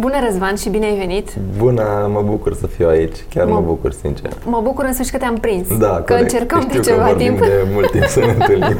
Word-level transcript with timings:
Bună, 0.00 0.14
Răzvan, 0.26 0.54
și 0.54 0.68
bine 0.68 0.86
ai 0.86 0.96
venit! 0.96 1.28
Bună, 1.56 2.10
mă 2.12 2.22
bucur 2.22 2.54
să 2.54 2.66
fiu 2.66 2.88
aici, 2.88 3.16
chiar 3.34 3.46
mă, 3.46 3.54
mă 3.54 3.60
bucur, 3.60 3.92
sincer. 3.92 4.32
Mă 4.44 4.60
bucur 4.62 4.84
în 4.84 4.92
sfârșit 4.92 5.12
că 5.12 5.18
te-am 5.18 5.36
prins, 5.36 5.76
da, 5.78 5.94
că 5.94 6.02
corect. 6.02 6.20
încercăm 6.32 6.60
Știu 6.60 6.80
de 6.80 6.88
ceva 6.90 7.06
că 7.06 7.14
timp. 7.14 7.38
de 7.40 7.66
mult 7.72 7.90
timp 7.90 8.04
să 8.04 8.20
ne 8.20 8.26
întâlnim 8.38 8.78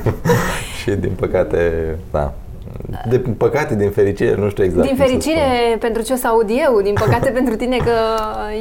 și 0.82 0.90
din 0.90 1.12
păcate, 1.16 1.96
da, 2.10 2.34
de 3.08 3.18
păcate, 3.18 3.74
din 3.74 3.90
fericire, 3.90 4.34
nu 4.34 4.48
știu 4.48 4.64
exact. 4.64 4.86
Din 4.86 4.96
fericire 4.96 5.76
pentru 5.80 6.02
ce 6.02 6.12
o 6.12 6.16
să 6.16 6.26
aud 6.26 6.48
eu, 6.48 6.80
din 6.80 6.94
păcate 6.94 7.30
pentru 7.38 7.56
tine 7.56 7.76
că 7.76 7.92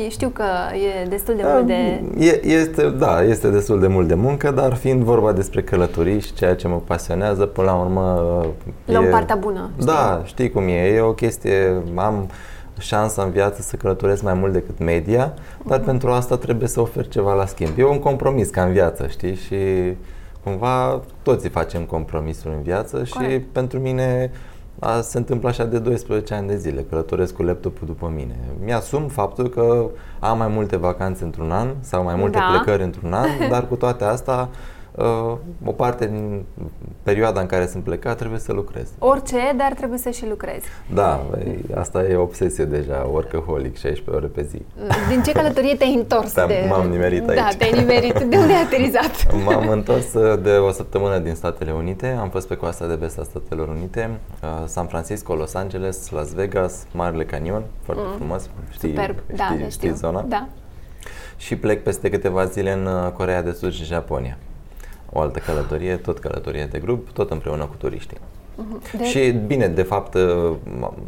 știu 0.09 0.29
că 0.29 0.43
e 0.73 1.07
destul 1.07 1.35
de 1.35 1.41
da, 1.41 1.49
mult 1.53 1.67
de... 1.67 2.01
E, 2.17 2.45
este, 2.45 2.89
da, 2.89 3.23
este 3.23 3.47
destul 3.47 3.79
de 3.79 3.87
mult 3.87 4.07
de 4.07 4.13
muncă, 4.13 4.51
dar 4.51 4.73
fiind 4.75 5.03
vorba 5.03 5.31
despre 5.31 5.61
călătorii 5.61 6.19
și 6.19 6.33
ceea 6.33 6.55
ce 6.55 6.67
mă 6.67 6.81
pasionează, 6.87 7.45
până 7.45 7.67
la 7.67 7.75
urmă... 7.75 8.45
Luăm 8.85 9.03
e, 9.03 9.07
partea 9.07 9.35
bună. 9.35 9.69
Știi? 9.73 9.85
Da, 9.85 10.21
știi 10.25 10.51
cum 10.51 10.67
e, 10.67 10.93
e 10.95 10.99
o 11.01 11.11
chestie, 11.11 11.73
am 11.95 12.29
șansa 12.79 13.23
în 13.23 13.31
viață 13.31 13.61
să 13.61 13.75
călătoresc 13.75 14.21
mai 14.21 14.33
mult 14.33 14.53
decât 14.53 14.79
media, 14.79 15.33
dar 15.65 15.81
uh-huh. 15.81 15.85
pentru 15.85 16.09
asta 16.09 16.37
trebuie 16.37 16.67
să 16.67 16.81
ofer 16.81 17.07
ceva 17.07 17.33
la 17.33 17.45
schimb. 17.45 17.77
E 17.77 17.85
un 17.85 17.99
compromis 17.99 18.49
ca 18.49 18.63
în 18.63 18.71
viață, 18.71 19.07
știi? 19.07 19.35
Și 19.35 19.55
cumva 20.43 21.01
toți 21.21 21.47
facem 21.47 21.83
compromisuri 21.83 22.53
în 22.53 22.61
viață 22.61 23.03
Corect. 23.09 23.31
și 23.31 23.39
pentru 23.39 23.79
mine 23.79 24.31
a, 24.79 25.01
se 25.01 25.17
întâmplă 25.17 25.49
așa 25.49 25.65
de 25.65 25.79
12 25.79 26.33
ani 26.33 26.47
de 26.47 26.57
zile, 26.57 26.85
călătoresc 26.89 27.33
cu 27.33 27.43
laptopul 27.43 27.87
după 27.87 28.11
mine. 28.15 28.35
Mi-asum 28.63 29.07
faptul 29.07 29.49
că 29.49 29.85
am 30.19 30.37
mai 30.37 30.47
multe 30.47 30.77
vacanțe 30.77 31.23
într-un 31.23 31.51
an 31.51 31.67
sau 31.79 32.03
mai 32.03 32.15
multe 32.15 32.37
da. 32.37 32.55
plecări 32.55 32.83
într-un 32.83 33.13
an, 33.13 33.27
dar 33.51 33.67
cu 33.67 33.75
toate 33.75 34.03
astea 34.03 34.39
uh, 34.39 34.47
o 35.65 35.71
parte 35.71 36.05
din 36.05 36.45
perioada 37.03 37.39
în 37.39 37.45
care 37.45 37.67
sunt 37.67 37.83
plecat 37.83 38.17
trebuie 38.17 38.39
să 38.39 38.53
lucrez. 38.53 38.89
Orice, 38.99 39.53
dar 39.57 39.73
trebuie 39.73 39.99
să 39.99 40.09
și 40.09 40.27
lucrezi. 40.27 40.65
Da, 40.93 41.25
asta 41.75 42.03
e 42.03 42.15
obsesie 42.15 42.65
deja, 42.65 43.07
workaholic, 43.11 43.77
16 43.77 44.09
ore 44.15 44.25
pe 44.25 44.41
zi. 44.41 44.61
Din 45.09 45.21
ce 45.23 45.31
călătorie 45.31 45.75
te-ai 45.75 45.93
întors? 45.93 46.33
Da, 46.33 46.45
de... 46.45 46.65
M-am 46.69 46.87
nimerit 46.89 47.29
aici. 47.29 47.39
Da, 47.39 47.47
te-ai 47.57 47.71
nimerit. 47.71 48.13
De 48.13 48.37
unde 48.37 48.53
ai 48.53 48.61
aterizat? 48.61 49.33
M-am 49.45 49.69
întors 49.69 50.13
de 50.41 50.51
o 50.51 50.71
săptămână 50.71 51.17
din 51.17 51.35
Statele 51.35 51.71
Unite, 51.71 52.17
am 52.19 52.29
fost 52.29 52.47
pe 52.47 52.55
coasta 52.55 52.87
de 52.87 52.95
vest 52.95 53.19
a 53.19 53.23
Statelor 53.23 53.67
Unite, 53.67 54.09
San 54.65 54.85
Francisco, 54.85 55.35
Los 55.35 55.53
Angeles, 55.53 56.09
Las 56.09 56.33
Vegas, 56.33 56.85
Marele 56.91 57.25
Canion, 57.25 57.63
foarte 57.81 58.03
mm. 58.05 58.15
frumos, 58.15 58.49
știi, 58.71 58.89
Superb. 58.89 59.15
știi, 59.23 59.37
da, 59.37 59.55
știi, 59.57 59.69
știu. 59.69 59.93
zona? 59.93 60.25
Da. 60.27 60.47
Și 61.37 61.55
plec 61.55 61.83
peste 61.83 62.09
câteva 62.09 62.45
zile 62.45 62.71
în 62.71 63.11
Corea 63.11 63.41
de 63.41 63.51
Sud 63.51 63.71
și 63.71 63.83
Japonia 63.83 64.37
o 65.11 65.19
altă 65.19 65.39
călătorie, 65.39 65.97
tot 65.97 66.19
călătorie 66.19 66.65
de 66.65 66.79
grup, 66.79 67.09
tot 67.09 67.31
împreună 67.31 67.65
cu 67.65 67.75
turiștii. 67.77 68.17
De... 68.97 69.03
Și 69.03 69.31
bine, 69.31 69.67
de 69.67 69.81
fapt, 69.81 70.15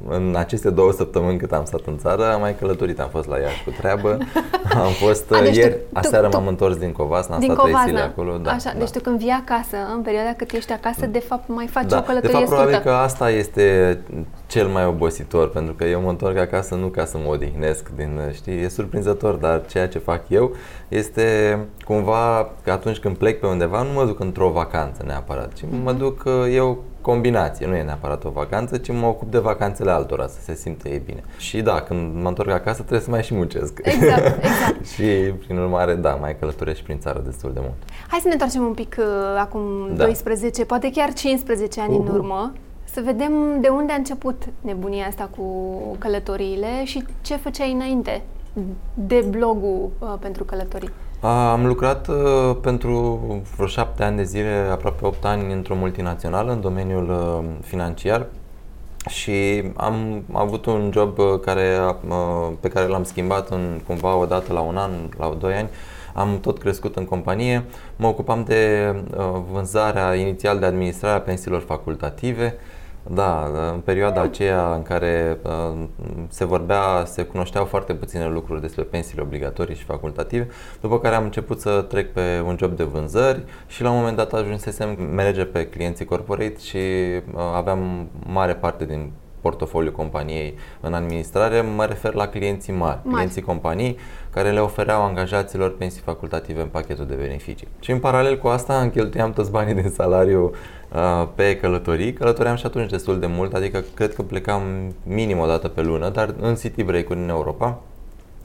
în 0.10 0.36
aceste 0.38 0.70
două 0.70 0.92
săptămâni 0.92 1.38
cât 1.38 1.52
am 1.52 1.66
stat 1.66 1.82
în 1.86 1.98
țară, 1.98 2.34
am 2.34 2.40
mai 2.40 2.56
călătorit, 2.56 3.00
am 3.00 3.10
fost 3.10 3.28
la 3.28 3.38
Iași 3.38 3.64
cu 3.64 3.70
treabă, 3.70 4.18
am 4.84 4.92
fost 4.92 5.32
A, 5.32 5.42
deci 5.42 5.56
ieri, 5.56 5.74
tu, 5.74 5.80
aseară 5.94 6.28
tu, 6.28 6.38
m-am 6.38 6.48
întors 6.48 6.78
din 6.78 6.92
Covasna, 6.92 7.34
am 7.34 7.40
din 7.40 7.52
stat 7.52 7.64
Covasna. 7.64 7.84
trei 7.84 7.96
zile 7.96 8.08
acolo. 8.08 8.38
Da, 8.38 8.52
Așa, 8.52 8.72
da. 8.74 8.80
deci 8.80 8.90
tu 8.90 9.00
când 9.00 9.18
vii 9.18 9.38
acasă, 9.42 9.78
în 9.96 10.02
perioada 10.02 10.34
cât 10.38 10.52
ești 10.52 10.72
acasă, 10.72 11.06
de 11.06 11.20
fapt 11.20 11.48
mai 11.48 11.68
faci 11.68 11.86
da. 11.86 11.98
o 11.98 12.02
călătorie 12.02 12.40
De 12.40 12.46
fapt, 12.46 12.46
scurtă. 12.46 12.64
probabil 12.64 12.92
că 12.92 12.98
asta 12.98 13.30
este 13.30 13.98
cel 14.48 14.68
mai 14.68 14.86
obositor, 14.86 15.50
pentru 15.50 15.74
că 15.74 15.84
eu 15.84 16.02
mă 16.02 16.10
întorc 16.10 16.38
acasă 16.38 16.76
nu 16.76 16.88
ca 16.88 17.06
să 17.06 17.18
mă 17.18 17.32
odihnesc, 17.32 17.90
din, 17.96 18.20
știi, 18.34 18.64
e 18.64 18.70
surprinzător, 18.70 19.34
dar 19.34 19.66
ceea 19.66 19.88
ce 19.88 20.00
fac 20.00 20.22
eu 20.28 20.52
este 20.88 21.60
cumva 21.86 22.50
că 22.64 22.72
atunci 22.72 22.98
când 22.98 23.16
plec 23.16 23.40
pe 23.40 23.48
undeva, 23.48 23.82
nu 23.82 23.92
mă 23.94 24.06
duc 24.06 24.20
într-o 24.20 24.50
vacanță 24.50 25.04
neapărat, 25.06 25.54
ci 25.54 25.62
mm-hmm. 25.62 25.84
mă 25.84 25.92
duc 25.92 26.24
eu 26.52 26.84
combinație, 27.02 27.68
nu 27.68 27.76
e 27.76 27.84
neapărat 27.84 28.24
o 28.24 28.30
vacanță, 28.30 28.78
ci 28.78 28.92
mă 28.92 29.06
ocup 29.06 29.32
de 29.32 29.38
vacanțele 29.38 29.92
altora, 29.92 30.28
să 30.28 30.38
se 30.42 30.56
simte 30.56 30.90
ei 30.90 31.02
bine. 31.06 31.24
Și 31.38 31.62
da, 31.62 31.82
când 31.82 32.22
mă 32.22 32.28
întorc 32.28 32.50
acasă 32.50 32.80
trebuie 32.80 33.00
să 33.00 33.10
mai 33.10 33.24
și 33.24 33.34
muncesc. 33.34 33.80
Exact, 33.84 34.26
exact. 34.44 34.88
și 34.88 35.04
prin 35.46 35.58
urmare, 35.58 35.96
da, 35.96 36.16
mai 36.16 36.38
călătoresc 36.40 36.78
și 36.78 36.84
prin 36.84 37.00
țară 37.00 37.22
destul 37.26 37.54
de 37.54 37.60
mult. 37.62 37.76
Hai 38.08 38.20
să 38.20 38.28
ne 38.28 38.34
întoarcem 38.34 38.64
un 38.64 38.74
pic 38.74 38.96
uh, 39.00 39.06
acum 39.40 39.62
da. 39.96 40.04
12, 40.04 40.66
poate 40.66 40.92
chiar 40.92 41.14
15 41.14 41.82
ani 41.82 41.94
uh-huh. 41.94 42.08
în 42.08 42.16
urmă, 42.16 42.54
să 42.84 43.02
vedem 43.06 43.62
de 43.62 43.68
unde 43.68 43.92
a 43.92 43.96
început 43.96 44.44
nebunia 44.62 45.06
asta 45.06 45.30
cu 45.38 45.46
călătoriile 45.98 46.84
și 46.84 47.04
ce 47.22 47.36
făceai 47.36 47.72
înainte 47.72 48.22
de 48.94 49.26
blogul 49.30 49.90
uh, 50.00 50.14
pentru 50.20 50.44
călătorii. 50.44 50.90
Am 51.24 51.66
lucrat 51.66 52.08
uh, 52.08 52.56
pentru 52.62 53.20
vreo 53.56 53.68
șapte 53.68 54.04
ani 54.04 54.18
de 54.18 54.24
zile, 54.24 54.68
aproape 54.72 55.06
8 55.06 55.26
ani, 55.26 55.54
într-o 55.54 55.76
multinațională 55.76 56.52
în 56.52 56.62
domeniul 56.62 57.10
uh, 57.10 57.46
financiar 57.64 58.26
și 59.10 59.64
am 59.76 60.24
avut 60.32 60.66
un 60.66 60.90
job 60.94 61.18
care, 61.42 61.78
uh, 62.08 62.52
pe 62.60 62.68
care 62.68 62.88
l-am 62.88 63.04
schimbat 63.04 63.50
în 63.50 63.82
cumva 63.88 64.16
o 64.16 64.26
dată 64.26 64.54
la 64.54 64.60
un 64.60 64.78
an, 64.78 64.92
la 65.18 65.36
doi 65.40 65.54
ani. 65.54 65.70
Am 66.14 66.40
tot 66.40 66.60
crescut 66.60 66.96
în 66.96 67.06
companie, 67.06 67.64
mă 67.96 68.08
ocupam 68.08 68.44
de 68.44 68.94
uh, 69.18 69.42
vânzarea 69.52 70.16
inițial 70.16 70.60
de 70.60 70.66
administrarea 70.66 71.22
pensiilor 71.22 71.62
facultative, 71.62 72.56
da, 73.08 73.52
în 73.74 73.80
perioada 73.80 74.22
aceea 74.22 74.74
în 74.74 74.82
care 74.82 75.38
uh, 75.44 75.84
se 76.28 76.46
vorbea, 76.46 77.04
se 77.06 77.24
cunoșteau 77.24 77.66
foarte 77.66 77.94
puține 77.94 78.28
lucruri 78.28 78.62
despre 78.62 78.84
pensiile 78.84 79.22
obligatorii 79.22 79.76
și 79.76 79.84
facultative, 79.84 80.48
după 80.82 81.00
care 81.00 81.16
am 81.16 81.24
început 81.24 81.60
să 81.60 81.86
trec 81.90 82.14
pe 82.14 82.44
un 82.46 82.56
job 82.60 82.76
de 82.76 82.84
vânzări 82.84 83.44
și 83.68 83.82
la 83.82 83.90
un 83.90 83.98
moment 83.98 84.18
dat 84.18 84.34
ajunsesem 84.34 84.98
manager 85.16 85.46
pe 85.46 85.68
clienții 85.68 86.06
corporate 86.06 86.60
și 86.60 86.78
uh, 86.78 87.42
aveam 87.56 88.10
mare 88.26 88.54
parte 88.54 88.86
din 88.86 89.12
portofoliul 89.42 89.94
companiei 89.94 90.58
în 90.80 90.94
administrare, 90.94 91.62
mă 91.62 91.86
refer 91.86 92.14
la 92.14 92.28
clienții 92.28 92.74
mari, 92.74 93.00
mari, 93.04 93.16
clienții 93.16 93.42
companii 93.42 93.98
care 94.30 94.52
le 94.52 94.60
ofereau 94.60 95.02
angajaților 95.02 95.78
pensii 95.78 96.02
facultative 96.02 96.62
în 96.62 96.68
pachetul 96.68 97.06
de 97.06 97.16
beneficii. 97.16 97.68
Și 97.80 97.92
în 97.92 98.00
paralel 98.00 98.38
cu 98.38 98.48
asta 98.48 98.82
încheltuiam 98.82 99.34
toți 99.34 99.52
banii 99.52 99.74
din 99.74 99.90
salariu 99.90 100.52
uh, 100.94 101.28
pe 101.36 101.58
călătorii. 101.58 102.14
Călătoream 102.14 102.56
și 102.56 102.66
atunci 102.66 102.90
destul 102.90 103.20
de 103.20 103.26
mult, 103.26 103.54
adică 103.54 103.84
cred 103.94 104.14
că 104.14 104.22
plecam 104.22 104.62
minim 105.04 105.40
o 105.40 105.46
dată 105.46 105.68
pe 105.68 105.82
lună, 105.82 106.10
dar 106.10 106.36
în 106.40 106.56
city 106.56 106.84
break-uri 106.84 107.20
în 107.20 107.30
Europa 107.30 107.80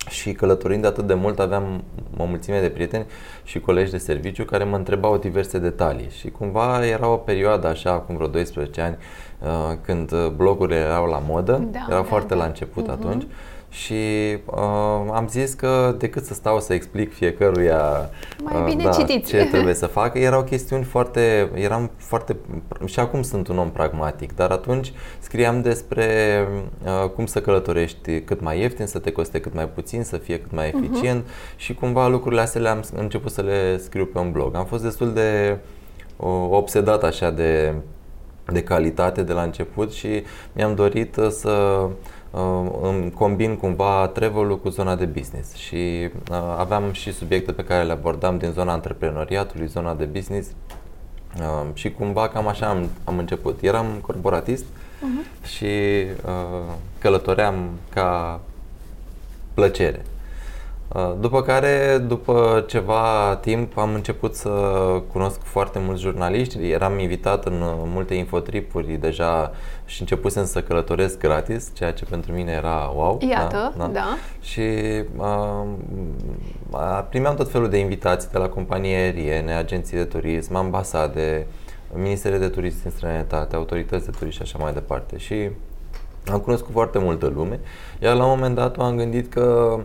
și 0.09 0.33
călătorind 0.33 0.85
atât 0.85 1.07
de 1.07 1.15
mult 1.15 1.39
aveam 1.39 1.85
o 2.17 2.25
mulțime 2.25 2.61
de 2.61 2.69
prieteni 2.69 3.07
și 3.45 3.61
colegi 3.61 3.91
de 3.91 3.99
serviciu 3.99 4.45
care 4.45 4.65
mă 4.65 4.77
întrebau 4.77 5.17
diverse 5.17 5.59
detalii 5.59 6.09
și 6.19 6.31
cumva 6.31 6.87
era 6.87 7.09
o 7.09 7.17
perioadă 7.17 7.67
așa, 7.67 7.91
acum 7.91 8.15
vreo 8.15 8.27
12 8.27 8.81
ani, 8.81 8.97
când 9.81 10.29
blogurile 10.37 10.79
erau 10.79 11.07
la 11.07 11.23
modă, 11.27 11.69
da, 11.73 11.79
erau 11.89 12.03
da, 12.03 12.09
foarte 12.09 12.35
da. 12.35 12.41
la 12.41 12.45
început 12.45 12.87
uh-huh. 12.87 12.93
atunci 12.93 13.27
și 13.69 13.95
uh, 14.45 15.11
am 15.13 15.27
zis 15.29 15.55
că 15.55 15.95
decât 15.99 16.25
să 16.25 16.35
stau 16.35 16.61
să 16.61 16.75
explic 16.75 17.15
fiecăruia 17.15 18.11
Mai 18.43 18.63
bine 18.65 18.85
da, 18.85 18.91
citiți. 18.91 19.31
ce 19.31 19.45
trebuie 19.51 19.75
să 19.85 19.87
facă, 19.87 20.19
erau 20.19 20.43
chestiuni 20.43 20.85
foarte, 20.85 21.51
eram 21.55 21.91
foarte, 21.97 22.37
și 22.85 23.01
acum 23.01 23.23
sunt 23.23 23.49
un 23.49 23.59
om 23.59 23.71
pragmatic, 23.71 24.35
dar 24.35 24.51
atunci 24.51 24.93
scriam 25.19 25.63
despre 25.63 26.07
uh, 26.85 27.09
cum 27.09 27.27
să 27.27 27.41
călătorești 27.41 28.21
cât 28.21 28.41
mai 28.41 28.61
ieftin, 28.61 28.87
să 28.87 28.99
te 28.99 29.13
coste 29.13 29.41
cât 29.41 29.55
mai 29.55 29.69
puțin, 29.69 30.03
să 30.03 30.17
fie 30.17 30.41
cât 30.41 30.53
mai 30.53 30.69
eficient 30.77 31.25
uh-huh. 31.25 31.57
și 31.57 31.75
cumva 31.75 32.09
lucrurile 32.09 32.41
astea 32.41 32.61
le-am 32.61 32.85
început 32.97 33.33
să 33.33 33.43
le 33.43 33.79
scriu 33.79 34.07
pe 34.07 34.19
un 34.19 34.31
blog. 34.31 34.55
Am 34.55 34.65
fost 34.65 34.83
destul 34.83 35.13
de 35.13 35.59
uh, 36.17 36.47
obsedat 36.51 37.05
așa 37.05 37.31
de 37.31 37.75
de 38.53 38.63
calitate 38.63 39.23
de 39.23 39.33
la 39.33 39.43
început 39.43 39.93
și 39.93 40.23
mi-am 40.53 40.75
dorit 40.75 41.19
să 41.31 41.87
uh, 42.31 42.71
îmi 42.83 43.11
combin 43.11 43.57
cumva 43.57 44.07
travel 44.07 44.59
cu 44.59 44.69
zona 44.69 44.97
de 44.97 45.05
business 45.05 45.55
și 45.55 46.09
uh, 46.31 46.37
aveam 46.59 46.93
și 46.93 47.13
subiecte 47.13 47.53
pe 47.53 47.65
care 47.65 47.85
le 47.85 47.93
abordam 47.93 48.39
din 48.39 48.51
zona 48.51 48.73
antreprenoriatului, 48.73 49.67
zona 49.67 49.95
de 49.95 50.05
business 50.05 50.49
uh, 51.39 51.67
și 51.73 51.91
cumva 51.91 52.29
cam 52.29 52.49
așa 52.49 52.67
am, 52.67 52.89
am 53.05 53.19
început. 53.19 53.63
Eram 53.63 53.87
corporatist 54.01 54.65
uh-huh. 54.65 55.47
și 55.47 55.65
uh, 56.27 56.73
călătoream 56.99 57.71
ca 57.93 58.41
plăcere. 59.55 60.05
După 61.21 61.43
care, 61.43 61.99
după 61.99 62.65
ceva 62.67 63.39
timp, 63.41 63.79
am 63.79 63.95
început 63.95 64.35
să 64.35 64.51
cunosc 65.13 65.41
foarte 65.43 65.79
mulți 65.79 66.03
jurnaliști. 66.03 66.71
Eram 66.71 66.99
invitat 66.99 67.45
în 67.45 67.63
multe 67.67 68.15
infotripuri 68.15 68.93
deja 68.93 69.53
și 69.85 70.01
începusem 70.01 70.45
să 70.45 70.63
călătoresc 70.63 71.19
gratis, 71.19 71.71
ceea 71.75 71.93
ce 71.93 72.05
pentru 72.05 72.33
mine 72.33 72.53
era 72.53 72.93
wow. 72.95 73.19
Iată, 73.29 73.75
da. 73.77 73.87
da. 73.87 74.17
Și 74.41 74.61
uh, 75.17 75.65
primeam 77.09 77.35
tot 77.35 77.51
felul 77.51 77.69
de 77.69 77.79
invitații 77.79 78.29
de 78.33 78.39
la 78.39 78.49
companii 78.49 78.95
aeriene, 78.95 79.55
agenții 79.55 79.97
de 79.97 80.05
turism, 80.05 80.55
ambasade, 80.55 81.47
ministere 81.95 82.39
de 82.39 82.49
turism 82.49 82.79
în 82.85 82.91
străinătate, 82.91 83.57
autorități 83.57 84.05
de 84.05 84.11
turism 84.19 84.37
și 84.37 84.43
așa 84.43 84.59
mai 84.61 84.73
departe. 84.73 85.19
Și 85.19 85.51
am 86.33 86.39
cunoscut 86.39 86.73
foarte 86.73 86.99
multă 86.99 87.33
lume, 87.35 87.61
iar 87.99 88.17
la 88.17 88.25
un 88.25 88.31
moment 88.31 88.55
dat 88.55 88.77
m-am 88.77 88.97
gândit 88.97 89.33
că 89.33 89.79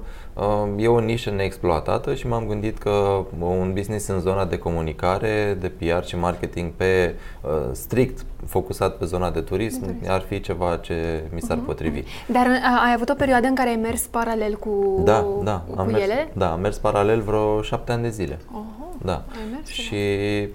E 0.78 0.88
o 0.88 1.00
nișă 1.00 1.30
neexploatată 1.30 2.16
și 2.16 2.28
m-am 2.28 2.48
gândit 2.48 2.78
că 2.78 3.26
un 3.40 3.74
business 3.74 4.08
în 4.08 4.20
zona 4.20 4.46
de 4.46 4.58
comunicare, 4.58 5.58
de 5.60 5.68
PR 5.68 6.06
și 6.06 6.18
marketing 6.18 6.72
pe 6.72 7.16
strict 7.72 8.26
focusat 8.46 8.98
pe 8.98 9.06
zona 9.06 9.30
de 9.30 9.42
turism, 9.42 9.80
de 9.80 9.92
turism. 9.92 10.12
ar 10.12 10.22
fi 10.22 10.40
ceva 10.40 10.78
ce 10.78 11.24
mi 11.34 11.42
s-ar 11.42 11.58
uh-huh. 11.58 11.66
potrivi. 11.66 12.04
Dar 12.28 12.48
ai 12.86 12.94
avut 12.94 13.10
o 13.10 13.14
perioadă 13.14 13.48
în 13.48 13.56
care 13.56 13.70
ai 13.70 13.76
mers 13.76 14.02
paralel 14.02 14.56
cu, 14.56 15.02
da, 15.04 15.26
da, 15.44 15.64
cu 15.70 15.80
am 15.80 15.88
mers, 15.88 16.04
ele? 16.04 16.32
Da, 16.34 16.52
am 16.52 16.60
mers 16.60 16.78
paralel 16.78 17.22
vreo 17.22 17.62
șapte 17.62 17.92
ani 17.92 18.02
de 18.02 18.10
zile. 18.10 18.36
Uh-huh. 18.36 18.82
Da. 19.04 19.24
Și 19.66 19.96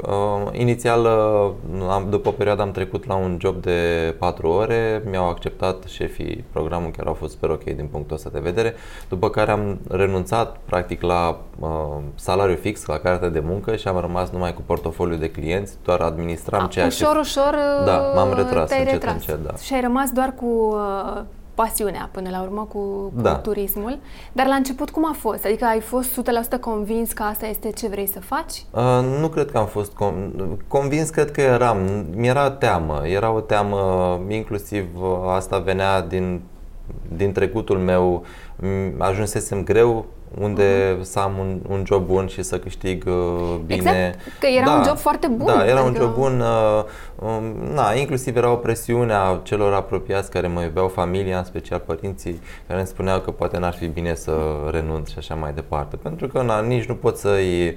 uh, 0.02 0.48
inițial, 0.52 1.00
uh, 1.00 1.90
am, 1.90 2.06
după 2.10 2.28
o 2.28 2.32
perioadă, 2.32 2.62
am 2.62 2.70
trecut 2.70 3.06
la 3.06 3.14
un 3.14 3.36
job 3.40 3.62
de 3.62 4.14
4 4.18 4.48
ore, 4.48 5.02
mi-au 5.10 5.28
acceptat 5.28 5.84
șefii 5.84 6.44
programul, 6.52 6.90
chiar 6.90 7.06
au 7.06 7.14
fost 7.14 7.32
super 7.32 7.50
ok 7.50 7.64
din 7.64 7.86
punctul 7.90 8.16
ăsta 8.16 8.30
de 8.32 8.38
vedere, 8.38 8.74
după 9.08 9.30
care 9.30 9.50
am 9.50 9.78
renunțat 9.88 10.56
practic 10.64 11.02
la 11.02 11.40
uh, 11.58 11.68
salariu 12.14 12.56
fix, 12.56 12.84
la 12.84 12.98
cartea 12.98 13.28
de 13.28 13.40
muncă 13.40 13.76
și 13.76 13.88
am 13.88 14.00
rămas 14.00 14.30
numai 14.30 14.54
cu 14.54 14.62
portofoliu 14.66 15.16
de 15.16 15.30
clienți, 15.30 15.74
doar 15.84 16.00
administram 16.00 16.64
A, 16.64 16.66
ceea 16.66 16.86
ușor, 16.86 17.12
ce... 17.12 17.18
Ușor, 17.18 17.52
ușor 17.52 17.54
Da, 17.84 18.12
m-am 18.14 18.34
retras 18.34 18.70
încet, 18.70 18.90
retras. 18.90 19.12
încet, 19.12 19.44
da. 19.44 19.54
Și 19.54 19.74
ai 19.74 19.80
rămas 19.80 20.10
doar 20.10 20.34
cu 20.34 20.46
uh, 20.46 21.22
pasiunea 21.54 22.08
până 22.12 22.30
la 22.30 22.42
urmă 22.42 22.66
cu, 22.72 22.78
cu 23.14 23.20
da. 23.20 23.34
turismul. 23.34 23.98
Dar 24.32 24.46
la 24.46 24.54
început 24.54 24.90
cum 24.90 25.06
a 25.06 25.14
fost? 25.18 25.44
Adică 25.44 25.64
ai 25.64 25.80
fost 25.80 26.20
100% 26.56 26.60
convins 26.60 27.12
că 27.12 27.22
asta 27.22 27.46
este 27.46 27.70
ce 27.70 27.88
vrei 27.88 28.06
să 28.06 28.20
faci? 28.20 28.64
Uh, 28.70 29.18
nu 29.20 29.28
cred 29.28 29.50
că 29.50 29.58
am 29.58 29.66
fost 29.66 29.92
com- 29.92 30.56
convins, 30.68 31.10
cred 31.10 31.30
că 31.30 31.40
eram. 31.40 31.78
Mi-era 32.14 32.50
teamă. 32.50 33.00
Era 33.04 33.30
o 33.30 33.40
teamă, 33.40 33.80
inclusiv 34.28 34.86
uh, 35.00 35.08
asta 35.28 35.58
venea 35.58 36.00
din, 36.00 36.40
din 37.16 37.32
trecutul 37.32 37.78
meu. 37.78 38.24
Ajunsesem 38.98 39.64
greu 39.64 40.06
unde 40.34 40.96
uh-huh. 40.96 41.02
să 41.02 41.18
am 41.18 41.38
un, 41.38 41.58
un 41.68 41.82
job 41.86 42.06
bun 42.06 42.26
și 42.26 42.42
să 42.42 42.58
câștig 42.58 43.04
uh, 43.06 43.54
bine. 43.66 43.76
Exact, 43.76 44.38
că 44.40 44.46
era 44.46 44.64
da, 44.64 44.72
un 44.72 44.82
job 44.82 44.96
foarte 44.96 45.26
bun. 45.26 45.46
Da, 45.46 45.66
era 45.66 45.80
adică... 45.80 46.02
un 46.02 46.06
job 46.06 46.14
bun. 46.14 46.40
Uh, 46.40 47.28
um, 47.28 47.74
na, 47.74 47.92
inclusiv 47.92 48.36
era 48.36 48.50
o 48.50 48.56
presiune 48.56 49.12
a 49.12 49.40
celor 49.42 49.72
apropiați 49.72 50.30
care 50.30 50.46
mă 50.46 50.62
iubeau, 50.62 50.88
familia, 50.88 51.38
în 51.38 51.44
special 51.44 51.78
părinții, 51.78 52.40
care 52.66 52.78
îmi 52.78 52.88
spuneau 52.88 53.20
că 53.20 53.30
poate 53.30 53.58
n-ar 53.58 53.74
fi 53.74 53.86
bine 53.86 54.14
să 54.14 54.32
renunț 54.70 55.08
și 55.08 55.18
așa 55.18 55.34
mai 55.34 55.52
departe. 55.52 55.96
Pentru 55.96 56.26
că 56.26 56.42
na, 56.42 56.60
nici 56.60 56.84
nu 56.84 56.94
pot 56.94 57.16
să-i, 57.16 57.66
uh, 57.68 57.74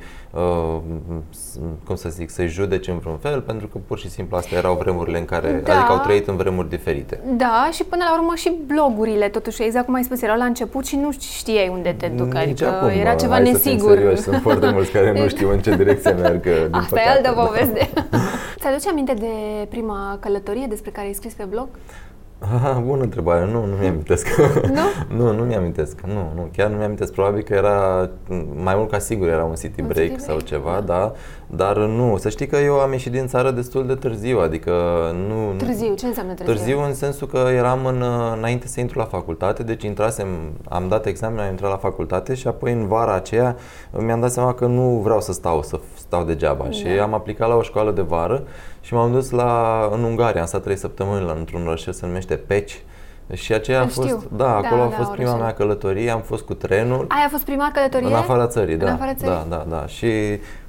cum 1.86 1.96
să 1.96 2.10
zic, 2.10 2.30
să-i 2.30 2.48
judeci 2.48 2.88
în 2.88 2.98
vreun 2.98 3.18
fel, 3.18 3.42
pentru 3.42 3.68
că 3.68 3.78
pur 3.88 4.00
și 4.00 4.10
simplu 4.10 4.38
astea 4.38 4.58
erau 4.58 4.76
vremurile 4.76 5.18
în 5.18 5.26
care, 5.26 5.62
da. 5.64 5.74
adică 5.74 5.92
au 5.92 6.00
trăit 6.00 6.28
în 6.28 6.36
vremuri 6.36 6.70
diferite. 6.70 7.20
Da, 7.38 7.70
și 7.72 7.84
până 7.84 8.04
la 8.10 8.20
urmă 8.20 8.34
și 8.36 8.52
blogurile, 8.66 9.30
totuși, 9.30 9.64
exact 9.64 9.86
cum 9.86 9.94
ai 9.94 10.04
spus, 10.04 10.22
erau 10.22 10.38
la 10.38 10.46
început 10.46 10.86
și 10.86 10.96
nu 10.96 11.12
știai 11.12 11.68
unde 11.68 11.96
te 11.98 12.08
duc. 12.08 12.36
Adică 12.36 12.68
acum, 12.68 12.88
era 12.88 13.16
ceva 13.16 13.34
hai 13.34 13.52
nesigur. 13.52 13.90
Să 13.90 13.96
serios, 13.96 14.22
sunt 14.22 14.42
foarte 14.42 14.70
mulți 14.76 14.92
care 14.92 15.22
nu 15.22 15.28
știu 15.28 15.52
în 15.52 15.60
ce 15.60 15.76
direcție 15.76 16.12
merg. 16.12 16.44
Din 16.44 16.68
Asta 16.72 17.00
e 17.00 17.10
altă 17.10 17.32
poveste. 17.32 17.90
Ți-aduce 18.60 18.90
aminte 18.90 19.14
de 19.14 19.66
prima 19.70 20.18
călătorie 20.20 20.66
despre 20.70 20.92
care 20.92 21.08
ai 21.08 21.14
scris 21.14 21.34
pe 21.34 21.44
blog? 21.44 21.68
Aha, 22.40 22.80
bună 22.86 23.04
întrebare. 23.04 23.46
Nu, 23.46 23.66
nu 23.66 23.76
mi-amintesc. 23.76 24.28
Nu? 25.10 25.16
nu, 25.18 25.34
nu 25.34 25.44
mi-amintesc. 25.44 26.02
Nu, 26.02 26.32
nu, 26.36 26.50
chiar 26.56 26.70
nu 26.70 26.78
mi-amintesc. 26.78 27.14
Probabil 27.14 27.42
că 27.42 27.54
era, 27.54 28.10
mai 28.56 28.76
mult 28.76 28.90
ca 28.90 29.00
sigur, 29.00 29.28
era 29.28 29.44
un 29.44 29.56
city 29.56 29.82
break, 29.82 30.10
un 30.10 30.16
city 30.16 30.24
sau 30.24 30.36
break. 30.36 30.50
ceva, 30.50 30.74
da. 30.74 30.82
da. 30.86 31.14
Dar 31.56 31.78
nu, 31.78 32.18
să 32.18 32.30
știi 32.30 32.48
că 32.48 32.58
eu 32.58 32.80
am 32.80 32.92
ieșit 32.92 33.12
din 33.12 33.28
țară 33.28 33.52
destul 33.52 33.88
de 33.88 33.96
târziu, 33.96 34.40
adică 34.40 34.72
nu... 35.28 35.54
Târziu, 35.58 35.94
ce 35.94 36.06
înseamnă 36.06 36.34
târziu? 36.34 36.54
Târziu 36.54 36.84
în 36.84 36.94
sensul 36.94 37.28
că 37.28 37.38
eram 37.38 37.86
în, 37.86 38.04
înainte 38.38 38.68
să 38.68 38.80
intru 38.80 39.00
la 39.00 39.06
facultate, 39.06 39.64
deci 39.64 39.84
intrasem, 39.84 40.28
am 40.70 40.88
dat 40.88 41.06
examen, 41.06 41.40
am 41.40 41.50
intrat 41.50 41.70
la 41.70 41.78
facultate 41.78 42.34
și 42.34 42.48
apoi 42.48 42.72
în 42.72 42.88
vara 42.88 43.14
aceea 43.14 43.56
mi-am 43.92 44.20
dat 44.20 44.32
seama 44.32 44.54
că 44.54 44.66
nu 44.66 45.00
vreau 45.04 45.22
să 45.22 45.34
stau, 45.34 45.64
să 45.64 45.80
stau 45.98 46.24
degeaba 46.24 46.64
da. 46.64 46.72
și 46.72 46.88
am 46.88 47.14
aplicat 47.14 47.48
la 47.48 47.56
o 47.56 47.62
școală 47.62 47.92
de 47.92 48.02
vară 48.02 48.44
și 48.82 48.94
m-am 48.94 49.12
dus 49.12 49.30
la, 49.30 49.82
în 49.92 50.04
Ungaria, 50.04 50.42
am 50.42 50.48
stat 50.48 50.62
trei 50.62 50.78
săptămâni 50.78 51.26
la, 51.26 51.32
într-un 51.38 51.68
oraș 51.68 51.82
se 51.82 52.06
numește 52.06 52.36
Peci. 52.36 52.84
Și 53.34 53.54
aceea 53.54 53.82
a 53.82 53.88
fost, 53.88 54.28
da, 54.36 54.56
acolo 54.56 54.82
da, 54.82 54.88
a 54.88 54.90
fost 54.90 55.10
da, 55.10 55.16
prima 55.16 55.36
mea 55.36 55.54
călătorie, 55.54 56.10
am 56.10 56.22
fost 56.22 56.44
cu 56.44 56.54
trenul. 56.54 57.06
Aia 57.10 57.26
a 57.26 57.30
fost 57.30 57.44
prima 57.44 57.72
călătorie? 57.74 58.08
În 58.08 58.14
afara 58.14 58.48
țării, 58.48 58.76
da. 58.76 58.86
În 58.86 58.92
afara 58.92 59.14
țării? 59.14 59.34
Da, 59.34 59.46
da, 59.50 59.66
da. 59.70 59.88
Și 59.88 60.08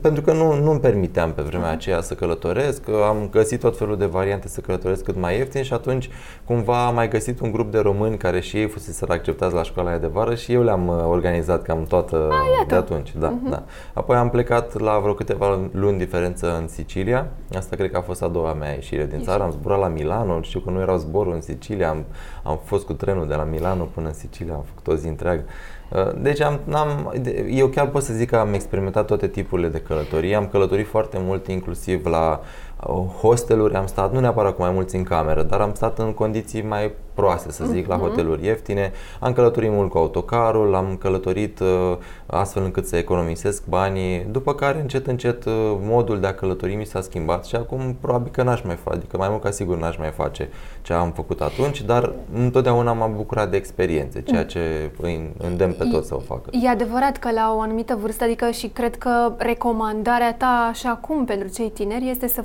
pentru 0.00 0.22
că 0.22 0.32
nu, 0.32 0.60
nu 0.60 0.70
îmi 0.70 0.80
permiteam 0.80 1.32
pe 1.32 1.42
vremea 1.42 1.70
aceea 1.70 2.00
să 2.00 2.14
călătoresc, 2.14 2.88
am 2.88 3.28
găsit 3.30 3.60
tot 3.60 3.78
felul 3.78 3.96
de 3.96 4.06
variante 4.06 4.48
să 4.48 4.60
călătoresc 4.60 5.04
cât 5.04 5.16
mai 5.16 5.36
ieftin 5.36 5.62
și 5.62 5.72
atunci 5.72 6.10
cumva 6.44 6.86
am 6.86 6.94
mai 6.94 7.08
găsit 7.08 7.40
un 7.40 7.52
grup 7.52 7.72
de 7.72 7.78
români 7.78 8.16
care 8.16 8.40
și 8.40 8.56
ei 8.56 8.68
fusese 8.68 9.04
acceptați 9.08 9.54
la 9.54 9.62
școala 9.62 9.98
de 9.98 10.06
vară 10.06 10.34
și 10.34 10.52
eu 10.52 10.62
le-am 10.62 10.88
uh, 10.88 11.04
organizat 11.08 11.62
cam 11.62 11.84
toată 11.84 12.28
A, 12.30 12.64
de 12.66 12.74
atunci. 12.74 13.12
Da, 13.18 13.32
uh-huh. 13.32 13.50
da. 13.50 13.62
Apoi 13.92 14.16
am 14.16 14.30
plecat 14.30 14.78
la 14.78 14.98
vreo 14.98 15.14
câteva 15.14 15.58
luni 15.72 15.98
diferență 15.98 16.56
în 16.60 16.68
Sicilia, 16.68 17.26
asta 17.56 17.76
cred 17.76 17.90
că 17.90 17.96
a 17.96 18.00
fost 18.02 18.22
a 18.22 18.28
doua 18.28 18.52
mea 18.52 18.72
ieșire 18.72 19.06
din 19.06 19.22
țară, 19.22 19.42
am 19.42 19.50
zburat 19.50 19.78
la 19.78 19.88
Milano, 19.88 20.40
știu 20.42 20.60
că 20.60 20.70
nu 20.70 20.80
erau 20.80 20.96
zboruri 20.96 21.34
în 21.34 21.40
Sicilia, 21.40 21.88
am, 21.88 22.04
am 22.42 22.60
fost 22.64 22.86
cu 22.86 22.92
trenul 22.92 23.26
de 23.28 23.34
la 23.34 23.44
Milano 23.44 23.84
până 23.84 24.06
în 24.06 24.14
Sicilia, 24.14 24.54
am 24.54 24.64
făcut 24.74 24.86
o 24.86 24.96
zi 24.96 25.06
întreagă. 25.06 25.44
Uh, 25.90 26.10
deci 26.16 26.40
am, 26.40 26.60
am, 26.72 27.14
eu 27.50 27.66
chiar 27.66 27.88
pot 27.88 28.02
să 28.02 28.12
zic 28.12 28.28
că 28.28 28.36
am 28.36 28.54
experimentat 28.54 29.06
toate 29.06 29.28
tipurile 29.28 29.68
de 29.68 29.78
călătorii. 29.78 30.34
Am 30.34 30.46
călătorit 30.46 30.86
foarte 30.86 31.18
mult, 31.20 31.46
inclusiv 31.46 32.06
la 32.06 32.40
uh, 32.86 33.04
hosteluri, 33.20 33.74
am 33.74 33.86
stat, 33.86 34.12
nu 34.12 34.20
neapărat 34.20 34.54
cu 34.54 34.62
mai 34.62 34.70
mulți 34.70 34.96
în 34.96 35.02
cameră, 35.02 35.42
dar 35.42 35.60
am 35.60 35.74
stat 35.74 35.98
în 35.98 36.12
condiții 36.12 36.62
mai 36.62 36.92
proaste, 37.14 37.52
să 37.52 37.64
zic, 37.64 37.84
uh-huh. 37.84 37.88
la 37.88 37.96
mhm. 37.96 38.04
hoteluri 38.04 38.44
ieftine. 38.44 38.92
Am 39.20 39.32
călătorit 39.32 39.70
mult 39.70 39.90
cu 39.90 39.98
autocarul, 39.98 40.74
am 40.74 40.96
călătorit 40.96 41.60
uh, 41.60 41.96
astfel 42.26 42.62
încât 42.62 42.86
să 42.86 42.96
economisesc 42.96 43.66
banii, 43.66 44.26
după 44.30 44.54
care 44.54 44.80
încet, 44.80 45.06
încet 45.06 45.44
uh, 45.44 45.52
modul 45.80 46.20
de 46.20 46.26
a 46.26 46.34
călători 46.34 46.74
mi 46.74 46.86
s-a 46.86 47.00
schimbat 47.00 47.44
și 47.44 47.56
acum 47.56 47.96
probabil 48.00 48.30
că 48.32 48.42
n-aș 48.42 48.62
mai 48.62 48.76
face, 48.76 48.96
adică 48.96 49.16
mai 49.16 49.28
mult 49.28 49.42
ca 49.42 49.50
sigur 49.50 49.78
n-aș 49.78 49.96
mai 49.96 50.10
face 50.10 50.48
ce 50.82 50.92
am 50.92 51.10
făcut 51.12 51.40
atunci, 51.40 51.82
dar 51.82 52.12
întotdeauna 52.34 52.92
m-am 52.92 53.14
bucurat 53.16 53.50
de 53.50 53.56
experiențe, 53.56 54.22
ceea 54.22 54.44
ce 54.44 54.90
îi 55.00 55.30
îndemn 55.38 55.72
pe 55.72 55.84
toți 55.84 56.08
să 56.08 56.14
o 56.14 56.18
facă. 56.18 56.50
E 56.52 56.68
adevărat 56.68 57.16
că 57.16 57.30
la 57.30 57.54
o 57.54 57.60
anumită 57.60 57.98
vârstă, 58.00 58.24
adică 58.24 58.50
și 58.50 58.68
cred 58.68 58.96
că 58.96 59.34
recomandarea 59.36 60.34
ta 60.34 60.70
și 60.74 60.86
acum 60.86 61.24
pentru 61.24 61.48
cei 61.48 61.70
tineri 61.70 62.08
este 62.08 62.28
să 62.28 62.44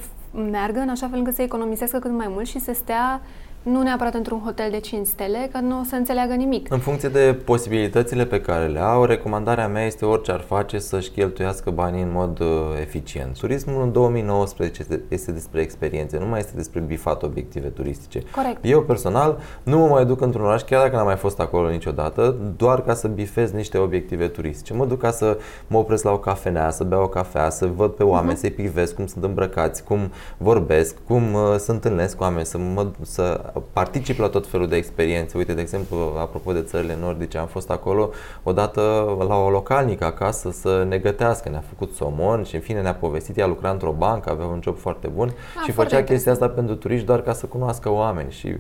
meargă 0.52 0.80
în 0.80 0.90
așa 0.90 1.08
fel 1.08 1.18
încât 1.18 1.36
să 1.36 1.42
economisească 1.42 2.00
cât 2.00 2.12
mai 2.12 2.28
mult 2.30 2.48
și 2.48 2.60
să 2.60 2.74
stea 2.74 3.22
nu 3.66 3.82
neapărat 3.82 4.14
într-un 4.14 4.40
hotel 4.44 4.72
de 4.72 4.80
5 4.80 5.08
stele, 5.08 5.50
că 5.52 5.60
nu 5.60 5.80
o 5.80 5.84
să 5.84 5.96
înțeleagă 5.96 6.34
nimic. 6.34 6.72
În 6.72 6.80
funcție 6.80 7.10
de 7.10 7.40
posibilitățile 7.46 8.26
pe 8.26 8.42
care 8.42 8.68
le 8.68 8.80
au, 8.80 9.04
recomandarea 9.06 9.68
mea 9.68 9.86
este 9.86 10.06
orice 10.06 10.32
ar 10.32 10.40
face 10.40 10.80
să-și 10.80 11.10
cheltuiască 11.10 11.70
banii 11.70 12.02
în 12.02 12.12
mod 12.12 12.40
uh, 12.40 12.48
eficient. 12.80 13.38
Turismul 13.38 13.82
în 13.82 13.92
2019 13.92 14.82
este, 14.82 15.02
este 15.08 15.32
despre 15.32 15.62
experiențe, 15.62 16.18
nu 16.18 16.26
mai 16.26 16.40
este 16.40 16.52
despre 16.56 16.80
bifat 16.80 17.24
obiective 17.24 17.68
turistice. 17.68 18.24
Corect. 18.36 18.58
Eu 18.62 18.82
personal 18.82 19.40
nu 19.64 19.78
mă 19.78 19.88
mai 19.88 20.06
duc 20.06 20.22
într-un 20.22 20.46
oraș, 20.46 20.62
chiar 20.62 20.82
dacă 20.82 20.96
n-am 20.96 21.06
mai 21.06 21.16
fost 21.16 21.40
acolo 21.40 21.70
niciodată, 21.70 22.36
doar 22.58 22.82
ca 22.82 22.94
să 22.94 23.08
bifez 23.08 23.52
niște 23.52 23.78
obiective 23.78 24.28
turistice. 24.28 24.74
Mă 24.74 24.86
duc 24.86 25.00
ca 25.00 25.12
să 25.12 25.38
mă 25.68 25.78
opresc 25.78 26.04
la 26.04 26.12
o 26.12 26.20
cafenea, 26.20 26.70
să 26.70 26.84
beau 26.84 27.04
o 27.04 27.08
cafea, 27.08 27.50
să 27.50 27.66
văd 27.76 27.92
pe 27.92 28.04
oameni, 28.04 28.38
uh-huh. 28.38 28.40
să-i 28.40 28.52
privesc 28.52 28.96
cum 28.96 29.06
sunt 29.06 29.24
îmbrăcați, 29.24 29.84
cum 29.84 30.12
vorbesc, 30.38 30.96
cum 31.08 31.34
uh, 31.34 31.56
se 31.58 31.72
întâlnesc 31.72 32.16
cu 32.16 32.24
oameni, 32.24 32.46
să, 32.46 32.58
mă, 32.58 32.88
să 33.02 33.54
particip 33.74 34.20
la 34.20 34.28
tot 34.28 34.48
felul 34.48 34.68
de 34.68 34.76
experiențe. 34.76 35.38
Uite, 35.38 35.54
de 35.54 35.62
exemplu, 35.62 36.14
apropo 36.18 36.52
de 36.52 36.62
țările 36.62 36.98
nordice, 37.00 37.38
am 37.38 37.48
fost 37.48 37.70
acolo 37.70 38.10
odată 38.44 38.82
la 39.28 39.36
o 39.36 39.50
localnică 39.50 40.06
acasă 40.06 40.52
să 40.52 40.86
ne 40.88 40.98
gătească. 40.98 41.50
Ne-a 41.50 41.64
făcut 41.70 41.94
somon 41.96 42.44
și 42.44 42.56
în 42.56 42.62
fine 42.62 42.82
ne-a 42.82 42.96
povestit. 42.96 43.38
Ea 43.38 43.48
lucra 43.48 43.70
într-o 43.70 43.92
bancă, 43.92 44.30
avea 44.30 44.46
un 44.46 44.60
job 44.64 44.78
foarte 44.78 45.08
bun 45.08 45.34
A, 45.60 45.64
și 45.64 45.72
făcea 45.72 46.04
chestia 46.04 46.32
asta 46.32 46.50
pentru 46.50 46.76
turiști 46.76 47.06
doar 47.06 47.22
ca 47.22 47.34
să 47.34 47.46
cunoască 47.46 47.90
oameni 47.90 48.32
și 48.32 48.56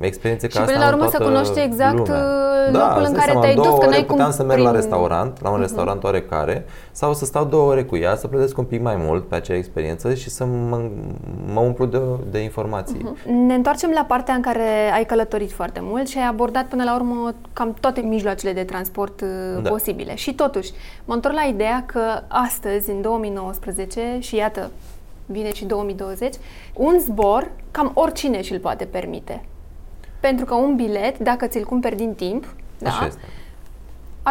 experiențe 0.00 0.46
ca 0.46 0.52
și 0.52 0.58
asta 0.58 0.72
până 0.72 0.84
la 0.84 0.94
urmă 0.94 1.08
să 1.10 1.18
cunoști 1.18 1.60
exact 1.60 1.98
lumea. 1.98 2.14
Uh, 2.14 2.72
da, 2.72 2.88
locul 2.88 3.02
în 3.06 3.12
care 3.12 3.38
te-ai 3.40 3.54
dus, 3.54 3.78
că 3.78 3.86
n-ai 3.86 4.04
puteam 4.04 4.30
să 4.30 4.42
merg 4.42 4.52
prin... 4.52 4.64
la 4.64 4.72
restaurant, 4.72 5.42
la 5.42 5.50
un 5.50 5.56
uh-huh. 5.56 5.60
restaurant 5.60 6.04
oarecare, 6.04 6.66
sau 6.92 7.14
să 7.14 7.24
stau 7.24 7.44
două 7.44 7.70
ore 7.70 7.84
cu 7.84 7.96
ea, 7.96 8.16
să 8.16 8.26
plătesc 8.26 8.58
un 8.58 8.64
pic 8.64 8.82
mai 8.82 8.96
mult 8.96 9.28
pe 9.28 9.34
acea 9.34 9.54
experiență 9.54 10.14
și 10.14 10.30
să 10.30 10.44
mă, 10.44 10.80
mă 11.52 11.60
umplu 11.60 11.84
de, 11.84 12.00
de 12.30 12.38
informații. 12.38 12.96
Uh-huh. 12.96 13.24
Ne 13.46 13.54
întoarcem 13.54 13.90
la 13.94 14.04
partea 14.08 14.34
în 14.34 14.40
care 14.40 14.92
ai 14.94 15.04
călătorit 15.06 15.52
foarte 15.52 15.80
mult 15.82 16.08
și 16.08 16.18
ai 16.18 16.26
abordat 16.26 16.66
până 16.66 16.84
la 16.84 16.94
urmă 16.94 17.34
cam 17.52 17.74
toate 17.80 18.00
mijloacele 18.00 18.52
de 18.52 18.64
transport 18.64 19.20
uh, 19.20 19.28
da. 19.62 19.68
posibile. 19.68 20.14
Și 20.14 20.34
totuși, 20.34 20.72
mă 21.04 21.14
întorc 21.14 21.34
la 21.34 21.42
ideea 21.42 21.82
că 21.86 22.00
astăzi, 22.28 22.90
în 22.90 23.00
2019, 23.00 24.00
și 24.18 24.36
iată, 24.36 24.70
vine 25.26 25.52
și 25.52 25.64
2020, 25.64 26.34
un 26.74 26.98
zbor, 26.98 27.50
cam 27.70 27.90
oricine 27.94 28.42
și-l 28.42 28.58
poate 28.58 28.84
permite. 28.84 29.44
Pentru 30.20 30.44
că 30.44 30.54
un 30.54 30.76
bilet, 30.76 31.18
dacă 31.18 31.46
ți-l 31.46 31.64
cumperi 31.64 31.96
din 31.96 32.14
timp, 32.14 32.54
da, 32.78 33.08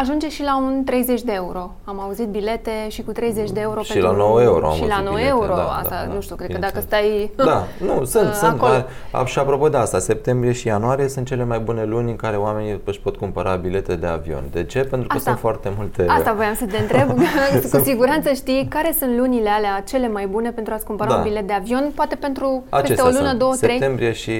ajunge 0.00 0.28
și 0.28 0.42
la 0.42 0.56
un 0.56 0.82
30 0.84 1.22
de 1.22 1.32
euro. 1.32 1.70
Am 1.84 2.00
auzit 2.00 2.26
bilete 2.26 2.70
și 2.88 3.02
cu 3.02 3.12
30 3.12 3.50
de 3.50 3.60
euro 3.60 3.82
și 3.82 3.92
pentru... 3.92 4.10
la 4.10 4.16
9 4.16 4.42
euro 4.42 4.66
am 4.68 4.74
Și 4.74 4.86
la 4.86 5.00
9 5.00 5.14
bilete, 5.14 5.28
euro, 5.28 5.54
da, 5.54 5.62
asta, 5.62 5.94
da, 6.00 6.06
nu 6.06 6.14
da, 6.14 6.20
știu, 6.20 6.36
cred 6.36 6.48
că 6.50 6.54
bineînțeles. 6.54 6.84
dacă 6.88 7.04
stai... 7.04 7.30
Da, 7.50 7.64
nu, 7.86 8.04
sunt, 8.04 8.34
sunt. 8.34 8.60
acolo. 8.60 8.84
A, 9.10 9.24
și 9.24 9.38
apropo 9.38 9.68
de 9.68 9.76
asta, 9.76 9.98
septembrie 9.98 10.52
și 10.52 10.66
ianuarie 10.66 11.08
sunt 11.08 11.26
cele 11.26 11.44
mai 11.44 11.58
bune 11.58 11.84
luni 11.84 12.10
în 12.10 12.16
care 12.16 12.36
oamenii 12.36 12.80
își 12.84 13.00
pot 13.00 13.16
cumpăra 13.16 13.54
bilete 13.54 13.94
de 13.94 14.06
avion. 14.06 14.42
De 14.50 14.64
ce? 14.64 14.80
Pentru 14.80 15.08
că 15.08 15.16
Asta. 15.16 15.30
sunt 15.30 15.40
foarte 15.40 15.72
multe... 15.76 16.06
Asta 16.08 16.32
voiam 16.32 16.54
să 16.54 16.64
te 16.66 16.76
întreb. 16.78 17.08
cu 17.72 17.78
siguranță 17.84 18.32
știi 18.32 18.66
care 18.70 18.94
sunt 18.98 19.16
lunile 19.18 19.48
alea 19.48 19.82
cele 19.86 20.08
mai 20.08 20.26
bune 20.26 20.50
pentru 20.50 20.74
a-ți 20.74 20.84
cumpăra 20.84 21.10
Da. 21.10 21.16
un 21.16 21.22
bilet 21.22 21.46
de 21.46 21.52
avion, 21.52 21.92
poate 21.94 22.14
pentru 22.14 22.64
Acestea 22.68 23.04
peste 23.04 23.08
o 23.08 23.18
lună, 23.18 23.28
sunt. 23.28 23.38
două, 23.38 23.54
trei. 23.54 23.70
septembrie 23.70 24.12
și 24.12 24.32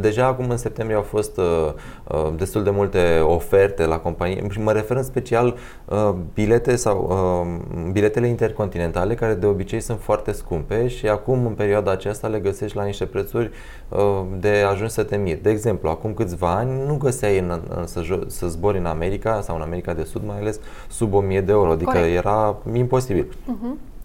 deja 0.00 0.26
acum 0.26 0.50
în 0.50 0.56
septembrie 0.56 0.96
au 0.96 1.02
fost 1.02 1.36
uh, 1.38 1.44
uh, 1.44 2.03
destul 2.36 2.62
de 2.62 2.70
multe 2.70 3.20
oferte 3.22 3.84
la 3.84 3.98
companii 3.98 4.42
și 4.50 4.60
mă 4.60 4.72
refer 4.72 4.96
în 4.96 5.02
special 5.02 5.56
uh, 5.84 6.14
bilete 6.34 6.76
sau 6.76 7.08
uh, 7.10 7.90
biletele 7.92 8.26
intercontinentale 8.26 9.14
care 9.14 9.34
de 9.34 9.46
obicei 9.46 9.80
sunt 9.80 10.00
foarte 10.00 10.32
scumpe 10.32 10.88
și 10.88 11.08
acum 11.08 11.46
în 11.46 11.52
perioada 11.52 11.90
aceasta 11.90 12.26
le 12.28 12.38
găsești 12.38 12.76
la 12.76 12.84
niște 12.84 13.04
prețuri 13.04 13.50
uh, 13.88 14.22
de 14.40 14.64
ajuns 14.70 14.92
să 14.92 15.02
te 15.02 15.16
miri. 15.16 15.42
De 15.42 15.50
exemplu, 15.50 15.88
acum 15.88 16.14
câțiva 16.14 16.54
ani 16.54 16.86
nu 16.86 16.96
găseai 16.96 17.38
în, 17.38 17.60
în, 17.76 17.86
să, 17.86 18.00
jo- 18.00 18.26
să 18.26 18.46
zbori 18.46 18.78
în 18.78 18.86
America 18.86 19.40
sau 19.40 19.56
în 19.56 19.62
America 19.62 19.94
de 19.94 20.04
Sud 20.04 20.22
mai 20.26 20.38
ales 20.38 20.60
sub 20.88 21.14
1000 21.14 21.40
de 21.40 21.52
euro, 21.52 21.70
adică 21.70 21.90
Corect. 21.90 22.16
era 22.16 22.56
imposibil. 22.72 23.26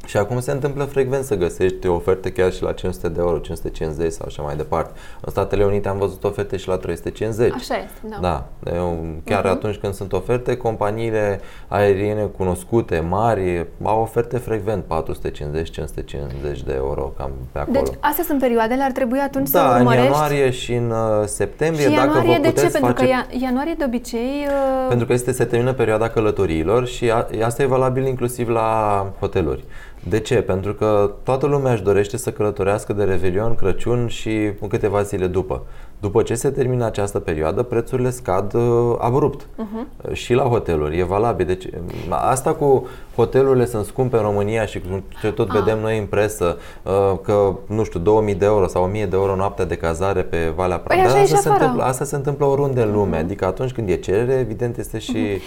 Și 0.09 0.17
acum 0.17 0.39
se 0.39 0.51
întâmplă 0.51 0.83
frecvent 0.83 1.23
să 1.23 1.35
găsești 1.35 1.87
oferte 1.87 2.31
chiar 2.31 2.51
și 2.53 2.63
la 2.63 2.71
500 2.71 3.09
de 3.09 3.19
euro, 3.19 3.37
550 3.37 4.11
sau 4.11 4.25
așa 4.27 4.41
mai 4.41 4.55
departe. 4.55 4.91
În 5.21 5.31
Statele 5.31 5.63
Unite 5.63 5.87
am 5.89 5.97
văzut 5.97 6.23
oferte 6.23 6.57
și 6.57 6.67
la 6.67 6.77
350. 6.77 7.53
Așa 7.53 7.75
este, 7.75 7.99
da. 8.01 8.17
Da, 8.21 8.45
eu, 8.75 9.05
chiar 9.23 9.45
atunci 9.45 9.75
când 9.75 9.93
sunt 9.93 10.13
oferte, 10.13 10.57
companiile 10.57 11.39
aeriene 11.67 12.21
cunoscute, 12.23 12.99
mari, 13.09 13.65
au 13.83 14.01
oferte 14.01 14.37
frecvent 14.37 14.83
450-550 14.83 16.63
de 16.65 16.73
euro, 16.75 17.13
cam 17.17 17.31
pe 17.51 17.59
acolo. 17.59 17.79
Deci 17.83 17.93
astea 17.99 18.23
sunt 18.23 18.39
perioadele, 18.39 18.83
ar 18.83 18.91
trebui 18.91 19.19
atunci 19.19 19.49
da, 19.49 19.59
să 19.59 19.65
în 19.73 19.79
urmărești. 19.79 20.05
ianuarie 20.05 20.49
și 20.49 20.73
în 20.73 20.89
uh, 20.89 21.25
septembrie, 21.25 21.89
și 21.89 21.95
dacă 21.95 22.07
ianuarie 22.07 22.35
vă 22.35 22.41
de 22.41 22.47
ce? 22.47 22.53
puteți 22.53 22.71
Pentru 22.79 22.89
face... 22.91 23.03
că 23.05 23.09
ia- 23.11 23.41
ianuarie 23.41 23.73
de 23.77 23.83
obicei... 23.87 24.45
uh, 24.47 24.85
Pentru 24.87 25.05
că 25.07 25.13
este, 25.13 25.31
se 25.31 25.45
termină 25.45 25.73
perioada 25.73 26.09
călătoriilor 26.09 26.87
și 26.87 27.11
a, 27.11 27.27
asta 27.45 27.61
e 27.61 27.65
valabil 27.65 28.05
inclusiv 28.05 28.49
la 28.49 29.05
hoteluri. 29.19 29.63
De 30.03 30.19
ce? 30.19 30.35
Pentru 30.41 30.73
că 30.73 31.11
toată 31.23 31.45
lumea 31.45 31.71
își 31.73 31.83
dorește 31.83 32.17
să 32.17 32.31
călătorească 32.31 32.93
de 32.93 33.03
Revelion, 33.03 33.55
Crăciun 33.55 34.07
și 34.07 34.51
cu 34.59 34.67
câteva 34.67 35.01
zile 35.01 35.27
după. 35.27 35.61
După 36.01 36.21
ce 36.21 36.35
se 36.35 36.49
termină 36.49 36.85
această 36.85 37.19
perioadă, 37.19 37.63
prețurile 37.63 38.09
scad 38.09 38.53
uh, 38.53 38.95
abrupt. 38.97 39.41
Uh-huh. 39.45 40.11
Și 40.11 40.33
la 40.33 40.43
hoteluri, 40.43 40.99
e 40.99 41.03
valabil. 41.03 41.45
Deci, 41.45 41.67
m- 41.67 42.09
asta 42.09 42.53
cu 42.53 42.87
hotelurile 43.15 43.65
sunt 43.65 43.85
scumpe 43.85 44.15
în 44.15 44.21
România 44.21 44.65
și 44.65 44.79
cu 44.79 45.03
ce 45.21 45.31
tot 45.31 45.47
vedem 45.47 45.79
noi 45.79 45.97
în 45.99 46.05
presă, 46.05 46.57
uh, 46.83 47.17
că, 47.23 47.53
nu 47.65 47.83
știu, 47.83 47.99
2000 47.99 48.35
de 48.35 48.45
euro 48.45 48.67
sau 48.67 48.83
1000 48.83 49.05
de 49.05 49.15
euro 49.15 49.35
noaptea 49.35 49.65
de 49.65 49.75
cazare 49.75 50.21
pe 50.21 50.53
Valea 50.55 50.77
Păi 50.79 50.85
Prahovei. 50.97 51.11
așa 51.11 51.21
e 51.21 51.25
și 51.25 51.33
asta, 51.33 51.41
se 51.41 51.47
afară. 51.49 51.63
întâmplă, 51.63 51.87
asta 51.89 52.03
se 52.03 52.15
întâmplă 52.15 52.45
oriunde 52.45 52.81
în 52.81 52.91
lume. 52.91 53.17
Adică 53.17 53.45
atunci 53.45 53.71
când 53.71 53.89
e 53.89 53.95
cerere, 53.95 54.33
evident 54.33 54.77
este 54.77 54.99
și 54.99 55.17
uh, 55.17 55.41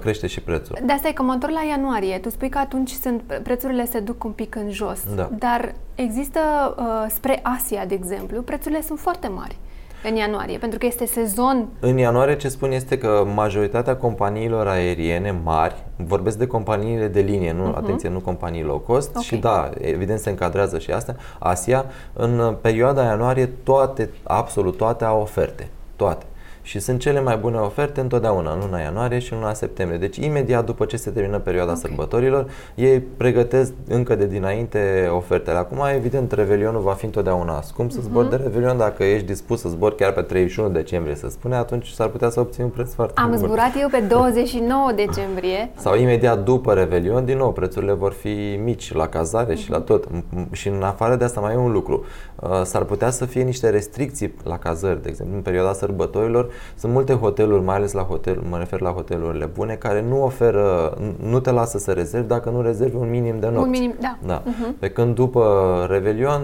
crește 0.00 0.26
și 0.26 0.40
prețul. 0.40 0.78
De 0.84 0.92
asta 0.92 1.08
e 1.08 1.12
că 1.12 1.22
mă 1.22 1.32
întorc 1.32 1.52
la 1.52 1.62
ianuarie. 1.68 2.18
Tu 2.18 2.30
spui 2.30 2.48
că 2.48 2.58
atunci 2.58 2.90
sunt, 2.90 3.40
prețurile 3.42 3.84
se 3.84 4.00
duc 4.00 4.24
un 4.24 4.30
pic 4.32 4.54
în 4.54 4.70
jos. 4.70 5.00
Da. 5.14 5.30
Dar 5.38 5.74
există, 5.94 6.40
uh, 6.78 6.84
spre 7.08 7.40
Asia, 7.42 7.84
de 7.84 7.94
exemplu, 7.94 8.42
prețurile 8.42 8.82
sunt 8.82 8.98
foarte 8.98 9.28
mari 9.28 9.56
în 10.04 10.16
ianuarie, 10.16 10.58
pentru 10.58 10.78
că 10.78 10.86
este 10.86 11.06
sezon. 11.06 11.68
În 11.80 11.98
ianuarie 11.98 12.36
ce 12.36 12.48
spun 12.48 12.72
este 12.72 12.98
că 12.98 13.26
majoritatea 13.34 13.96
companiilor 13.96 14.66
aeriene 14.66 15.40
mari, 15.42 15.84
vorbesc 15.96 16.38
de 16.38 16.46
companiile 16.46 17.06
de 17.06 17.20
linie, 17.20 17.52
nu, 17.52 17.74
atenție, 17.76 18.08
nu 18.08 18.18
companii 18.18 18.62
low 18.62 18.78
cost 18.78 19.16
Ok. 19.16 19.22
și 19.22 19.36
da, 19.36 19.70
evident 19.80 20.18
se 20.18 20.30
încadrează 20.30 20.78
și 20.78 20.90
astea, 20.90 21.16
Asia, 21.38 21.84
în 22.12 22.38
uh, 22.38 22.54
perioada 22.60 23.02
ianuarie 23.02 23.46
toate, 23.46 24.10
absolut 24.22 24.76
toate 24.76 25.04
au 25.04 25.20
oferte, 25.20 25.68
toate. 25.96 26.24
Și 26.68 26.78
sunt 26.78 27.00
cele 27.00 27.20
mai 27.20 27.36
bune 27.36 27.56
oferte 27.56 28.00
întotdeauna, 28.00 28.52
în 28.52 28.58
luna 28.60 28.78
ianuarie 28.78 29.18
și 29.18 29.32
în 29.32 29.38
luna 29.38 29.52
septembrie. 29.52 29.98
Deci 29.98 30.16
imediat 30.16 30.64
după 30.64 30.84
ce 30.84 30.96
se 30.96 31.10
termină 31.10 31.38
perioada 31.38 31.70
Ok. 31.72 31.78
sărbătorilor, 31.78 32.46
ei 32.74 33.00
pregătesc 33.00 33.72
încă 33.88 34.14
de 34.14 34.26
dinainte 34.26 35.10
ofertele. 35.14 35.56
Acum, 35.58 35.78
evident, 35.94 36.32
Revelionul 36.32 36.80
va 36.80 36.92
fi 36.92 37.04
întotdeauna 37.04 37.62
scump 37.62 37.90
să 37.90 37.98
zbori 38.02 38.30
de 38.30 38.36
Revelion. 38.36 38.76
Dacă 38.76 39.04
ești 39.04 39.26
dispus 39.26 39.60
să 39.60 39.68
zbori 39.68 39.96
chiar 39.96 40.12
pe 40.12 40.20
31 40.22 40.68
decembrie, 40.68 41.14
să 41.14 41.28
spune, 41.28 41.56
atunci 41.56 41.88
s-ar 41.88 42.08
putea 42.08 42.28
să 42.30 42.40
obții 42.40 42.62
un 42.62 42.68
preț 42.68 42.92
foarte 42.92 43.20
Am 43.20 43.28
bun. 43.28 43.38
zburat 43.38 43.72
eu 43.80 43.88
pe 43.88 43.98
29 44.08 44.92
decembrie. 44.96 45.70
Sau 45.76 45.96
imediat 45.96 46.44
după 46.44 46.72
Revelion, 46.72 47.24
din 47.24 47.36
nou, 47.36 47.52
prețurile 47.52 47.92
vor 47.92 48.12
fi 48.12 48.60
mici 48.64 48.92
la 48.92 49.06
cazare 49.08 49.54
și 49.54 49.70
la 49.70 49.80
tot. 49.80 50.06
M- 50.06 50.10
m- 50.38 50.50
Și 50.52 50.68
în 50.68 50.82
afară 50.82 51.16
de 51.16 51.24
asta 51.24 51.40
mai 51.40 51.54
e 51.54 51.56
un 51.56 51.72
lucru. 51.72 52.04
Uh, 52.42 52.60
S-ar 52.64 52.82
putea 52.82 53.10
să 53.10 53.24
fie 53.24 53.42
niște 53.42 53.70
restricții 53.70 54.34
la 54.44 54.58
cazări, 54.58 55.02
de 55.02 55.08
exemplu, 55.08 55.36
în 55.36 55.42
perioada 55.42 55.72
sărbătorilor. 55.72 56.48
Sunt 56.76 56.92
multe 56.92 57.12
hoteluri, 57.12 57.62
mai 57.64 57.76
ales 57.76 57.92
la 57.92 58.02
hotel, 58.02 58.42
mă 58.50 58.58
refer 58.58 58.80
la 58.80 58.90
hotelurile 58.90 59.44
bune, 59.44 59.74
care 59.74 60.04
nu 60.08 60.24
oferă, 60.24 60.92
n- 60.96 61.28
nu 61.30 61.40
te 61.40 61.50
lasă 61.50 61.78
să 61.78 61.92
rezervi 61.92 62.26
dacă 62.28 62.50
nu 62.50 62.62
rezervi 62.62 62.96
un 62.96 63.10
minim 63.10 63.40
de 63.40 63.46
nopți. 63.46 63.62
Un 63.62 63.70
minim, 63.70 63.94
da. 64.00 64.18
Da. 64.26 64.42
Pe 64.78 64.88
când 64.90 65.14
după 65.14 65.86
Revelion 65.90 66.42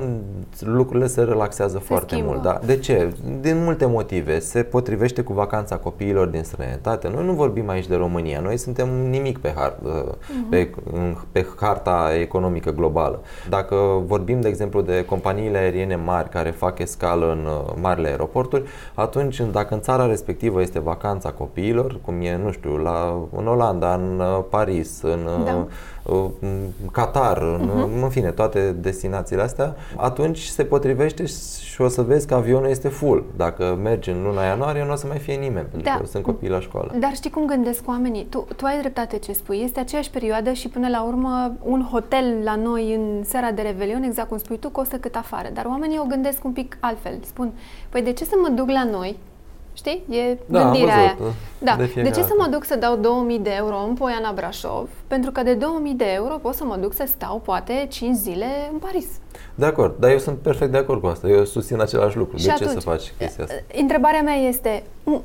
lucrurile 0.61 1.07
se 1.07 1.23
relaxează 1.23 1.79
foarte 1.79 2.15
schimbă. 2.15 2.31
mult. 2.31 2.43
Da? 2.43 2.61
De 2.67 2.77
ce? 2.77 3.13
Din 3.41 3.63
multe 3.65 3.87
motive. 3.87 4.39
Se 4.39 4.63
potrivește 4.63 5.23
cu 5.23 5.33
vacanța 5.33 5.77
copiilor 5.77 6.27
din 6.27 6.43
străinătate. 6.43 7.11
Noi 7.15 7.25
nu 7.25 7.33
vorbim 7.33 7.69
aici 7.69 7.87
de 7.87 7.97
România. 7.97 8.41
Noi 8.41 8.57
suntem 8.57 8.89
nimic 9.11 9.39
pe, 9.39 9.49
har- 9.57 9.79
pe, 10.51 10.71
în- 10.93 11.17
pe 11.33 11.47
harta 11.61 12.11
economică 12.21 12.71
globală. 12.71 13.21
Dacă 13.49 13.77
vorbim, 14.07 14.41
de 14.41 14.49
exemplu, 14.49 14.81
de 14.81 15.05
companiile 15.05 15.59
aeriene 15.59 15.97
mari 15.97 16.29
care 16.29 16.51
fac 16.51 16.79
escală 16.79 17.31
în 17.31 17.47
uh, 17.47 17.73
marile 17.81 18.09
aeroporturi, 18.09 18.63
atunci 18.95 19.41
dacă 19.53 19.75
în 19.75 19.81
țara 19.81 20.04
respectivă 20.07 20.61
este 20.61 20.79
vacanța 20.79 21.31
copiilor, 21.31 21.99
cum 22.05 22.21
e, 22.21 22.37
nu 22.45 22.51
știu, 22.51 22.77
la, 22.77 23.21
în 23.37 23.47
Olanda, 23.47 23.95
în 23.95 24.21
uh, 24.21 24.45
Paris, 24.51 25.03
în 25.03 25.19
uh, 25.39 25.45
Da. 25.45 25.67
uh, 26.13 26.31
Qatar, 26.93 27.43
în, 27.43 27.71
în 28.03 28.09
fine, 28.09 28.31
toate 28.31 28.73
destinațiile 28.81 29.43
astea, 29.43 29.77
atunci 29.97 30.39
se 30.39 30.65
potrivește 30.65 31.25
și 31.63 31.81
o 31.81 31.89
să 31.89 32.03
vezi 32.03 32.27
că 32.27 32.35
avionul 32.35 32.69
este 32.69 32.89
full. 32.89 33.25
Dacă 33.37 33.79
mergi 33.83 34.11
în 34.11 34.23
luna 34.23 34.45
ianuarie, 34.45 34.85
nu 34.85 34.93
o 34.93 34.95
să 34.95 35.07
mai 35.07 35.19
fie 35.19 35.35
nimeni, 35.35 35.67
pentru 35.71 35.81
Da. 35.91 35.97
că 36.01 36.07
sunt 36.07 36.23
copii 36.23 36.49
la 36.49 36.61
școală. 36.61 36.93
Dar 36.99 37.15
știi 37.15 37.31
cum 37.31 37.47
gândesc 37.47 37.89
oamenii? 37.89 38.25
Tu, 38.25 38.47
tu 38.57 38.65
ai 38.65 38.79
dreptate 38.81 39.19
ce 39.19 39.33
spui. 39.33 39.61
Este 39.65 39.81
aceeași 39.81 40.11
perioadă 40.11 40.53
și 40.53 40.69
până 40.69 40.89
la 40.89 41.03
urmă 41.05 41.53
un 41.63 41.87
hotel 41.91 42.41
la 42.45 42.55
noi 42.57 42.95
în 42.95 43.25
seara 43.25 43.51
de 43.51 43.63
Revelion, 43.63 44.03
exact 44.03 44.29
cum 44.29 44.39
spui 44.39 44.59
tu, 44.59 44.71
costă 44.71 44.97
cât 44.97 45.15
afară. 45.17 45.49
Dar 45.53 45.65
oamenii 45.65 45.99
o 45.99 46.07
gândesc 46.09 46.45
un 46.45 46.53
pic 46.53 46.77
altfel. 46.81 47.19
Spun, 47.25 47.53
păi 47.89 48.03
de 48.03 48.13
ce 48.13 48.25
să 48.25 48.35
mă 48.43 48.49
duc 48.49 48.71
la 48.71 48.85
noi? 48.85 49.19
Știi? 49.75 50.03
E 50.11 50.39
Da, 50.47 50.59
am 50.61 50.65
gândirea 50.65 50.95
văzut, 50.95 51.09
aia. 51.09 51.17
uh, 51.29 51.33
Da. 51.59 51.75
de 51.77 51.83
De, 51.83 51.89
fiecare 51.89 52.15
ce 52.15 52.21
să 52.21 52.29
dată. 52.29 52.35
mă 52.39 52.47
duc 52.55 52.65
să 52.65 52.77
dau 52.77 52.97
2000 52.97 53.39
de 53.39 53.51
euro 53.57 53.77
în 53.89 53.95
Poiana 53.95 54.33
Brașov? 54.33 54.89
Pentru 55.15 55.33
că 55.33 55.43
de 55.43 55.55
2000 55.55 55.93
de 55.93 56.05
euro 56.15 56.35
pot 56.35 56.55
să 56.55 56.65
mă 56.65 56.77
duc 56.77 56.93
să 56.95 57.05
stau 57.07 57.41
poate 57.45 57.87
5 57.89 58.17
zile 58.17 58.47
în 58.73 58.79
Paris. 58.79 59.07
De 59.55 59.65
acord, 59.65 59.95
dar 59.99 60.11
eu 60.11 60.19
sunt 60.19 60.39
perfect 60.39 60.71
de 60.71 60.79
acord 60.79 61.01
cu 61.01 61.07
asta. 61.07 61.29
Eu 61.29 61.45
susțin 61.45 61.81
același 61.81 62.17
lucru. 62.17 62.37
Și 62.37 62.45
de 62.45 62.51
atunci, 62.51 62.69
ce 62.69 62.75
să 62.75 62.81
faci 62.81 63.13
chestia 63.19 63.45
asta? 63.45 63.57
Întrebarea 63.81 64.23
mea 64.23 64.35
este, 64.35 64.83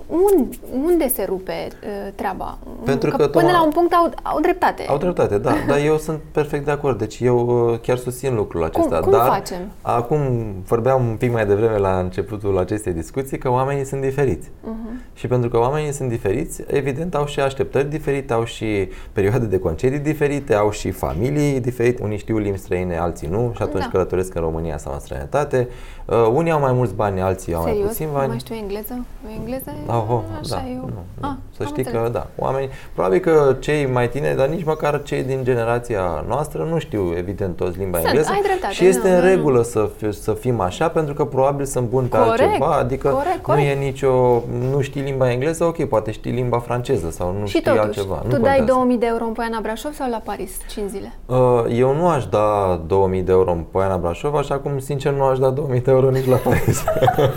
unde, 0.07 0.57
unde 0.83 1.07
se 1.07 1.23
rupe 1.23 1.67
uh, 1.67 2.13
treaba? 2.15 2.57
Pentru 2.83 3.09
că 3.09 3.15
până 3.15 3.29
tocmai- 3.29 3.51
la 3.51 3.63
un 3.63 3.69
punct 3.69 3.93
au, 3.93 4.11
au 4.23 4.39
dreptate. 4.39 4.85
Au 4.87 4.97
dreptate, 4.97 5.37
da, 5.37 5.53
dar 5.69 5.79
eu 5.85 5.97
sunt 5.97 6.19
perfect 6.31 6.65
de 6.65 6.71
acord. 6.71 6.97
Deci 6.97 7.19
eu 7.19 7.69
uh, 7.71 7.79
chiar 7.79 7.97
susțin 7.97 8.35
lucrul 8.35 8.63
acesta. 8.63 8.99
cum 8.99 9.11
dar 9.11 9.27
facem? 9.27 9.59
acum 9.81 10.19
vorbeam 10.65 11.07
un 11.07 11.15
pic 11.15 11.31
mai 11.31 11.45
devreme 11.45 11.77
la 11.77 11.99
începutul 11.99 12.57
acestei 12.57 12.93
discuții 12.93 13.37
că 13.37 13.49
oamenii 13.49 13.85
sunt 13.85 14.01
diferiți. 14.01 14.47
Uh-huh. 14.47 15.13
Și 15.13 15.27
pentru 15.27 15.49
că 15.49 15.57
oamenii 15.57 15.91
sunt 15.91 16.09
diferiți, 16.09 16.63
evident 16.67 17.15
au 17.15 17.25
și 17.25 17.39
așteptări 17.39 17.89
diferite, 17.89 18.33
au 18.33 18.43
și 18.43 18.89
perioade 19.11 19.45
de 19.45 19.59
concedii 19.79 20.11
diferite, 20.11 20.53
au 20.55 20.71
și 20.71 20.91
familii 20.91 21.59
diferite. 21.59 22.03
Unii 22.03 22.17
știu 22.17 22.37
limbi 22.37 22.57
străine, 22.57 22.97
alții 22.97 23.27
nu 23.27 23.51
și 23.55 23.61
atunci 23.61 23.83
Da. 23.83 23.89
călătoresc 23.91 24.35
în 24.35 24.41
România 24.41 24.77
sau 24.77 24.93
în 24.93 24.99
străinătate. 24.99 25.67
Uh, 26.05 26.15
unii 26.33 26.51
au 26.51 26.59
mai 26.59 26.71
mulți 26.71 26.93
bani, 26.93 27.21
alții 27.21 27.53
au 27.53 27.61
mai 27.61 27.71
Serios? 27.71 27.89
puțin 27.89 28.05
Nu 28.07 28.13
bani. 28.13 28.27
mai 28.27 28.37
știu 28.39 28.55
engleză? 28.55 29.05
Engleză? 29.39 29.69
e 29.69 29.91
Ah, 29.91 30.03
oh, 30.09 30.19
așa 30.41 30.55
da, 30.55 30.63
eu. 30.69 30.75
nu, 30.81 31.01
nu. 31.19 31.27
Ah, 31.27 31.33
să 31.55 31.61
am 31.63 31.67
știi 31.67 31.83
înțeles. 31.83 32.03
că 32.03 32.09
da, 32.09 32.27
oamenii, 32.37 32.69
probabil 32.93 33.19
că 33.19 33.55
cei 33.59 33.85
mai 33.85 34.09
tineri, 34.09 34.37
dar 34.37 34.47
nici 34.47 34.63
măcar 34.63 35.01
cei 35.03 35.23
din 35.23 35.39
generația 35.43 36.23
noastră 36.27 36.67
nu 36.71 36.79
știu 36.79 37.13
evident 37.17 37.55
toți 37.55 37.77
limba 37.77 37.97
Sunt, 37.97 38.09
engleză 38.09 38.31
ai 38.33 38.41
dreptate, 38.41 38.73
și 38.73 38.85
este 38.85 39.07
nu, 39.09 39.13
în 39.15 39.19
nu, 39.21 39.25
nu. 39.27 39.29
regulă 39.35 39.61
să, 39.63 39.89
fi, 39.97 40.11
să 40.11 40.33
fim 40.33 40.59
așa 40.59 40.87
pentru 40.89 41.13
că 41.13 41.25
probabil 41.25 41.65
sunt 41.65 41.89
buni 41.89 42.07
pe 42.07 42.17
Corect, 42.17 42.41
altceva, 42.41 42.71
adică 42.75 43.09
corect, 43.09 43.47
nu 43.47 43.53
e 43.53 43.63
corect. 43.63 43.79
nicio, 43.81 44.43
nu 44.71 44.81
știi 44.81 45.01
limba 45.01 45.31
engleză, 45.31 45.63
ok, 45.63 45.83
poate 45.85 46.11
știi 46.11 46.31
limba 46.31 46.59
franceză 46.59 47.09
sau 47.11 47.35
nu 47.39 47.45
Și 47.45 47.49
știi 47.49 47.61
totuși, 47.61 47.81
altceva. 47.83 48.15
tu 48.15 48.23
nu 48.25 48.29
dai 48.31 48.39
contează. 48.39 48.63
2000 48.71 48.97
de 48.97 49.05
euro 49.05 49.25
în 49.25 49.33
Poiana 49.61 49.81
Brașov 49.81 49.93
sau 49.93 50.09
la 50.09 50.21
Paris 50.23 50.51
5 50.69 50.89
zile? 50.89 51.13
Uh, 51.25 51.77
Eu 51.77 51.95
nu 51.95 52.07
aș 52.07 52.25
da 52.25 52.81
2000 52.87 53.21
de 53.21 53.31
euro 53.31 53.51
în 53.51 53.63
Poiana 53.71 53.97
Brașov, 53.97 54.35
așa 54.35 54.55
cum 54.55 54.79
sincer 54.79 55.13
nu 55.13 55.23
aș 55.23 55.39
da 55.39 55.49
2000 55.49 55.81
de 55.81 55.91
euro 55.91 56.09
nici 56.09 56.27
la 56.27 56.35
Paris. 56.35 56.83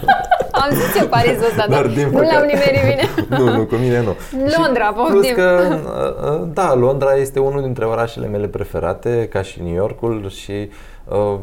am 0.62 0.70
zis 0.70 1.00
eu 1.00 1.06
Parisul 1.06 1.44
ăsta, 1.44 1.66
dar, 1.68 1.86
dar 1.86 2.04
nu 2.04 2.20
l-am 2.20 2.44
nimerit 2.44 2.80
bine. 2.80 3.04
nu, 3.38 3.56
nu, 3.56 3.64
cu 3.64 3.74
mine 3.74 4.02
nu. 4.02 4.16
Londra, 4.56 4.86
și 4.86 4.92
poftim. 4.92 5.20
Plus 5.20 5.30
că, 5.30 5.62
uh, 5.70 6.40
uh, 6.40 6.48
da, 6.52 6.74
Londra 6.74 7.12
este 7.14 7.38
unul 7.38 7.62
dintre 7.62 7.84
orașele 7.84 8.26
mele 8.26 8.46
preferate, 8.46 9.28
ca 9.30 9.42
și 9.42 9.62
New 9.62 9.74
Yorkul 9.74 10.28
și 10.28 10.70
uh, 11.08 11.38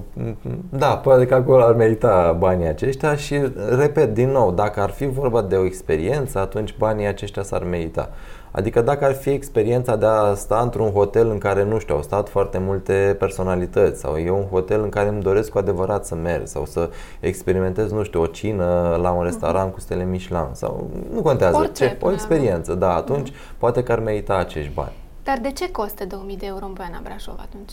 da, 0.70 0.88
poate 0.88 1.26
că 1.26 1.34
acolo 1.34 1.64
ar 1.64 1.76
merita 1.76 2.36
banii 2.40 2.68
aceștia 2.68 3.16
și, 3.16 3.42
repet, 3.78 4.14
din 4.14 4.32
nou, 4.32 4.52
dacă 4.52 4.82
ar 4.82 4.90
fi 4.90 5.06
vorba 5.08 5.42
de 5.42 5.56
o 5.56 5.66
experiență, 5.66 6.40
atunci 6.40 6.76
banii 6.78 7.08
aceștia 7.08 7.44
s-ar 7.44 7.64
merita. 7.64 8.10
Adică 8.52 8.82
dacă 8.82 9.06
ar 9.06 9.14
fi 9.14 9.30
experiența 9.30 9.96
de 9.96 10.06
a 10.06 10.34
sta 10.34 10.60
într-un 10.60 10.92
hotel 10.92 11.30
în 11.30 11.38
care, 11.38 11.64
nu 11.64 11.80
știu, 11.80 11.96
au 11.96 12.02
stat 12.02 12.30
foarte 12.30 12.58
multe 12.58 13.16
personalități 13.20 14.00
sau 14.00 14.18
e 14.18 14.30
un 14.30 14.46
hotel 14.46 14.82
în 14.82 14.90
care 14.90 15.10
îmi 15.10 15.22
doresc 15.22 15.50
cu 15.50 15.58
adevărat 15.58 16.06
să 16.06 16.16
merg 16.16 16.48
sau 16.48 16.66
să 16.66 16.90
experimentez, 17.20 17.92
nu 17.92 18.04
știu, 18.04 18.22
o 18.22 18.26
cină 18.26 18.98
la 19.02 19.12
un 19.12 19.24
restaurant 19.24 19.74
cu 19.74 19.80
stele 19.80 20.04
Michelin 20.04 20.48
sau 20.52 20.90
nu 21.14 21.22
contează, 21.22 21.58
Orice, 21.58 21.88
ce, 21.88 21.98
o 22.02 22.12
experiență, 22.12 22.74
da, 22.74 22.96
atunci 22.96 23.32
uh-huh. 23.32 23.58
poate 23.58 23.84
că 23.84 23.92
ar 23.92 24.00
merita 24.00 24.36
acești 24.36 24.72
bani. 24.74 24.94
Dar 25.24 25.38
de 25.38 25.52
ce 25.52 25.72
costă 25.72 26.06
2000 26.06 26.38
de 26.38 26.46
euro 26.46 26.66
în 26.66 26.74
Poiana 26.74 27.00
Brașov 27.04 27.36
atunci? 27.42 27.72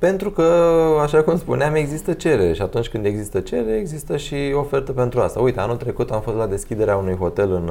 Pentru 0.00 0.30
că, 0.30 0.42
așa 1.02 1.22
cum 1.22 1.38
spuneam, 1.38 1.74
există 1.74 2.12
cerere 2.12 2.52
și 2.52 2.62
atunci 2.62 2.88
când 2.88 3.04
există 3.04 3.40
cerere, 3.40 3.76
există 3.76 4.16
și 4.16 4.34
ofertă 4.54 4.92
pentru 4.92 5.20
asta. 5.20 5.40
Uite, 5.40 5.60
anul 5.60 5.76
trecut 5.76 6.10
am 6.10 6.20
fost 6.20 6.36
la 6.36 6.46
deschiderea 6.46 6.96
unui 6.96 7.14
hotel 7.14 7.52
în, 7.52 7.70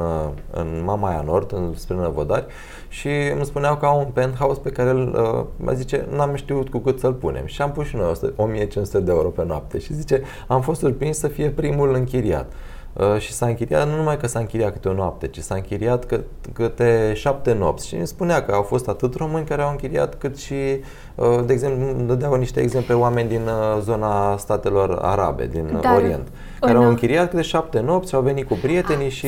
în 0.51 0.81
Mamaia 0.85 1.23
Nord, 1.25 1.53
în 1.53 1.73
spre 1.75 1.95
Năvodari 1.95 2.45
și 2.89 3.07
îmi 3.35 3.45
spuneau 3.45 3.77
că 3.77 3.85
au 3.85 3.99
un 3.99 4.11
penthouse 4.13 4.59
pe 4.63 4.69
care 4.69 4.89
îl, 4.89 5.15
uh, 5.15 5.45
mă 5.65 5.71
zice, 5.71 6.05
n-am 6.15 6.35
știut 6.35 6.69
cu 6.69 6.77
cât 6.77 6.99
să-l 6.99 7.13
punem 7.13 7.45
și 7.45 7.61
am 7.61 7.71
pus 7.71 7.85
și 7.85 7.95
noi 7.95 8.13
1500 8.35 8.99
de 8.99 9.11
euro 9.11 9.27
pe 9.27 9.45
noapte 9.45 9.79
și 9.79 9.93
zice, 9.93 10.21
am 10.47 10.61
fost 10.61 10.79
surprins 10.79 11.17
să 11.17 11.27
fie 11.27 11.49
primul 11.49 11.93
închiriat. 11.93 12.51
Uh, 12.93 13.17
și 13.17 13.33
s-a 13.33 13.45
închiriat, 13.45 13.87
nu 13.87 13.95
numai 13.95 14.17
că 14.17 14.27
s-a 14.27 14.39
închiriat 14.39 14.71
câte 14.71 14.89
o 14.89 14.93
noapte, 14.93 15.27
ci 15.27 15.39
s-a 15.39 15.55
închiriat 15.55 16.05
că, 16.05 16.19
câte 16.53 17.11
șapte 17.15 17.53
nopți. 17.53 17.87
Și 17.87 17.95
îmi 17.95 18.07
spunea 18.07 18.43
că 18.43 18.51
au 18.51 18.61
fost 18.61 18.87
atât 18.87 19.15
români 19.15 19.45
care 19.45 19.61
au 19.61 19.69
închiriat, 19.69 20.15
cât 20.15 20.37
și, 20.37 20.53
uh, 21.15 21.39
de 21.45 21.53
exemplu, 21.53 22.03
dădeau 22.05 22.33
niște 22.33 22.59
exemple 22.59 22.93
oameni 22.93 23.29
din 23.29 23.41
uh, 23.41 23.81
zona 23.81 24.37
statelor 24.37 24.99
arabe, 25.01 25.45
din 25.45 25.77
Dar, 25.81 25.95
Orient, 25.95 26.27
care 26.59 26.77
au 26.77 26.87
închiriat 26.87 27.29
câte 27.29 27.41
șapte 27.41 27.79
nopți, 27.79 28.15
au 28.15 28.21
venit 28.21 28.47
cu 28.47 28.57
prietenii 28.61 29.09
și 29.09 29.27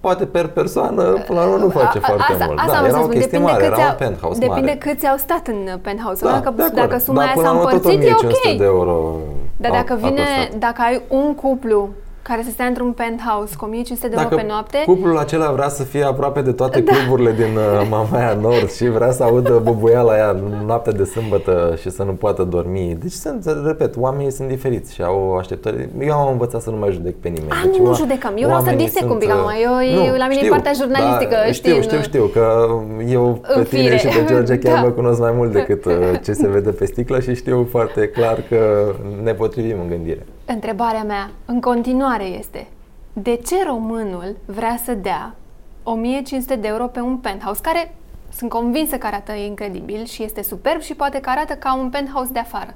poate 0.00 0.26
per 0.26 0.46
persoană, 0.46 1.02
până 1.26 1.40
la 1.40 1.46
urmă, 1.46 1.64
nu 1.64 1.68
face 1.68 1.98
a, 1.98 2.00
foarte 2.00 2.32
asta, 2.32 2.44
mult. 2.44 2.58
Asta 2.58 2.80
da, 2.80 2.86
era 2.86 3.02
o 3.02 3.06
chestie 3.06 3.38
mare, 3.38 3.64
era 3.64 3.76
un 3.76 3.94
penthouse 3.98 4.38
Depinde 4.38 4.60
mare. 4.60 4.92
câți 4.92 5.06
au 5.06 5.16
stat 5.16 5.46
în 5.46 5.78
penthouse. 5.82 6.24
Da, 6.24 6.30
dacă, 6.30 6.70
dacă 6.74 6.98
suma 6.98 7.22
aia 7.22 7.34
s-a 7.36 7.50
împărțit, 7.50 8.02
e 8.02 8.12
ok. 8.12 8.56
de 8.58 8.64
euro 8.64 9.16
Dar 9.56 9.70
dacă, 9.70 9.98
vine, 10.02 10.50
dacă 10.58 10.82
ai 10.82 11.02
un 11.08 11.34
cuplu 11.34 11.88
care 12.28 12.42
să 12.42 12.50
stea 12.50 12.66
într-un 12.66 12.92
penthouse 12.92 13.54
cu 13.56 13.64
1500 13.64 14.08
de 14.08 14.14
euro 14.22 14.36
pe 14.36 14.44
noapte. 14.48 14.82
cuplul 14.86 15.18
acela 15.18 15.50
vrea 15.50 15.68
să 15.68 15.82
fie 15.82 16.02
aproape 16.02 16.40
de 16.40 16.52
toate 16.52 16.80
da. 16.80 16.92
cluburile 16.92 17.32
din 17.32 17.56
uh, 17.56 17.86
Mamaia 17.90 18.32
Nord 18.40 18.70
și 18.72 18.88
vrea 18.88 19.10
să 19.10 19.22
audă 19.22 19.60
bubuiala 19.62 20.12
aia 20.12 20.36
noaptea 20.66 20.92
de 20.92 21.04
sâmbătă 21.04 21.74
și 21.80 21.90
să 21.90 22.02
nu 22.02 22.12
poată 22.12 22.42
dormi. 22.42 22.96
Deci, 23.00 23.12
sunt, 23.12 23.44
repet, 23.64 23.94
oamenii 23.96 24.32
sunt 24.32 24.48
diferiți 24.48 24.94
și 24.94 25.02
au 25.02 25.36
așteptări. 25.36 25.88
Eu 26.00 26.12
am 26.12 26.30
învățat 26.30 26.62
să 26.62 26.70
nu 26.70 26.76
mai 26.76 26.92
judec 26.92 27.14
pe 27.14 27.28
nimeni. 27.28 27.50
A, 27.50 27.66
deci, 27.66 27.78
nu, 27.78 27.86
nu 27.86 27.94
judecăm. 27.94 28.32
Eu 28.36 28.46
vreau 28.46 28.62
să 28.62 28.72
disec 28.76 29.10
un 29.10 29.18
pic 29.18 29.30
acum. 29.30 29.50
Eu, 29.62 29.94
nu, 29.94 30.16
la 30.16 30.26
mine 30.26 30.34
știu, 30.34 30.46
e 30.46 30.48
partea 30.48 30.72
jurnalistică. 30.72 31.36
Da, 31.46 31.52
știu, 31.52 31.80
știu, 31.80 32.00
știu, 32.00 32.24
că 32.24 32.68
eu 33.08 33.42
pe 33.54 33.62
tine 33.62 33.96
și 33.96 34.06
pe 34.06 34.24
George 34.26 34.58
chiar 34.64 34.74
da. 34.74 34.80
mă 34.80 34.88
cunosc 34.88 35.20
mai 35.20 35.32
mult 35.36 35.52
decât 35.52 35.84
uh, 35.84 35.92
ce 36.24 36.32
se 36.32 36.48
vede 36.48 36.70
pe 36.70 36.84
sticlă 36.84 37.20
și 37.20 37.34
știu 37.34 37.66
foarte 37.70 38.08
clar 38.08 38.44
că 38.48 38.92
ne 39.22 39.32
potrivim 39.32 39.76
în 39.80 39.88
gândire. 39.88 40.26
Întrebarea 40.50 41.02
mea 41.02 41.30
în 41.44 41.60
continuare 41.60 42.24
este 42.24 42.66
de 43.12 43.40
ce 43.46 43.64
românul 43.64 44.36
vrea 44.44 44.78
să 44.84 44.94
dea 44.94 45.34
1500 45.82 46.56
de 46.56 46.66
euro 46.66 46.86
pe 46.86 47.00
un 47.00 47.16
penthouse 47.16 47.60
care 47.60 47.94
sunt 48.32 48.50
convinsă 48.50 48.98
că 48.98 49.06
arată 49.06 49.32
incredibil 49.32 50.04
și 50.04 50.22
este 50.22 50.42
superb 50.42 50.80
și 50.80 50.94
poate 50.94 51.20
că 51.20 51.30
arată 51.30 51.54
ca 51.54 51.74
un 51.74 51.90
penthouse 51.90 52.32
de 52.32 52.38
afară. 52.38 52.74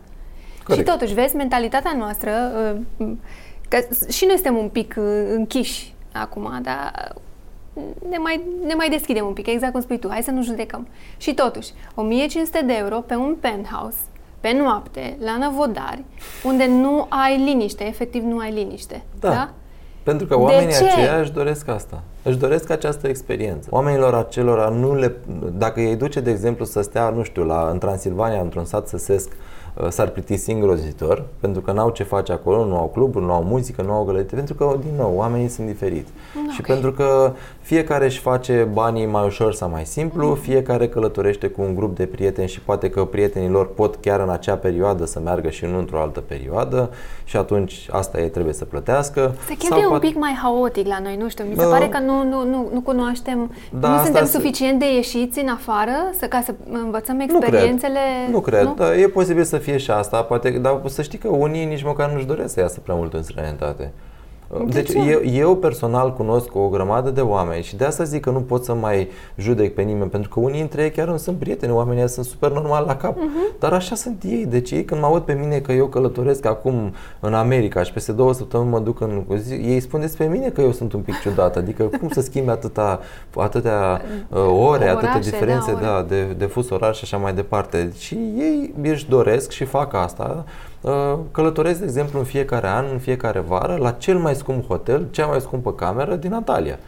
Corect. 0.64 0.86
Și 0.86 0.92
totuși, 0.92 1.14
vezi, 1.14 1.36
mentalitatea 1.36 1.94
noastră, 1.96 2.30
uh, 2.98 3.12
că 3.68 3.78
și 4.10 4.24
noi 4.24 4.34
suntem 4.34 4.56
un 4.56 4.68
pic 4.68 4.94
uh, 4.98 5.04
închiși 5.34 5.94
acum, 6.12 6.58
dar 6.62 7.14
ne 8.08 8.16
mai, 8.16 8.40
ne 8.66 8.74
mai 8.74 8.88
deschidem 8.88 9.26
un 9.26 9.32
pic, 9.32 9.46
exact 9.46 9.72
cum 9.72 9.80
spui 9.80 9.98
tu, 9.98 10.08
hai 10.08 10.22
să 10.22 10.30
nu 10.30 10.42
judecăm. 10.42 10.86
Și 11.16 11.34
totuși, 11.34 11.70
1500 11.94 12.62
de 12.64 12.72
euro 12.72 13.00
pe 13.00 13.14
un 13.14 13.36
penthouse 13.40 13.98
pe 14.42 14.52
noapte, 14.62 15.16
la 15.25 15.37
năvodari, 15.38 16.04
unde 16.44 16.66
nu 16.66 17.06
ai 17.08 17.44
liniște, 17.44 17.87
efectiv 17.87 18.22
nu 18.22 18.38
ai 18.38 18.52
liniște. 18.52 19.02
Da. 19.20 19.28
da? 19.28 19.50
Pentru 20.02 20.26
că 20.26 20.38
oamenii 20.38 20.75
aceia 20.75 21.16
își 21.20 21.32
doresc 21.32 21.68
asta. 21.68 22.02
Își 22.22 22.37
doresc 22.37 22.70
această 22.70 23.08
experiență. 23.08 23.68
Oamenilor 23.70 24.14
acelora 24.14 24.68
nu 24.68 24.94
le... 24.94 25.16
Dacă 25.52 25.80
îi 25.80 25.96
duce, 25.96 26.20
de 26.20 26.30
exemplu, 26.30 26.64
să 26.64 26.80
stea, 26.80 27.09
nu 27.09 27.22
știu, 27.22 27.44
la, 27.44 27.68
în 27.72 27.78
Transilvania, 27.78 28.40
într-un 28.40 28.64
sat 28.64 28.88
săsesc, 28.88 29.33
Uh, 29.74 29.88
s-ar 29.88 30.09
plictisi 30.09 30.50
îngrozitor, 30.50 31.24
pentru 31.40 31.61
că 31.61 31.72
n-au 31.72 31.90
ce 31.90 32.02
face 32.02 32.33
acolo, 32.33 32.64
nu 32.64 32.76
au 32.76 32.88
cluburi, 32.88 33.24
nu 33.24 33.33
au 33.33 33.42
muzică, 33.42 33.83
nu 33.83 33.92
au 33.92 34.05
gălărie, 34.05 34.26
pentru 34.26 34.55
că, 34.55 34.76
din 34.81 34.92
nou, 34.96 35.12
oamenii 35.16 35.48
sunt 35.48 35.66
diferiți. 35.66 36.11
Okay. 36.37 36.55
Și 36.55 36.61
pentru 36.61 36.92
că 36.92 37.33
fiecare 37.62 38.05
își 38.05 38.18
face 38.18 38.68
banii 38.72 39.07
mai 39.07 39.27
ușor 39.27 39.55
sau 39.55 39.70
mai 39.70 39.87
simplu, 39.87 40.27
mm. 40.27 40.35
fiecare 40.35 40.88
călătorește 40.88 41.46
cu 41.46 41.62
un 41.62 41.75
grup 41.75 41.96
de 41.96 42.07
prieteni 42.07 42.48
și 42.48 42.61
poate 42.61 42.90
că 42.90 43.05
prietenii 43.05 43.48
lor 43.48 43.75
pot 43.75 43.96
chiar 43.96 44.20
în 44.20 44.31
acea 44.31 44.57
perioadă 44.57 45.05
să 45.05 45.20
meargă 45.20 45.51
și 45.51 45.64
nu 45.64 45.79
într-o 45.79 46.01
altă 46.01 46.20
perioadă 46.20 46.90
și 47.25 47.37
atunci 47.37 47.87
asta 47.90 48.20
ei 48.20 48.31
trebuie 48.31 48.55
să 48.55 48.64
plătească. 48.64 49.35
Se 49.46 49.55
cheltuie 49.55 49.83
un 49.85 49.88
poate... 49.88 50.07
pic 50.07 50.16
mai 50.16 50.38
haotic 50.42 50.87
la 50.87 50.98
noi, 51.03 51.16
nu 51.16 51.29
știu, 51.29 51.44
mi 51.44 51.55
se 51.57 51.64
uh, 51.64 51.70
pare 51.70 51.88
că 51.88 51.98
nu, 51.98 52.25
nu, 52.25 52.44
nu, 52.44 52.68
nu 52.72 52.81
cunoaștem, 52.81 53.55
da, 53.81 53.88
nu 53.88 54.03
suntem 54.03 54.27
suficient 54.27 54.79
de 54.79 54.94
ieșiți 54.94 55.40
în 55.40 55.48
afară 55.48 55.92
să, 56.18 56.27
ca 56.27 56.42
să 56.44 56.55
învățăm 56.72 57.20
experiențele. 57.20 57.98
Nu 58.31 58.40
cred, 58.40 58.62
nu 58.62 58.70
cred, 58.70 58.88
nu? 58.88 58.94
Da, 58.94 59.01
e 59.01 59.09
posibil 59.09 59.44
să 59.44 59.59
fie 59.59 59.77
și 59.77 59.90
asta, 59.90 60.22
poate, 60.22 60.51
dar 60.51 60.81
să 60.87 61.03
știi 61.03 61.18
că 61.18 61.29
unii 61.29 61.64
nici 61.64 61.85
măcar 61.85 62.11
nu-și 62.11 62.27
doresc 62.27 62.53
să 62.53 62.61
iasă 62.61 62.81
prea 62.81 62.94
mult 62.94 63.14
în 63.14 63.22
străinătate. 63.22 63.92
De 64.58 64.64
deci 64.64 64.92
eu, 64.94 65.20
eu 65.24 65.56
personal 65.56 66.12
cunosc 66.12 66.54
o 66.54 66.68
grămadă 66.68 67.10
de 67.10 67.20
oameni 67.20 67.62
și 67.62 67.76
de 67.76 67.84
asta 67.84 68.04
zic 68.04 68.20
că 68.20 68.30
nu 68.30 68.40
pot 68.40 68.64
să 68.64 68.74
mai 68.74 69.08
judec 69.36 69.74
pe 69.74 69.82
nimeni, 69.82 70.10
pentru 70.10 70.28
că 70.28 70.40
unii 70.40 70.58
dintre 70.58 70.82
ei 70.82 70.90
chiar 70.90 71.08
nu 71.08 71.16
sunt 71.16 71.38
prieteni, 71.38 71.72
oamenii 71.72 72.08
sunt 72.08 72.26
super 72.26 72.50
normal 72.50 72.84
la 72.86 72.96
cap, 72.96 73.16
uh-huh. 73.16 73.58
dar 73.58 73.72
așa 73.72 73.94
sunt 73.94 74.22
ei. 74.22 74.46
Deci 74.46 74.70
ei 74.70 74.84
când 74.84 75.00
mă 75.00 75.06
aud 75.06 75.22
pe 75.22 75.32
mine 75.32 75.58
că 75.58 75.72
eu 75.72 75.86
călătoresc 75.86 76.44
acum 76.44 76.94
în 77.20 77.34
America 77.34 77.82
și 77.82 77.92
peste 77.92 78.12
două 78.12 78.32
săptămâni 78.32 78.70
mă 78.70 78.78
duc 78.78 79.00
în 79.00 79.24
zi, 79.36 79.52
ei 79.52 79.80
spun 79.80 80.00
despre 80.00 80.26
mine 80.26 80.48
că 80.48 80.60
eu 80.60 80.72
sunt 80.72 80.92
un 80.92 81.00
pic 81.00 81.20
ciudat, 81.20 81.56
adică 81.56 81.90
cum 81.98 82.08
să 82.08 82.20
schimbi 82.20 82.50
atâta, 82.50 83.00
atâtea 83.36 84.02
uh, 84.28 84.68
ore, 84.68 84.88
atâtea 84.88 85.20
diferențe 85.20 85.72
da, 85.72 85.80
da, 85.80 86.04
de, 86.08 86.22
de 86.22 86.44
fus 86.44 86.70
orar 86.70 86.94
și 86.94 87.04
așa 87.04 87.16
mai 87.16 87.34
departe. 87.34 87.92
Și 87.98 88.14
ei 88.14 88.74
își 88.82 89.08
doresc 89.08 89.50
și 89.50 89.64
fac 89.64 89.94
asta 89.94 90.44
Uh, 90.46 90.71
călătoresc, 91.31 91.79
de 91.79 91.85
exemplu, 91.85 92.18
în 92.18 92.25
fiecare 92.25 92.68
an, 92.68 92.85
în 92.92 92.99
fiecare 92.99 93.40
vară, 93.40 93.77
la 93.81 93.90
cel 93.90 94.18
mai 94.18 94.35
scump 94.35 94.66
hotel, 94.66 95.07
cea 95.11 95.27
mai 95.27 95.40
scumpă 95.40 95.73
cameră 95.73 96.14
din 96.14 96.33
Antalya. 96.33 96.79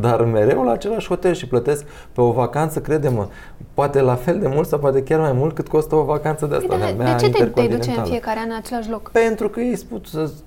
Dar 0.00 0.24
mereu 0.24 0.64
la 0.64 0.72
același 0.72 1.08
hotel 1.08 1.34
și 1.34 1.46
plătesc 1.46 1.84
pe 2.12 2.20
o 2.20 2.30
vacanță, 2.30 2.80
crede-mă, 2.80 3.26
poate 3.74 4.00
la 4.00 4.14
fel 4.14 4.38
de 4.38 4.46
mult 4.48 4.68
sau 4.68 4.78
poate 4.78 5.02
chiar 5.02 5.20
mai 5.20 5.32
mult 5.32 5.54
cât 5.54 5.68
costă 5.68 5.94
o 5.94 6.02
vacanță 6.02 6.46
de 6.46 6.54
asta. 6.54 6.76
Păi 6.76 6.94
de, 6.96 7.02
de 7.02 7.14
ce 7.18 7.30
te, 7.30 7.44
te 7.44 7.66
duce 7.66 7.90
în 7.90 8.04
fiecare 8.04 8.38
an 8.38 8.48
în 8.50 8.56
același 8.56 8.90
loc? 8.90 9.10
Pentru 9.10 9.48
că 9.48 9.60
ei 9.60 9.76
spun, 9.76 10.00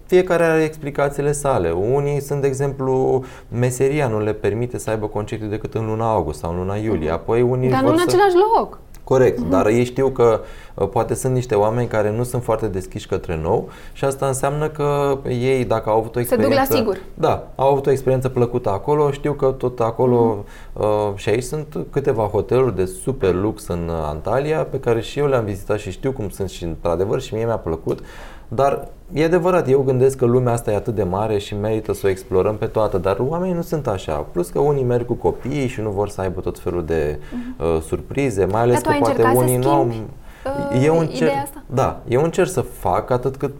fiecare 0.06 0.44
are 0.44 0.64
explicațiile 0.64 1.32
sale. 1.32 1.72
Unii 1.72 2.22
sunt, 2.22 2.42
de 2.42 2.48
exemplu, 2.48 3.24
meseria 3.52 4.08
nu 4.08 4.20
le 4.20 4.34
permite 4.34 4.78
să 4.78 4.90
aibă 4.90 5.08
concediu 5.08 5.48
decât 5.48 5.74
în 5.74 5.86
luna 5.86 6.12
august 6.12 6.40
sau 6.40 6.52
în 6.52 6.58
luna 6.58 6.76
iulie. 6.76 7.10
Apoi 7.10 7.42
unii 7.42 7.70
Dar 7.70 7.82
nu 7.82 7.90
în 7.90 7.98
să... 7.98 8.04
același 8.08 8.36
loc. 8.56 8.80
Corect, 9.08 9.40
mm-hmm. 9.40 9.50
dar 9.50 9.68
ei 9.68 9.84
știu 9.84 10.10
că 10.10 10.42
uh, 10.74 10.88
poate 10.90 11.14
sunt 11.14 11.34
niște 11.34 11.56
oameni 11.56 11.88
care 11.88 12.12
nu 12.12 12.24
sunt 12.24 12.44
foarte 12.44 12.68
deschiși 12.68 13.08
către 13.08 13.40
nou 13.42 13.70
și 13.94 14.06
asta 14.06 14.28
înseamnă 14.28 14.70
că 14.70 15.18
ei, 15.28 15.66
dacă 15.66 15.90
au 15.90 15.98
avut 15.98 16.16
o 16.16 16.20
experiență... 16.20 16.56
Se 16.56 16.60
duc 16.60 16.70
la 16.70 16.76
sigur. 16.76 16.98
Da, 17.14 17.48
au 17.56 17.72
avut 17.72 17.86
o 17.86 17.92
experiență 17.92 18.30
plăcută 18.30 18.70
acolo, 18.70 19.12
știu 19.12 19.34
că 19.34 19.46
tot 19.46 19.80
acolo 19.80 20.38
mm-hmm. 20.38 20.82
uh, 20.82 21.12
și 21.16 21.30
aici 21.30 21.44
sunt 21.44 21.78
câteva 21.92 22.24
hoteluri 22.24 22.76
de 22.76 22.86
super 22.86 23.34
lux 23.34 23.68
în 23.68 23.90
Antalya 23.90 24.64
pe 24.64 24.80
care 24.80 25.02
și 25.02 25.20
eu 25.20 25.28
le-am 25.28 25.46
vizitat 25.46 25.80
și 25.80 25.92
știu 25.92 26.12
cum 26.12 26.30
sunt 26.30 26.50
și 26.50 26.64
într-adevăr 26.64 27.22
și 27.22 27.34
mie 27.34 27.46
mi-a 27.46 27.58
plăcut. 27.58 28.00
Dar 28.48 28.88
e 29.14 29.24
adevărat, 29.24 29.70
eu 29.70 29.82
gândesc 29.82 30.18
că 30.18 30.26
lumea 30.26 30.54
asta 30.54 30.72
e 30.72 30.76
atât 30.76 30.96
de 30.96 31.04
mare 31.04 31.38
și 31.38 31.56
merită 31.56 31.94
să 31.94 32.02
o 32.06 32.10
explorăm 32.10 32.56
pe 32.56 32.66
toată, 32.66 32.98
dar 32.98 33.18
oamenii 33.20 33.56
nu 33.56 33.62
sunt 33.62 33.88
așa. 33.88 34.16
Plus 34.16 34.50
că 34.50 34.60
unii 34.60 34.84
merg 34.84 35.06
cu 35.06 35.14
copiii 35.14 35.68
și 35.68 35.82
nu 35.82 35.90
vor 35.90 36.10
să 36.10 36.22
aibă 36.22 36.42
tot 36.42 36.60
felul 36.60 36.86
de 36.86 37.18
uh-huh. 37.20 37.76
uh, 37.76 37.82
surprize, 37.82 38.46
mai 38.46 38.62
ales 38.62 38.82
dar 38.82 38.94
că 38.94 39.00
poate 39.00 39.24
unii 39.36 39.58
nu 39.58 39.70
au... 39.70 39.88
Uh, 39.88 40.84
eu 40.84 41.00
încerc, 41.00 41.32
asta? 41.44 41.64
Da, 41.74 42.02
eu 42.08 42.24
încerc 42.24 42.50
să 42.50 42.62
fac 42.62 43.10
atât 43.10 43.36
cât 43.36 43.54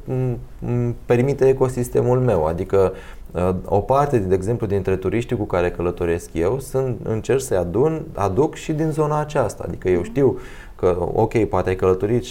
îmi 0.66 0.96
permite 1.06 1.48
ecosistemul 1.48 2.20
meu, 2.20 2.46
adică 2.46 2.94
uh, 3.32 3.56
o 3.66 3.80
parte, 3.80 4.18
de 4.18 4.36
exemplu, 4.36 4.68
dintre 4.68 4.96
turiștii 4.96 5.38
cu 5.38 5.44
care 5.44 5.72
călătoresc 5.72 6.30
eu, 6.34 6.60
sunt, 6.60 7.00
încerc 7.04 7.42
să-i 7.42 7.58
adun, 7.58 8.02
aduc 8.14 8.56
și 8.56 8.74
din 8.74 8.92
zona 8.92 9.20
aceasta. 9.20 9.64
Adică 9.68 9.90
eu 9.90 10.00
mhm. 10.00 10.10
știu 10.10 10.40
că 10.78 10.98
ok, 11.14 11.46
poate 11.46 11.70
ai 11.70 11.76
călătorit 11.76 12.26
6-7 12.26 12.30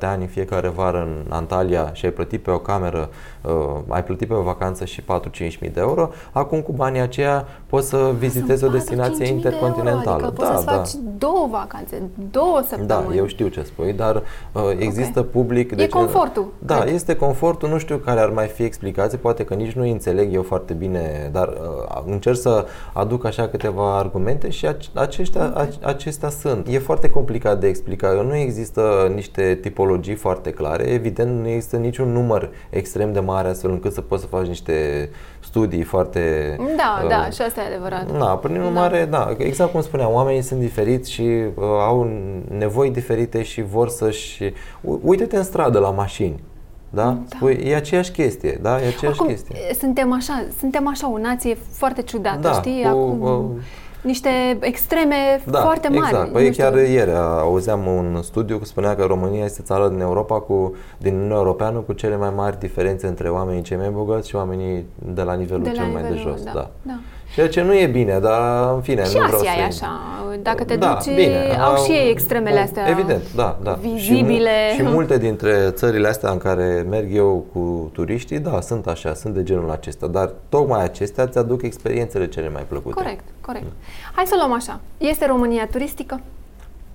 ani 0.00 0.22
în 0.22 0.28
fiecare 0.28 0.68
vară 0.68 0.98
în 0.98 1.24
Antalya 1.28 1.90
și 1.92 2.04
ai 2.04 2.10
plătit 2.10 2.42
pe 2.42 2.50
o 2.50 2.58
cameră, 2.58 3.08
uh, 3.40 3.52
ai 3.88 4.04
plătit 4.04 4.28
pe 4.28 4.34
o 4.34 4.42
vacanță 4.42 4.84
și 4.84 5.02
4-5 5.02 5.58
mii 5.60 5.70
de 5.70 5.80
euro, 5.80 6.10
acum 6.32 6.60
cu 6.60 6.72
banii 6.72 7.00
aceia 7.00 7.46
poți 7.66 7.88
să 7.88 8.12
vizitezi 8.18 8.64
o 8.64 8.68
destinație 8.68 9.26
intercontinentală. 9.26 10.22
Euro, 10.22 10.26
adică 10.26 10.42
da, 10.42 10.48
poți 10.48 10.60
să 10.60 10.66
da. 10.66 10.72
faci 10.72 10.90
două 11.18 11.48
vacanțe, 11.50 12.02
două 12.30 12.60
săptămâni. 12.68 13.08
Da, 13.08 13.14
eu 13.16 13.26
știu 13.26 13.48
ce 13.48 13.62
spui, 13.62 13.92
dar 13.92 14.22
uh, 14.52 14.62
există 14.78 15.18
okay. 15.18 15.30
public... 15.32 15.74
Deci, 15.74 15.84
e 15.84 15.88
confortul. 15.88 16.52
Da, 16.58 16.78
cred. 16.78 16.94
este 16.94 17.16
confortul, 17.16 17.68
nu 17.68 17.78
știu 17.78 17.96
care 17.96 18.20
ar 18.20 18.30
mai 18.30 18.46
fi 18.46 18.62
explicații, 18.62 19.18
poate 19.18 19.44
că 19.44 19.54
nici 19.54 19.72
nu 19.72 19.90
înțeleg 19.90 20.34
eu 20.34 20.42
foarte 20.42 20.72
bine, 20.72 21.28
dar 21.32 21.48
uh, 21.48 22.02
încerc 22.06 22.36
să 22.36 22.66
aduc 22.92 23.24
așa 23.24 23.48
câteva 23.48 23.98
argumente 23.98 24.50
și 24.50 24.68
aceștia, 24.92 25.46
okay. 25.46 25.78
acestea 25.82 26.28
sunt. 26.28 26.66
E 26.68 26.78
foarte 26.78 27.10
complicat 27.10 27.60
de 27.60 27.66
explicat. 27.66 27.82
Nu 28.26 28.34
există 28.34 29.12
niște 29.14 29.58
tipologii 29.62 30.14
foarte 30.14 30.50
clare, 30.50 30.84
evident 30.84 31.40
nu 31.40 31.48
există 31.48 31.76
niciun 31.76 32.12
număr 32.12 32.50
extrem 32.70 33.12
de 33.12 33.20
mare 33.20 33.48
astfel 33.48 33.70
încât 33.70 33.92
să 33.92 34.00
poți 34.00 34.22
să 34.22 34.28
faci 34.28 34.46
niște 34.46 35.08
studii 35.40 35.82
foarte... 35.82 36.56
Da, 36.76 37.00
uh, 37.02 37.08
da, 37.08 37.30
și 37.30 37.42
asta 37.42 37.60
e 37.62 37.66
adevărat. 37.66 38.18
Da, 38.18 38.26
prin 38.26 38.58
da. 38.58 38.64
urmare, 38.64 39.04
da. 39.04 39.18
da, 39.18 39.44
exact 39.44 39.72
cum 39.72 39.80
spuneam, 39.80 40.12
oamenii 40.12 40.42
sunt 40.42 40.60
diferiți 40.60 41.10
și 41.10 41.22
uh, 41.22 41.64
au 41.80 42.10
nevoi 42.58 42.90
diferite 42.90 43.42
și 43.42 43.62
vor 43.62 43.88
să-și... 43.88 44.52
Uite-te 44.80 45.36
în 45.36 45.42
stradă 45.42 45.78
la 45.78 45.90
mașini. 45.90 46.42
Da? 46.90 47.02
da. 47.02 47.18
Spui, 47.26 47.60
e 47.64 47.76
aceeași 47.76 48.10
chestie, 48.10 48.58
da? 48.62 48.70
E 48.70 48.74
aceeași 48.74 49.04
Oricum, 49.04 49.26
chestie. 49.26 49.56
Suntem 49.78 50.12
așa, 50.12 50.44
suntem 50.58 50.88
așa 50.88 51.12
o 51.12 51.18
nație 51.18 51.56
foarte 51.70 52.02
ciudată, 52.02 52.38
da, 52.40 52.52
știi? 52.52 52.82
Cu, 52.82 52.88
Acum, 52.88 53.20
uh, 53.20 53.62
niște 54.04 54.58
extreme 54.60 55.42
da, 55.46 55.60
foarte 55.60 55.88
mari. 55.88 56.06
Exact. 56.06 56.32
Păi 56.32 56.50
chiar 56.50 56.74
ieri 56.74 57.10
auzeam 57.38 57.86
un 57.86 58.22
studiu 58.22 58.58
care 58.58 58.64
spunea 58.64 58.96
că 58.96 59.04
România 59.04 59.44
este 59.44 59.62
țara 59.62 59.88
din 59.88 60.00
Europa 60.00 60.40
cu, 60.40 60.74
din 60.98 61.14
Uniunea 61.14 61.36
Europeană 61.36 61.78
cu 61.78 61.92
cele 61.92 62.16
mai 62.16 62.32
mari 62.36 62.58
diferențe 62.58 63.06
între 63.06 63.28
oamenii 63.28 63.62
cei 63.62 63.76
mai 63.76 63.88
bogați 63.90 64.28
și 64.28 64.36
oamenii 64.36 64.86
de 65.14 65.22
la 65.22 65.34
nivelul 65.34 65.62
de 65.62 65.68
la 65.68 65.74
cel 65.74 65.84
nivelul, 65.84 66.08
mai 66.08 66.12
de 66.12 66.28
jos. 66.28 66.42
Da, 66.42 66.52
da. 66.52 66.70
da. 66.82 66.98
Ceea 67.34 67.48
ce 67.48 67.62
nu 67.62 67.74
e 67.74 67.86
bine, 67.86 68.18
dar 68.18 68.72
în 68.74 68.80
fine, 68.80 69.04
și 69.04 69.16
nu 69.16 69.26
vreau 69.26 69.40
Asia 69.40 69.52
să... 69.52 69.58
e 69.58 69.62
așa. 69.62 70.00
Dacă 70.42 70.64
te 70.64 70.76
da, 70.76 70.98
duci, 71.04 71.14
bine, 71.14 71.56
au 71.60 71.84
și 71.84 71.90
ei 71.90 72.10
extremele 72.10 72.58
astea 72.58 72.88
Evident, 72.88 73.22
da, 73.34 73.58
da. 73.62 73.72
Vizibile. 73.72 74.50
Și, 74.70 74.76
și 74.76 74.82
multe 74.82 75.18
dintre 75.18 75.70
țările 75.70 76.08
astea 76.08 76.30
în 76.30 76.38
care 76.38 76.86
merg 76.88 77.14
eu 77.14 77.46
cu 77.52 77.90
turiștii, 77.92 78.38
da, 78.38 78.60
sunt 78.60 78.86
așa, 78.86 79.14
sunt 79.14 79.34
de 79.34 79.42
genul 79.42 79.70
acesta, 79.70 80.06
dar 80.06 80.32
tocmai 80.48 80.82
acestea 80.82 81.24
îți 81.24 81.38
aduc 81.38 81.62
experiențele 81.62 82.28
cele 82.28 82.48
mai 82.48 82.64
plăcute. 82.68 82.94
Corect, 82.94 83.24
corect. 83.40 83.66
Hai 84.14 84.24
să 84.26 84.34
luăm 84.38 84.52
așa. 84.52 84.80
Este 84.98 85.26
România 85.26 85.66
turistică? 85.70 86.20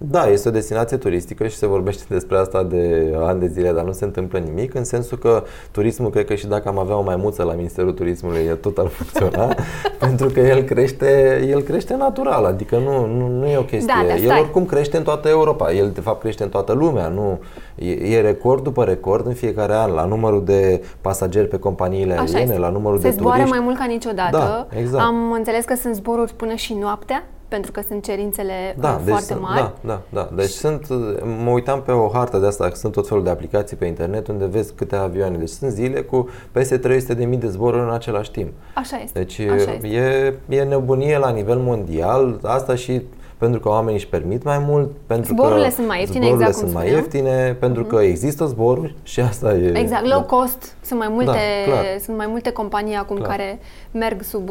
Da, 0.01 0.25
este 0.25 0.47
o 0.47 0.51
destinație 0.51 0.97
turistică 0.97 1.47
și 1.47 1.57
se 1.57 1.67
vorbește 1.67 2.03
despre 2.09 2.37
asta 2.37 2.63
de 2.63 3.13
ani 3.19 3.39
de 3.39 3.47
zile, 3.47 3.71
dar 3.71 3.83
nu 3.83 3.91
se 3.91 4.05
întâmplă 4.05 4.39
nimic, 4.39 4.73
în 4.73 4.83
sensul 4.83 5.17
că 5.17 5.43
turismul, 5.71 6.09
cred 6.09 6.25
că 6.25 6.35
și 6.35 6.47
dacă 6.47 6.67
am 6.67 6.77
avea 6.77 6.97
o 6.97 7.01
maimuță 7.01 7.43
la 7.43 7.53
Ministerul 7.53 7.91
Turismului, 7.91 8.45
el 8.47 8.55
tot 8.55 8.77
ar 8.77 8.87
funcționa, 8.97 9.55
pentru 9.99 10.27
că 10.27 10.39
el 10.39 10.61
crește, 10.61 11.41
el 11.49 11.61
crește 11.61 11.95
natural, 11.95 12.45
adică 12.45 12.77
nu, 12.77 13.05
nu, 13.05 13.27
nu 13.27 13.47
e 13.47 13.57
o 13.57 13.61
chestie. 13.61 13.93
Da, 14.01 14.07
da, 14.07 14.15
el 14.15 14.39
oricum 14.39 14.65
crește 14.65 14.97
în 14.97 15.03
toată 15.03 15.27
Europa, 15.27 15.71
el 15.71 15.91
de 15.93 16.01
fapt 16.01 16.21
crește 16.21 16.43
în 16.43 16.49
toată 16.49 16.73
lumea, 16.73 17.07
nu 17.07 17.39
e, 17.75 17.91
e 17.91 18.21
record 18.21 18.63
după 18.63 18.83
record 18.83 19.25
în 19.25 19.33
fiecare 19.33 19.73
an 19.73 19.91
la 19.91 20.05
numărul 20.05 20.43
de 20.45 20.83
pasageri 21.01 21.47
pe 21.47 21.59
companiile 21.59 22.19
aeriene, 22.19 22.57
la 22.57 22.69
numărul 22.69 22.99
se 22.99 23.09
de 23.09 23.15
turiști. 23.15 23.37
Se 23.39 23.43
zboară 23.43 23.45
mai 23.49 23.59
mult 23.59 23.77
ca 23.77 23.85
niciodată. 23.85 24.37
Da, 24.37 24.67
exact. 24.79 25.03
Am 25.03 25.31
înțeles 25.31 25.65
că 25.65 25.75
sunt 25.75 25.95
zboruri 25.95 26.33
până 26.33 26.53
și 26.53 26.73
noaptea 26.73 27.23
pentru 27.49 27.71
că 27.71 27.81
sunt 27.87 28.03
cerințele 28.03 28.75
da, 28.79 28.89
uh, 28.89 28.95
deci 28.97 29.07
foarte 29.09 29.25
sunt, 29.25 29.41
mari. 29.41 29.59
Da, 29.59 29.73
da, 29.81 30.01
da. 30.09 30.35
Deci 30.35 30.49
sunt, 30.49 30.87
mă 31.43 31.49
uitam 31.51 31.81
pe 31.81 31.91
o 31.91 32.09
hartă 32.13 32.37
de 32.37 32.45
asta, 32.45 32.71
sunt 32.73 32.93
tot 32.93 33.07
felul 33.07 33.23
de 33.23 33.29
aplicații 33.29 33.77
pe 33.77 33.85
internet 33.85 34.27
unde 34.27 34.45
vezi 34.45 34.73
câte 34.73 34.95
avioane. 34.95 35.37
Deci 35.37 35.49
sunt 35.49 35.71
zile 35.71 36.01
cu 36.01 36.29
peste 36.51 36.79
300.000 36.79 37.37
de 37.37 37.47
zboruri 37.47 37.83
în 37.83 37.93
același 37.93 38.31
timp. 38.31 38.51
Așa 38.75 38.97
este. 39.03 39.19
Deci 39.19 39.39
Așa 39.39 39.71
este. 39.71 39.87
E, 39.87 40.33
e 40.49 40.63
nebunie 40.63 41.17
la 41.17 41.29
nivel 41.29 41.57
mondial. 41.57 42.39
Asta 42.43 42.75
și 42.75 43.01
pentru 43.39 43.59
că 43.59 43.69
oamenii 43.69 43.95
își 43.95 44.07
permit 44.07 44.43
mai 44.43 44.57
mult, 44.67 44.89
pentru 45.07 45.33
zborurile 45.33 45.67
că 45.67 45.73
sunt 45.73 45.87
mai 45.87 45.99
ieftine, 45.99 46.25
zborurile 46.25 46.47
exact 46.47 46.65
sunt 46.65 46.73
mai 46.73 46.91
ieftine, 46.91 47.57
pentru 47.59 47.85
uh-huh. 47.85 47.89
că 47.89 47.95
există 47.95 48.45
zboruri 48.45 48.95
și 49.03 49.19
asta 49.19 49.53
e. 49.53 49.77
Exact, 49.77 50.05
low 50.05 50.19
da. 50.19 50.25
cost, 50.25 50.75
sunt 50.81 50.99
mai 50.99 51.07
multe, 51.11 51.39
da, 51.67 51.99
sunt 52.03 52.17
mai 52.17 52.27
multe 52.29 52.51
companii 52.51 52.95
acum 52.95 53.15
clar. 53.15 53.29
care 53.29 53.59
merg 53.91 54.21
sub 54.21 54.49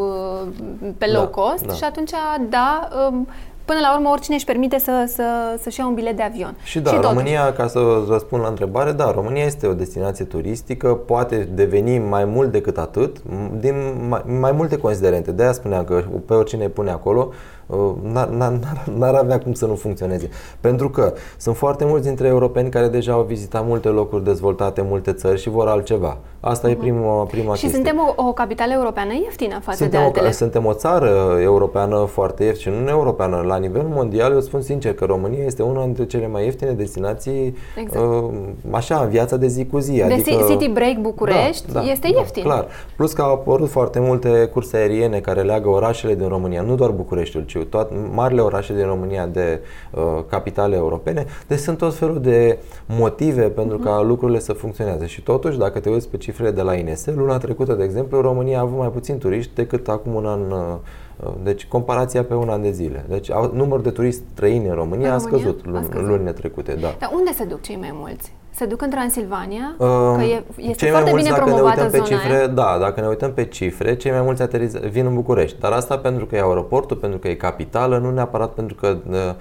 pe 0.98 1.06
low 1.06 1.22
da, 1.22 1.28
cost 1.28 1.66
da. 1.66 1.72
și 1.72 1.84
atunci 1.84 2.10
da, 2.48 2.88
um, 3.10 3.28
până 3.64 3.78
la 3.80 3.94
urmă 3.94 4.08
oricine 4.08 4.34
își 4.34 4.44
permite 4.44 4.78
să, 4.78 5.04
să, 5.06 5.24
să-și 5.60 5.80
ia 5.80 5.86
un 5.86 5.94
bilet 5.94 6.16
de 6.16 6.22
avion. 6.22 6.56
Și 6.62 6.80
da, 6.80 6.90
și 6.90 6.98
România, 7.00 7.44
totuși... 7.44 7.60
ca 7.60 7.66
să 7.66 8.04
răspund 8.08 8.42
la 8.42 8.48
întrebare, 8.48 8.92
da, 8.92 9.10
România 9.10 9.44
este 9.44 9.66
o 9.66 9.74
destinație 9.74 10.24
turistică, 10.24 10.94
poate 10.94 11.48
deveni 11.54 11.98
mai 11.98 12.24
mult 12.24 12.52
decât 12.52 12.78
atât, 12.78 13.16
din 13.60 13.74
mai, 14.08 14.22
mai 14.40 14.52
multe 14.52 14.78
considerente. 14.78 15.32
De 15.32 15.42
aia 15.42 15.52
spuneam 15.52 15.84
că 15.84 16.04
pe 16.26 16.34
oricine 16.34 16.64
îi 16.64 16.70
pune 16.70 16.90
acolo, 16.90 17.28
Uh, 17.28 17.57
n-ar 18.94 19.14
avea 19.14 19.38
cum 19.38 19.52
să 19.52 19.66
nu 19.66 19.74
funcționeze. 19.74 20.28
Pentru 20.60 20.90
că 20.90 21.12
sunt 21.36 21.56
foarte 21.56 21.84
mulți 21.84 22.06
dintre 22.06 22.26
europeni 22.26 22.70
care 22.70 22.88
deja 22.88 23.12
au 23.12 23.22
vizitat 23.22 23.66
multe 23.66 23.88
locuri 23.88 24.24
dezvoltate, 24.24 24.84
multe 24.88 25.12
țări 25.12 25.40
și 25.40 25.48
vor 25.48 25.68
altceva. 25.68 26.18
Asta 26.40 26.68
uh-huh. 26.68 26.70
e 26.70 26.74
mhm. 26.74 26.80
prima, 26.80 27.24
prima 27.24 27.54
și 27.54 27.60
chestie. 27.60 27.68
Și 27.68 27.74
suntem 27.74 28.14
o, 28.16 28.28
o 28.28 28.32
capitală 28.32 28.72
europeană 28.72 29.12
ieftină 29.12 29.58
față 29.62 29.76
suntem 29.76 30.00
de 30.00 30.06
altele. 30.06 30.28
O, 30.28 30.30
suntem 30.30 30.66
o 30.66 30.72
țară 30.72 31.38
europeană 31.40 31.96
foarte 32.04 32.44
ieftină, 32.44 32.74
nu 32.84 32.88
europeană. 32.88 33.44
La 33.46 33.56
nivel 33.56 33.86
mondial, 33.88 34.32
eu 34.32 34.40
spun 34.40 34.60
sincer 34.60 34.94
că 34.94 35.04
România 35.04 35.44
este 35.44 35.62
una 35.62 35.84
dintre 35.84 36.06
cele 36.06 36.26
mai 36.26 36.44
ieftine 36.44 36.70
destinații 36.70 37.56
exact. 37.76 38.04
uh, 38.04 38.30
așa, 38.70 39.00
în 39.00 39.08
viața 39.08 39.36
de 39.36 39.46
zi 39.46 39.66
cu 39.66 39.78
zi. 39.78 39.96
De 39.96 40.02
adică, 40.02 40.44
City 40.48 40.68
Break 40.68 40.96
București 40.96 41.72
da, 41.72 41.80
da, 41.80 41.90
este 41.90 42.08
da, 42.12 42.18
ieftin. 42.18 42.42
Clar. 42.42 42.66
Plus 42.96 43.12
că 43.12 43.22
au 43.22 43.32
apărut 43.32 43.68
foarte 43.68 44.00
multe 44.00 44.50
curse 44.52 44.76
aeriene 44.76 45.20
care 45.20 45.42
leagă 45.42 45.68
orașele 45.68 46.14
din 46.14 46.28
România, 46.28 46.62
nu 46.62 46.74
doar 46.74 46.90
Bucureștiul, 46.90 47.44
ci 47.44 47.57
toate 47.64 47.94
marile 48.12 48.40
orașe 48.40 48.74
din 48.74 48.86
România 48.86 49.26
de 49.26 49.60
uh, 49.90 50.02
capitale 50.28 50.76
europene. 50.76 51.26
Deci 51.46 51.58
sunt 51.58 51.78
tot 51.78 51.94
felul 51.94 52.20
de 52.20 52.58
motive 52.86 53.42
pentru 53.42 53.78
uh-huh. 53.78 53.84
ca 53.84 54.00
lucrurile 54.00 54.38
să 54.38 54.52
funcționeze. 54.52 55.06
Și 55.06 55.22
totuși, 55.22 55.58
dacă 55.58 55.80
te 55.80 55.88
uiți 55.88 56.08
pe 56.08 56.16
cifrele 56.16 56.50
de 56.50 56.62
la 56.62 56.74
INS, 56.74 57.06
luna 57.06 57.38
trecută, 57.38 57.74
de 57.74 57.84
exemplu, 57.84 58.20
România 58.20 58.58
a 58.58 58.62
avut 58.62 58.78
mai 58.78 58.88
puțin 58.88 59.18
turiști 59.18 59.54
decât 59.54 59.88
acum 59.88 60.14
un 60.14 60.26
an 60.26 60.50
uh, 60.50 60.76
deci 61.42 61.66
comparația 61.66 62.24
pe 62.24 62.34
un 62.34 62.48
an 62.48 62.62
de 62.62 62.70
zile. 62.70 63.04
Deci 63.08 63.30
numărul 63.52 63.82
de 63.82 63.90
turiști 63.90 64.22
străini 64.32 64.68
în 64.68 64.74
România, 64.74 65.12
în 65.12 65.12
România 65.12 65.14
a 65.14 65.18
scăzut, 65.18 65.64
luni, 65.64 65.78
a 65.78 65.82
scăzut 65.82 66.08
lunile 66.08 66.32
trecute. 66.32 66.74
Da. 66.74 66.96
Dar 66.98 67.10
unde 67.14 67.32
se 67.32 67.44
duc 67.44 67.60
cei 67.60 67.76
mai 67.76 67.90
mulți? 67.92 68.32
Se 68.58 68.64
duc 68.64 68.82
în 68.82 68.90
Transilvania? 68.90 69.74
Uh, 69.76 69.86
că 70.16 70.22
e, 70.22 70.44
este 70.56 70.72
cei 70.84 70.88
foarte 70.88 71.10
mai 71.10 71.10
mulți, 71.10 71.24
bine 71.24 71.36
dacă 71.38 71.50
ne 71.50 71.60
uităm 71.60 71.90
pe 71.90 71.98
cifre, 71.98 72.36
aia. 72.36 72.46
da, 72.46 72.76
dacă 72.80 73.00
ne 73.00 73.06
uităm 73.06 73.32
pe 73.32 73.44
cifre, 73.44 73.96
cei 73.96 74.10
mai 74.10 74.20
mulți 74.20 74.42
ateriz- 74.42 74.90
vin 74.90 75.06
în 75.06 75.14
București. 75.14 75.60
Dar 75.60 75.72
asta 75.72 75.98
pentru 75.98 76.26
că 76.26 76.36
e 76.36 76.42
aeroportul, 76.42 76.96
pentru 76.96 77.18
că 77.18 77.28
e 77.28 77.34
capitală, 77.34 77.98
nu 77.98 78.10
neapărat 78.10 78.52
pentru 78.52 78.74
că 78.74 78.96
uh, 79.10 79.16
Uh, 79.16 79.34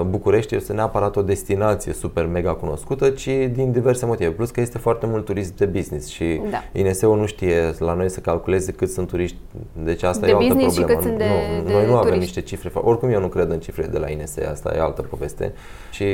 București 0.00 0.54
este 0.54 0.72
neapărat 0.72 1.16
o 1.16 1.22
destinație 1.22 1.92
super 1.92 2.26
mega 2.26 2.54
cunoscută, 2.54 3.10
ci 3.10 3.28
din 3.52 3.72
diverse 3.72 4.06
motive. 4.06 4.30
Plus 4.30 4.50
că 4.50 4.60
este 4.60 4.78
foarte 4.78 5.06
mult 5.06 5.24
turism 5.24 5.52
de 5.56 5.64
business 5.64 6.08
și 6.08 6.40
da. 6.50 6.80
INS-ul 6.80 7.18
nu 7.18 7.26
știe 7.26 7.74
la 7.78 7.94
noi 7.94 8.10
să 8.10 8.20
calculeze 8.20 8.72
cât 8.72 8.90
sunt 8.90 9.08
turiști, 9.08 9.36
deci 9.84 10.02
asta 10.02 10.26
de 10.26 10.32
e 10.32 10.34
o 10.34 10.36
altă 10.36 10.54
problemă. 10.54 10.72
Și 10.72 10.82
cât 10.82 11.02
sunt 11.02 11.18
de, 11.18 11.24
nu, 11.24 11.64
de 11.64 11.72
noi 11.72 11.80
nu 11.80 11.86
turiști. 11.86 12.06
avem 12.06 12.18
niște 12.18 12.40
cifre, 12.40 12.70
oricum 12.74 13.08
eu 13.08 13.20
nu 13.20 13.28
cred 13.28 13.50
în 13.50 13.58
cifre 13.60 13.86
de 13.86 13.98
la 13.98 14.10
INS, 14.10 14.36
asta 14.50 14.72
e 14.76 14.80
altă 14.80 15.02
poveste. 15.02 15.52
Și 15.90 16.04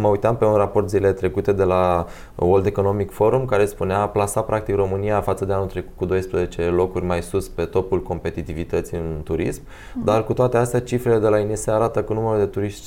mă 0.00 0.08
uitam 0.08 0.36
pe 0.36 0.44
un 0.44 0.54
raport 0.54 0.88
zile 0.88 1.12
trecute 1.12 1.52
de 1.52 1.64
la 1.64 2.06
World 2.34 2.66
Economic 2.66 3.10
Forum 3.10 3.44
care 3.44 3.64
spunea 3.64 4.00
a 4.00 4.08
plasa 4.08 4.40
practic 4.40 4.74
România 4.74 5.20
față 5.20 5.44
de 5.44 5.52
anul 5.52 5.66
trecut 5.66 5.92
cu 5.96 6.04
12 6.04 6.62
locuri 6.62 7.04
mai 7.04 7.22
sus 7.22 7.48
pe 7.48 7.64
topul 7.64 8.02
competitivității 8.02 8.96
în 8.96 9.20
turism, 9.24 9.62
uh-huh. 9.62 10.04
dar 10.04 10.24
cu 10.24 10.32
toate 10.32 10.56
astea 10.56 10.80
cifrele 10.80 11.18
de 11.18 11.28
la 11.28 11.38
INS 11.38 11.66
arată 11.66 12.02
că 12.02 12.12
numărul 12.12 12.38
de 12.38 12.46
turiști 12.46 12.86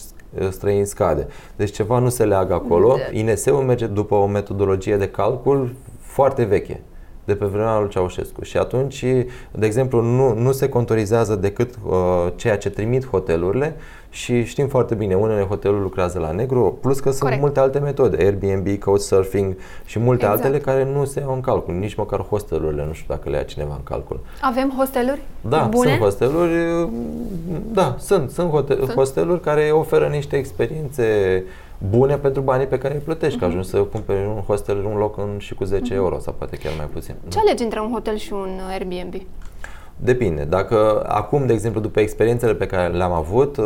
străini 0.50 0.86
scade. 0.86 1.28
Deci 1.56 1.72
ceva 1.72 2.00
nu 2.00 2.10
se 2.10 2.26
leagă 2.26 2.54
acolo. 2.54 2.98
INS-ul 3.12 3.64
merge 3.64 3.86
după 3.86 4.16
o 4.16 4.26
metodologie 4.26 4.98
de 4.98 5.10
calcul 5.10 5.76
foarte 6.00 6.44
veche 6.44 6.82
de 7.26 7.36
pe 7.36 7.46
vremea 7.46 7.80
lui 7.80 7.90
Ceaușescu. 7.90 8.44
Și 8.44 8.58
atunci, 8.58 9.06
de 9.52 9.66
exemplu, 9.66 10.02
nu, 10.02 10.34
nu 10.34 10.52
se 10.52 10.70
contorizează 10.70 11.36
decât 11.36 11.74
uh, 11.86 11.96
ceea 12.36 12.58
ce 12.58 12.70
trimit 12.70 13.08
hotelurile 13.08 13.76
și 14.10 14.44
știm 14.44 14.68
foarte 14.68 14.96
bine, 14.96 15.16
unele 15.16 15.42
hoteluri 15.42 15.82
lucrează 15.82 16.20
la 16.20 16.32
negru, 16.32 16.78
plus 16.82 17.00
că 17.00 17.10
sunt 17.10 17.22
Corect. 17.22 17.42
multe 17.42 17.60
alte 17.60 17.80
metode, 17.80 18.18
Airbnb, 18.24 18.80
Couchsurfing 18.80 19.56
și 19.86 20.00
multe 20.00 20.24
exact. 20.24 20.44
altele 20.44 20.62
care 20.64 20.92
nu 20.94 21.06
se 21.06 21.20
iau 21.20 21.34
în 21.34 21.42
calcul, 21.42 21.74
nici 21.74 21.96
măcar 21.96 22.20
hostelurile, 22.20 22.86
nu 22.86 22.94
știu 22.94 23.16
dacă 23.16 23.30
le 23.30 23.36
ia 23.36 23.44
cineva 23.44 23.74
în 23.74 23.84
calcul. 23.84 24.20
Avem 24.42 24.74
hosteluri 24.78 25.22
Da, 25.42 25.68
bune? 25.70 25.90
sunt 25.90 26.02
hosteluri, 26.02 26.88
da, 27.72 27.96
sunt, 28.00 28.30
sunt, 28.30 28.50
hotel, 28.50 28.78
sunt 28.78 28.92
hosteluri 28.92 29.42
care 29.42 29.70
oferă 29.72 30.08
niște 30.08 30.36
experiențe 30.36 31.04
bune 31.78 32.18
pentru 32.18 32.42
banii 32.42 32.68
pe 32.68 32.78
care 32.78 32.94
îi 32.94 33.00
plătești, 33.00 33.38
uh-huh. 33.38 33.40
că 33.40 33.46
ajungi 33.46 33.70
să 33.70 33.78
cumperi 33.78 34.28
un 34.28 34.42
hostel 34.48 34.86
un 34.86 34.98
loc 34.98 35.18
în, 35.18 35.38
și 35.38 35.54
cu 35.54 35.64
10 35.64 35.94
uh-huh. 35.94 35.96
euro 35.96 36.20
sau 36.20 36.34
poate 36.38 36.58
chiar 36.58 36.74
mai 36.78 36.86
puțin. 36.86 37.16
Ce 37.28 37.40
alegi 37.40 37.64
între 37.64 37.80
un 37.80 37.92
hotel 37.92 38.16
și 38.16 38.34
un 38.34 38.60
Airbnb? 38.70 39.14
Depinde. 39.98 40.44
Dacă 40.44 41.06
acum, 41.08 41.46
de 41.46 41.54
exemplu, 41.54 41.82
după 41.82 42.00
experiențele 42.00 42.54
pe 42.54 42.66
care 42.66 42.94
le-am 42.94 43.12
avut, 43.12 43.58
uh, 43.58 43.66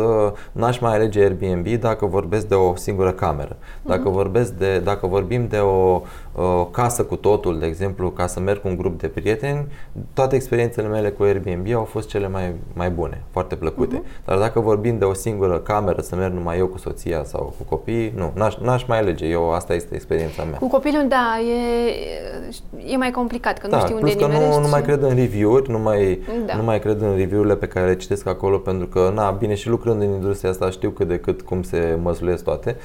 n-aș 0.52 0.78
mai 0.78 0.94
alege 0.94 1.20
Airbnb 1.20 1.66
dacă 1.66 2.06
vorbesc 2.06 2.46
de 2.46 2.54
o 2.54 2.76
singură 2.76 3.12
cameră. 3.12 3.56
Dacă, 3.82 4.08
uh-huh. 4.08 4.12
vorbesc 4.12 4.52
de, 4.52 4.78
dacă 4.78 5.06
vorbim 5.06 5.46
de 5.46 5.56
o 5.56 6.02
o 6.29 6.29
casă 6.70 7.04
cu 7.04 7.16
totul, 7.16 7.58
de 7.58 7.66
exemplu, 7.66 8.10
ca 8.10 8.26
să 8.26 8.40
merg 8.40 8.60
cu 8.60 8.68
un 8.68 8.76
grup 8.76 9.00
de 9.00 9.06
prieteni, 9.06 9.66
toate 10.12 10.34
experiențele 10.36 10.86
mele 10.88 11.10
cu 11.10 11.22
Airbnb 11.22 11.74
au 11.74 11.84
fost 11.84 12.08
cele 12.08 12.28
mai, 12.28 12.54
mai 12.72 12.90
bune, 12.90 13.22
foarte 13.30 13.54
plăcute. 13.54 13.96
Uh-huh. 14.02 14.24
Dar 14.24 14.38
dacă 14.38 14.60
vorbim 14.60 14.98
de 14.98 15.04
o 15.04 15.12
singură 15.14 15.58
cameră, 15.58 16.00
să 16.00 16.16
merg 16.16 16.32
numai 16.32 16.58
eu 16.58 16.66
cu 16.66 16.78
soția 16.78 17.24
sau 17.24 17.54
cu 17.58 17.64
copii, 17.68 18.12
nu, 18.16 18.30
n-aș, 18.34 18.56
n-aș 18.56 18.84
mai 18.86 18.98
alege. 18.98 19.26
Eu, 19.26 19.52
asta 19.52 19.74
este 19.74 19.94
experiența 19.94 20.42
mea. 20.42 20.58
Cu 20.58 20.68
copilul, 20.68 21.04
da, 21.08 21.38
e, 21.40 22.92
e 22.92 22.96
mai 22.96 23.10
complicat, 23.10 23.58
că 23.58 23.66
da, 23.66 23.76
nu 23.76 23.82
știu 23.84 23.96
plus 23.96 24.12
unde 24.12 24.24
că 24.24 24.32
nu, 24.32 24.60
nu 24.60 24.68
mai 24.68 24.82
cred 24.82 25.02
în 25.02 25.14
review-uri, 25.14 25.70
nu 25.70 25.78
mai, 25.78 26.20
Da. 26.46 26.56
nu 26.56 26.62
mai 26.62 26.78
cred 26.78 27.00
în 27.00 27.16
review-urile 27.16 27.56
pe 27.56 27.66
care 27.66 27.86
le 27.86 27.96
citesc 27.96 28.26
acolo, 28.26 28.58
pentru 28.58 28.86
că, 28.86 29.10
na, 29.14 29.30
bine, 29.30 29.54
și 29.54 29.68
lucrând 29.68 30.02
în 30.02 30.08
industria 30.08 30.50
asta 30.50 30.70
știu 30.70 30.90
cât 30.90 31.08
de 31.08 31.18
cât 31.18 31.42
cum 31.42 31.62
se 31.62 31.98
măsluiesc 32.02 32.44
toate, 32.44 32.76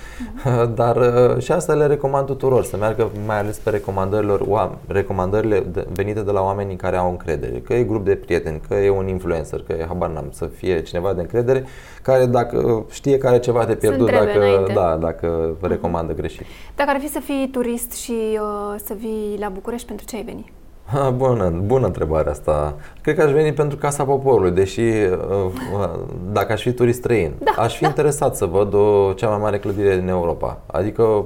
Mhm. 0.44 0.74
dar 0.80 0.96
uh, 0.96 1.42
și 1.42 1.52
asta 1.52 1.74
le 1.74 1.86
recomand 1.86 2.26
tuturor, 2.26 2.64
să 2.64 2.78
meargă 2.78 3.10
mai 3.26 3.40
ales 3.46 3.58
pe 3.58 3.70
recomandărilor, 3.70 4.42
oam- 4.42 4.78
recomandările 4.88 5.60
de- 5.60 5.88
venite 5.94 6.22
de 6.22 6.32
la 6.32 6.42
oamenii 6.42 6.76
care 6.76 6.98
au 6.98 7.10
încredere, 7.10 7.58
că 7.60 7.74
e 7.74 7.84
grup 7.84 8.06
de 8.06 8.16
prieteni, 8.16 8.62
că 8.68 8.74
e 8.76 8.90
un 8.90 9.08
influencer, 9.08 9.64
că 9.68 9.74
e 9.74 9.86
habar 9.88 10.10
n-am, 10.10 10.28
să 10.32 10.46
fie 10.46 10.82
cineva 10.82 11.14
de 11.14 11.22
încredere, 11.22 11.64
care 12.02 12.26
dacă 12.26 12.86
știe 12.92 13.18
că 13.18 13.28
are 13.28 13.40
ceva 13.40 13.66
de 13.66 13.76
pierdut, 13.76 14.00
întrebe 14.00 14.26
dacă, 14.26 14.38
înainte. 14.38 14.62
Mhm. 14.72 14.74
da, 14.74 14.96
dacă 14.96 15.56
recomandă 15.62 16.14
greșit. 16.14 16.46
Dacă 16.76 16.90
ar 16.90 17.00
fi 17.00 17.08
să 17.10 17.20
fii 17.20 17.50
turist 17.52 17.92
și 17.92 18.14
uh, 18.34 18.76
să 18.86 18.94
vii 19.00 19.38
la 19.40 19.50
București, 19.50 19.88
pentru 19.88 20.06
ce 20.06 20.16
ai 20.16 20.24
veni? 20.24 20.52
Ha, 20.86 21.10
bună, 21.10 21.50
bună 21.66 21.86
întrebare 21.86 22.30
asta. 22.30 22.76
Cred 23.02 23.16
că 23.16 23.22
aș 23.22 23.32
veni 23.32 23.54
pentru 23.54 23.78
Casa 23.78 24.04
Poporului, 24.04 24.52
deși 24.52 24.80
uh, 24.80 25.90
dacă 26.32 26.52
aș 26.52 26.62
fi 26.62 26.72
turist 26.74 26.98
străin, 26.98 27.32
Da, 27.44 27.52
aș 27.62 27.76
fi 27.76 27.82
da. 27.82 27.88
interesat 27.88 28.36
să 28.36 28.46
văd 28.46 28.74
o 28.74 29.14
cea 29.14 29.30
mai 29.30 29.38
mare 29.42 29.60
clădire 29.60 29.98
din 29.98 30.08
Europa. 30.08 30.58
Adică 30.66 31.26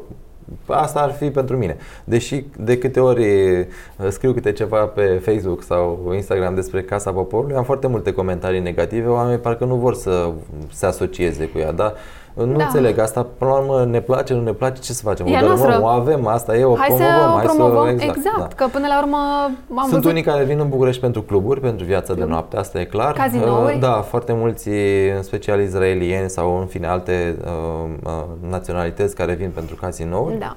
asta 0.66 1.00
ar 1.00 1.12
fi 1.12 1.30
pentru 1.30 1.58
mine. 1.58 1.78
Deși 2.04 2.44
de 2.58 2.78
câte 2.78 3.00
ori 3.00 3.24
uh, 3.60 3.66
scriu 4.10 4.34
câte 4.34 4.52
ceva 4.52 4.86
pe 4.86 5.22
Facebook 5.24 5.64
sau 5.64 6.12
Instagram 6.14 6.56
despre 6.56 6.82
Casa 6.82 7.12
Poporului, 7.12 7.56
am 7.56 7.64
foarte 7.64 7.88
multe 7.88 8.14
comentarii 8.14 8.60
negative, 8.60 9.08
oamenii 9.08 9.40
parcă 9.40 9.66
nu 9.66 9.76
vor 9.76 9.94
să 9.94 10.32
se 10.72 10.86
asocieze 10.86 11.46
cu 11.46 11.58
ea, 11.58 11.72
dar 11.72 11.94
nu 12.46 12.58
Da. 12.58 12.64
înțeleg 12.64 12.98
asta, 13.00 13.26
până 13.38 13.52
la 13.52 13.58
urmă 13.58 13.86
ne 13.86 14.00
place, 14.02 14.34
nu 14.34 14.42
ne 14.42 14.52
place, 14.52 14.82
ce 14.82 14.94
să 14.94 15.02
facem? 15.04 15.26
E 15.26 15.32
o 15.32 15.36
a 15.36 15.40
dărâmăm, 15.40 15.58
noastră. 15.58 15.84
o 15.84 15.88
avem, 15.88 16.28
asta 16.28 16.58
e, 16.58 16.64
o 16.64 16.76
hai 16.76 16.88
promovăm, 16.88 17.16
să 17.16 17.28
o 17.28 17.36
hai 17.36 17.46
promovăm, 17.46 17.98
să, 17.98 18.04
exact, 18.04 18.38
da. 18.38 18.48
că 18.56 18.66
până 18.72 18.88
la 18.88 19.02
urmă 19.02 19.18
am 19.70 19.78
Sunt 19.80 19.90
văzut 19.92 20.06
unii 20.12 20.22
care 20.24 20.44
vin 20.44 20.60
în 20.60 20.70
București 20.70 21.02
pentru 21.02 21.22
cluburi, 21.22 21.60
pentru 21.60 21.86
viața 21.86 22.14
de 22.14 22.24
noapte, 22.24 22.58
asta 22.58 22.80
e 22.80 22.84
clar. 22.84 23.14
Cazinouri? 23.14 23.74
Uh, 23.74 23.80
Da, 23.80 23.92
foarte 24.08 24.34
mulți, 24.34 24.70
în 25.18 25.24
special 25.24 25.62
izraelieni 25.62 26.30
sau 26.30 26.60
în 26.60 26.66
fine 26.66 26.88
alte 26.88 27.38
uh, 27.44 27.90
uh, 28.04 28.12
naționalități 28.50 29.16
care 29.16 29.34
vin 29.34 29.50
pentru 29.50 29.76
cazinouri 29.76 30.40
Da. 30.40 30.56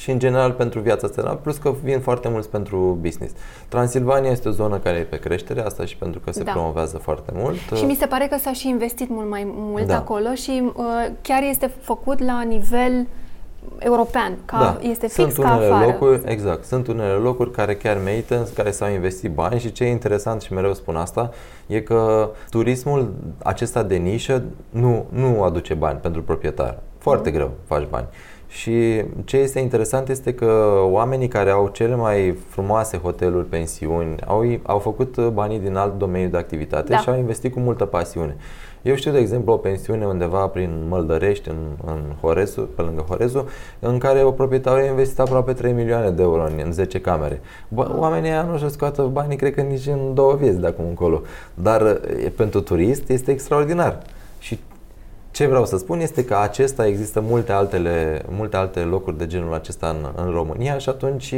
Și 0.00 0.10
în 0.10 0.18
general 0.18 0.52
pentru 0.52 0.80
viața 0.80 1.06
asta, 1.06 1.20
de 1.20 1.26
noapte, 1.26 1.42
plus 1.42 1.56
că 1.56 1.74
vin 1.82 2.00
foarte 2.00 2.28
mulți 2.28 2.48
pentru 2.48 2.98
business. 3.00 3.34
Transilvania 3.68 4.30
este 4.30 4.48
o 4.48 4.50
zonă 4.50 4.78
care 4.78 4.96
e 4.96 5.02
pe 5.02 5.18
creștere, 5.18 5.60
asta 5.64 5.84
și 5.84 5.96
pentru 5.96 6.20
că 6.20 6.32
se 6.32 6.42
Da. 6.42 6.52
promovează 6.52 6.96
foarte 6.98 7.32
mult. 7.34 7.56
Și 7.76 7.84
mi 7.84 7.94
se 7.94 8.06
pare 8.06 8.26
că 8.26 8.36
s-a 8.38 8.52
și 8.52 8.68
investit 8.68 9.08
mult 9.10 9.28
mai 9.28 9.44
mult 9.54 9.86
Da. 9.86 9.96
acolo 9.96 10.34
și 10.34 10.62
uh, 10.74 10.84
chiar 11.22 11.42
este 11.42 11.70
făcut 11.80 12.22
la 12.24 12.42
nivel 12.42 13.06
european, 13.78 14.38
ca 14.44 14.78
este 14.82 15.06
fix 15.06 15.32
sunt 15.34 15.46
ca 15.46 15.54
unele 15.54 15.72
afară. 15.72 15.86
locuri, 15.86 16.20
exact, 16.24 16.64
sunt 16.64 16.86
unele 16.86 17.12
locuri 17.12 17.50
care 17.50 17.74
chiar 17.76 17.98
merită, 18.04 18.38
în 18.38 18.44
care 18.54 18.70
s-au 18.70 18.90
investit 18.90 19.30
bani 19.30 19.60
și 19.60 19.72
ce 19.72 19.84
e 19.84 19.90
interesant 19.90 20.42
și 20.42 20.52
mereu 20.52 20.74
spun 20.74 20.96
asta, 20.96 21.30
e 21.66 21.80
că 21.80 22.30
turismul 22.50 23.12
acesta 23.42 23.82
de 23.82 23.96
nișă 23.96 24.42
nu, 24.70 25.04
nu 25.08 25.42
aduce 25.42 25.74
bani 25.74 25.98
pentru 25.98 26.22
proprietar. 26.22 26.78
Foarte 26.98 27.28
Mm. 27.28 27.34
greu 27.34 27.50
faci 27.66 27.86
bani. 27.90 28.06
Și 28.50 29.04
ce 29.24 29.36
este 29.36 29.58
interesant 29.58 30.08
este 30.08 30.34
că 30.34 30.80
oamenii 30.84 31.28
care 31.28 31.50
au 31.50 31.68
cele 31.68 31.94
mai 31.94 32.34
frumoase 32.48 32.96
hoteluri, 32.96 33.46
pensiuni, 33.46 34.14
au, 34.26 34.44
au 34.62 34.78
făcut 34.78 35.26
banii 35.26 35.58
din 35.58 35.76
alt 35.76 35.98
domeniu 35.98 36.28
de 36.28 36.36
activitate 36.36 36.92
Da. 36.92 36.98
și 36.98 37.08
au 37.08 37.18
investit 37.18 37.52
cu 37.52 37.60
multă 37.60 37.84
pasiune. 37.84 38.36
Eu 38.82 38.94
știu, 38.94 39.12
de 39.12 39.18
exemplu, 39.18 39.52
o 39.52 39.56
pensiune 39.56 40.06
undeva 40.06 40.46
prin 40.46 40.70
Măldărești, 40.88 41.48
în, 41.48 41.56
în 41.86 42.00
Horezu, 42.20 42.60
pe 42.60 42.82
lângă 42.82 43.04
Horezu, 43.08 43.48
în 43.78 43.98
care 43.98 44.22
o 44.22 44.30
proprietară 44.30 44.80
a 44.80 44.84
investit 44.84 45.18
aproape 45.18 45.52
3 45.52 45.72
milioane 45.72 46.10
de 46.10 46.22
euro 46.22 46.44
în, 46.44 46.60
în 46.64 46.72
10 46.72 47.00
camere. 47.00 47.40
Bă, 47.68 47.94
oamenii 47.96 48.30
ăia 48.30 48.42
nu 48.42 48.58
și 48.58 48.70
scoată 48.70 49.02
banii, 49.02 49.36
cred 49.36 49.54
că 49.54 49.60
nici 49.60 49.86
în 49.86 50.14
două 50.14 50.34
vieți 50.34 50.58
de 50.58 50.66
acum 50.66 50.84
încolo. 50.88 51.22
Dar 51.54 52.00
e, 52.24 52.28
pentru 52.36 52.60
turist 52.60 53.08
este 53.08 53.30
extraordinar. 53.30 53.98
Și 54.38 54.58
ce 55.30 55.46
vreau 55.46 55.66
să 55.66 55.76
spun 55.78 56.00
este 56.00 56.24
că 56.24 56.36
acesta 56.36 56.86
există 56.86 57.20
multe 57.20 57.52
altele, 57.52 58.22
multe 58.28 58.56
alte 58.56 58.80
locuri 58.80 59.18
de 59.18 59.26
genul 59.26 59.54
acesta 59.54 59.88
în, 59.88 60.24
în 60.24 60.32
România 60.32 60.78
și 60.78 60.88
atunci 60.88 61.34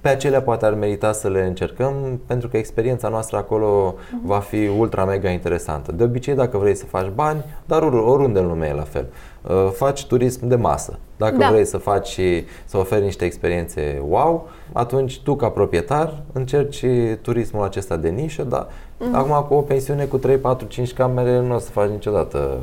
pe 0.00 0.08
acelea 0.08 0.42
poate 0.42 0.66
ar 0.66 0.74
merita 0.74 1.12
să 1.12 1.28
le 1.28 1.44
încercăm 1.46 2.20
pentru 2.26 2.48
că 2.48 2.56
experiența 2.56 3.08
noastră 3.08 3.36
acolo 3.36 3.94
va 4.24 4.38
fi 4.38 4.70
ultra 4.78 5.04
mega 5.04 5.30
interesantă. 5.30 5.92
De 5.92 6.04
obicei 6.04 6.34
dacă 6.34 6.58
vrei 6.58 6.74
să 6.74 6.84
faci 6.84 7.08
bani, 7.14 7.44
dar 7.64 7.82
or- 7.82 7.92
oriunde 8.06 8.38
în 8.38 8.46
lume 8.46 8.66
e 8.68 8.72
la 8.74 8.82
fel. 8.82 9.06
Uh, 9.42 9.70
Faci 9.72 10.06
turism 10.06 10.46
de 10.46 10.56
masă. 10.56 10.98
Dacă 11.16 11.36
Da. 11.36 11.48
vrei 11.50 11.64
să 11.64 11.76
faci 11.76 12.06
și 12.06 12.44
să 12.64 12.76
oferi 12.78 13.04
niște 13.04 13.24
experiențe 13.24 14.02
wow, 14.08 14.48
atunci 14.72 15.20
tu 15.20 15.36
ca 15.36 15.48
proprietar 15.48 16.22
încerci 16.32 16.84
turismul 17.22 17.64
acesta 17.64 17.96
de 17.96 18.08
nișă, 18.08 18.42
dar 18.42 18.66
Mhm. 18.98 19.14
acum 19.14 19.46
cu 19.48 19.54
o 19.54 19.60
pensiune 19.60 20.04
cu 20.04 20.16
3, 20.16 20.36
4, 20.36 20.66
5 20.66 20.92
camere 20.92 21.40
nu 21.40 21.54
o 21.54 21.58
să 21.58 21.70
faci 21.70 21.88
niciodată 21.90 22.58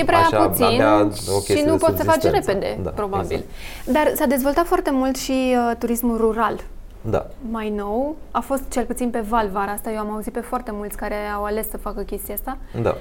E 0.00 0.04
prea 0.04 0.18
Așa, 0.18 0.46
puțin 0.48 0.64
abia 0.64 1.00
o 1.06 1.10
și 1.12 1.44
chestie 1.44 1.64
nu 1.64 1.72
de 1.76 1.84
poți 1.84 1.96
să 1.96 2.02
faci 2.04 2.20
subzistență. 2.20 2.50
repede, 2.52 2.78
Da, 2.82 2.90
probabil. 2.90 3.24
exact. 3.30 3.46
Dar 3.92 4.12
s-a 4.16 4.26
dezvoltat 4.26 4.66
foarte 4.66 4.90
mult 4.92 5.16
și 5.16 5.32
uh, 5.56 5.76
turismul 5.78 6.16
rural. 6.16 6.56
Da. 7.00 7.26
Mai 7.50 7.70
nou, 7.76 8.16
a 8.30 8.40
fost 8.40 8.62
cel 8.68 8.84
puțin 8.84 9.10
pe 9.10 9.20
val 9.28 9.48
vara 9.52 9.70
asta, 9.72 9.90
eu 9.90 9.98
am 9.98 10.10
auzit 10.12 10.32
pe 10.32 10.40
foarte 10.40 10.70
mulți 10.74 10.96
care 10.96 11.14
au 11.36 11.44
ales 11.44 11.70
să 11.70 11.76
facă 11.76 12.00
chestia 12.02 12.34
asta. 12.34 12.58
Da. 12.82 12.96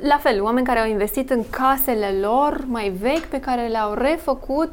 La 0.00 0.18
fel, 0.22 0.42
oameni 0.42 0.66
care 0.66 0.78
au 0.78 0.88
investit 0.88 1.30
în 1.30 1.44
casele 1.50 2.06
lor 2.20 2.64
mai 2.66 2.92
vechi, 3.00 3.24
pe 3.24 3.40
care 3.40 3.66
le-au 3.66 3.94
refăcut 3.94 4.70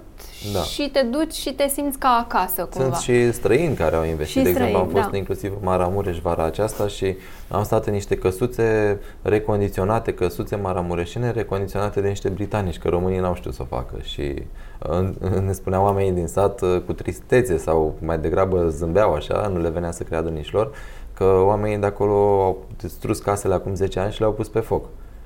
Da. 0.53 0.59
și 0.59 0.89
te 0.89 1.01
duci 1.01 1.33
și 1.33 1.53
te 1.53 1.67
simți 1.67 1.97
ca 1.97 2.25
acasă 2.27 2.65
cumva. 2.65 2.95
Sunt 2.95 3.17
și 3.17 3.31
străini 3.31 3.75
care 3.75 3.95
au 3.95 4.03
investit. 4.03 4.37
Și 4.37 4.43
de 4.43 4.49
exemplu, 4.49 4.77
am 4.77 4.83
străini, 4.83 4.99
fost 4.99 5.11
da. 5.11 5.17
inclusiv 5.17 5.51
în 5.51 5.59
Maramureș 5.61 6.19
vara 6.19 6.43
aceasta 6.43 6.87
și 6.87 7.15
am 7.47 7.63
stat 7.63 7.85
în 7.85 7.93
niște 7.93 8.15
căsuțe 8.15 8.99
recondiționate, 9.21 10.13
căsuțe 10.13 10.55
maramureșine 10.55 11.31
recondiționate 11.31 12.01
de 12.01 12.07
niște 12.07 12.29
britanici, 12.29 12.77
că 12.77 12.89
românii 12.89 13.19
n-au 13.19 13.35
știut 13.35 13.53
să 13.53 13.61
o 13.61 13.75
facă. 13.75 13.95
Și 14.01 14.43
uh, 14.89 15.39
ne 15.45 15.51
spuneau 15.51 15.83
oamenii 15.83 16.11
din 16.11 16.27
sat 16.27 16.61
uh, 16.61 16.81
cu 16.85 16.93
tristețe 16.93 17.57
sau 17.57 17.95
mai 18.01 18.17
degrabă 18.17 18.67
zâmbeau 18.69 19.13
așa, 19.13 19.47
nu 19.53 19.59
le 19.61 19.69
venea 19.69 19.91
să 19.91 20.03
creadă 20.03 20.29
nici 20.29 20.51
lor, 20.51 20.71
că 21.13 21.23
oamenii 21.23 21.77
de 21.77 21.85
acolo 21.85 22.43
au 22.43 22.65
distrus 22.77 23.19
casele 23.19 23.53
acum 23.53 23.75
10 23.75 23.99
ani 23.99 24.11
și 24.11 24.19
le-au 24.19 24.33
pus 24.33 24.47
pe 24.47 24.59
foc. 24.59 24.85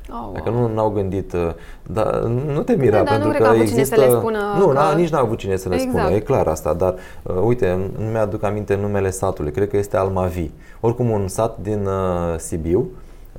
Oh, 0.10 0.16
wow. 0.22 0.32
Dacă 0.34 0.50
nu 0.50 0.80
au 0.80 0.89
gândit, 0.89 1.34
uh, 1.34 1.50
dar 1.84 2.20
nu 2.54 2.62
te 2.62 2.76
mira 2.76 2.98
Da, 2.98 3.04
dar 3.04 3.08
pentru 3.08 3.28
nu 3.28 3.34
cred 3.34 3.42
că 3.42 3.44
că 3.44 3.50
a 3.50 3.54
avut 3.56 3.68
cine 3.68 3.80
există... 3.80 4.00
să 4.00 4.06
le 4.08 4.18
spună 4.20 4.39
nu, 4.58 4.68
că- 4.68 4.74
n-a, 4.74 4.94
nici 4.94 5.10
n-a 5.10 5.20
avut 5.20 5.38
cine 5.38 5.56
să 5.56 5.70
le 5.70 5.76
Exact. 5.76 5.92
spună, 5.98 6.10
e 6.16 6.20
clar 6.20 6.48
asta, 6.48 6.74
dar 6.74 6.96
uh, 7.24 7.36
uite, 7.46 7.92
nu 7.98 8.06
mi-aduc 8.06 8.44
aminte 8.44 8.76
numele 8.76 9.10
satului, 9.10 9.52
cred 9.52 9.70
că 9.70 9.78
este 9.78 9.98
Almavi. 9.98 10.50
Oricum 10.80 11.10
un 11.10 11.28
sat 11.28 11.58
din 11.62 11.86
uh, 11.86 12.38
Sibiu, 12.38 12.89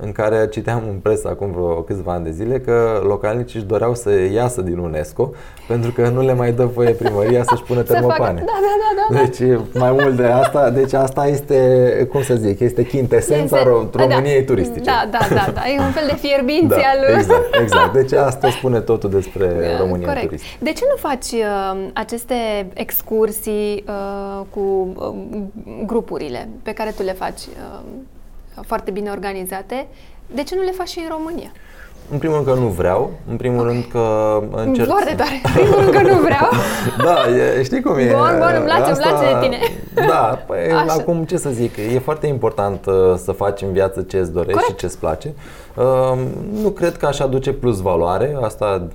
în 0.01 0.11
care 0.11 0.47
citeam 0.51 0.83
în 0.89 0.95
presă 0.97 1.27
acum 1.27 1.51
vreo 1.51 1.81
câțiva 1.81 2.13
ani 2.13 2.23
de 2.23 2.31
zile 2.31 2.59
că 2.59 3.01
localnicii 3.03 3.59
își 3.59 3.67
doreau 3.67 3.95
să 3.95 4.09
iasă 4.33 4.61
din 4.61 4.77
UNESCO 4.77 5.31
pentru 5.67 5.91
că 5.91 6.09
nu 6.09 6.21
le 6.21 6.33
mai 6.33 6.51
dă 6.51 6.65
voie 6.65 6.89
primăria 6.91 7.43
să-și 7.43 7.63
pună 7.63 7.83
Să 7.85 7.93
facă, 7.93 8.05
da, 8.07 8.13
termopane. 8.13 8.39
da, 8.45 8.51
da, 8.61 8.73
da, 8.95 9.15
da. 9.15 9.23
Deci 9.23 9.59
mai 9.73 9.91
mult 9.91 10.15
de 10.15 10.25
asta, 10.25 10.69
deci 10.69 10.93
asta 10.93 11.27
este, 11.27 12.07
cum 12.11 12.21
să 12.21 12.35
zic, 12.35 12.59
este 12.59 12.83
chintesența 12.85 13.57
Este- 13.57 13.69
ro- 13.69 13.89
României 13.93 14.45
turistice. 14.45 14.83
Da, 14.83 15.07
da, 15.11 15.17
da, 15.35 15.51
da, 15.53 15.61
e 15.75 15.79
un 15.79 15.91
fel 15.91 16.07
de 16.07 16.15
fierbinție 16.15 16.83
Da, 17.01 17.09
al 17.09 17.15
exact, 17.17 17.55
exact. 17.61 17.93
Deci 17.93 18.11
asta 18.29 18.49
spune 18.49 18.79
totul 18.79 19.09
despre 19.09 19.77
România 19.79 20.07
Corect. 20.07 20.25
turistică. 20.25 20.57
De 20.63 20.71
ce 20.71 20.83
nu 20.89 20.95
faci 21.09 21.31
uh, 21.31 21.87
aceste 21.93 22.35
excursii 22.73 23.83
uh, 23.87 24.45
cu 24.49 24.59
uh, 24.95 25.13
grupurile 25.85 26.49
pe 26.63 26.71
care 26.71 26.93
tu 26.97 27.03
le 27.03 27.13
faci 27.13 27.39
uh, 27.39 27.79
foarte 28.65 28.91
bine 28.91 29.09
organizate? 29.09 29.87
De 30.35 30.43
ce 30.43 30.55
nu 30.55 30.61
le 30.61 30.71
faci 30.71 30.87
și 30.87 30.99
în 30.99 31.09
România? 31.17 31.51
În 32.11 32.17
primul 32.17 32.35
rând 32.35 32.47
că 32.47 32.53
nu 32.53 32.67
vreau, 32.67 33.11
în 33.29 33.35
primul 33.35 33.63
rând 33.63 33.83
că 33.91 34.39
încerc 34.55 34.87
Foarte 34.87 35.09
să- 35.09 35.15
tare. 35.15 35.41
Primul 35.53 35.79
rând 35.79 35.89
că 35.93 36.01
nu 36.01 36.19
vreau. 36.21 36.49
Da, 37.05 37.17
e, 37.57 37.63
știi 37.63 37.81
cum 37.81 37.97
e? 37.97 38.05
Bun, 38.11 38.35
bun, 38.37 38.53
îmi 38.55 38.65
place, 38.65 38.89
îmi 38.89 38.97
place 38.97 39.33
de 39.33 39.39
tine. 39.41 39.57
Da, 40.07 40.43
păi 40.47 40.71
Așa. 40.71 40.93
acum 40.99 41.23
ce 41.23 41.37
să 41.37 41.49
zic, 41.49 41.77
e 41.93 41.99
foarte 41.99 42.27
important 42.27 42.85
uh, 42.85 42.93
să 43.23 43.31
faci 43.31 43.61
în 43.61 43.71
viață 43.71 44.01
ce 44.01 44.17
îți 44.17 44.31
dorești 44.31 44.53
Corect. 44.53 44.71
și 44.71 44.75
ce 44.79 44.85
îți 44.85 44.99
place. 44.99 45.33
Uh, 45.35 45.41
nu 46.61 46.69
cred 46.69 46.97
că 46.97 47.05
aș 47.05 47.19
aduce 47.19 47.53
plus 47.53 47.81
valoare, 47.81 48.37
asta 48.41 48.87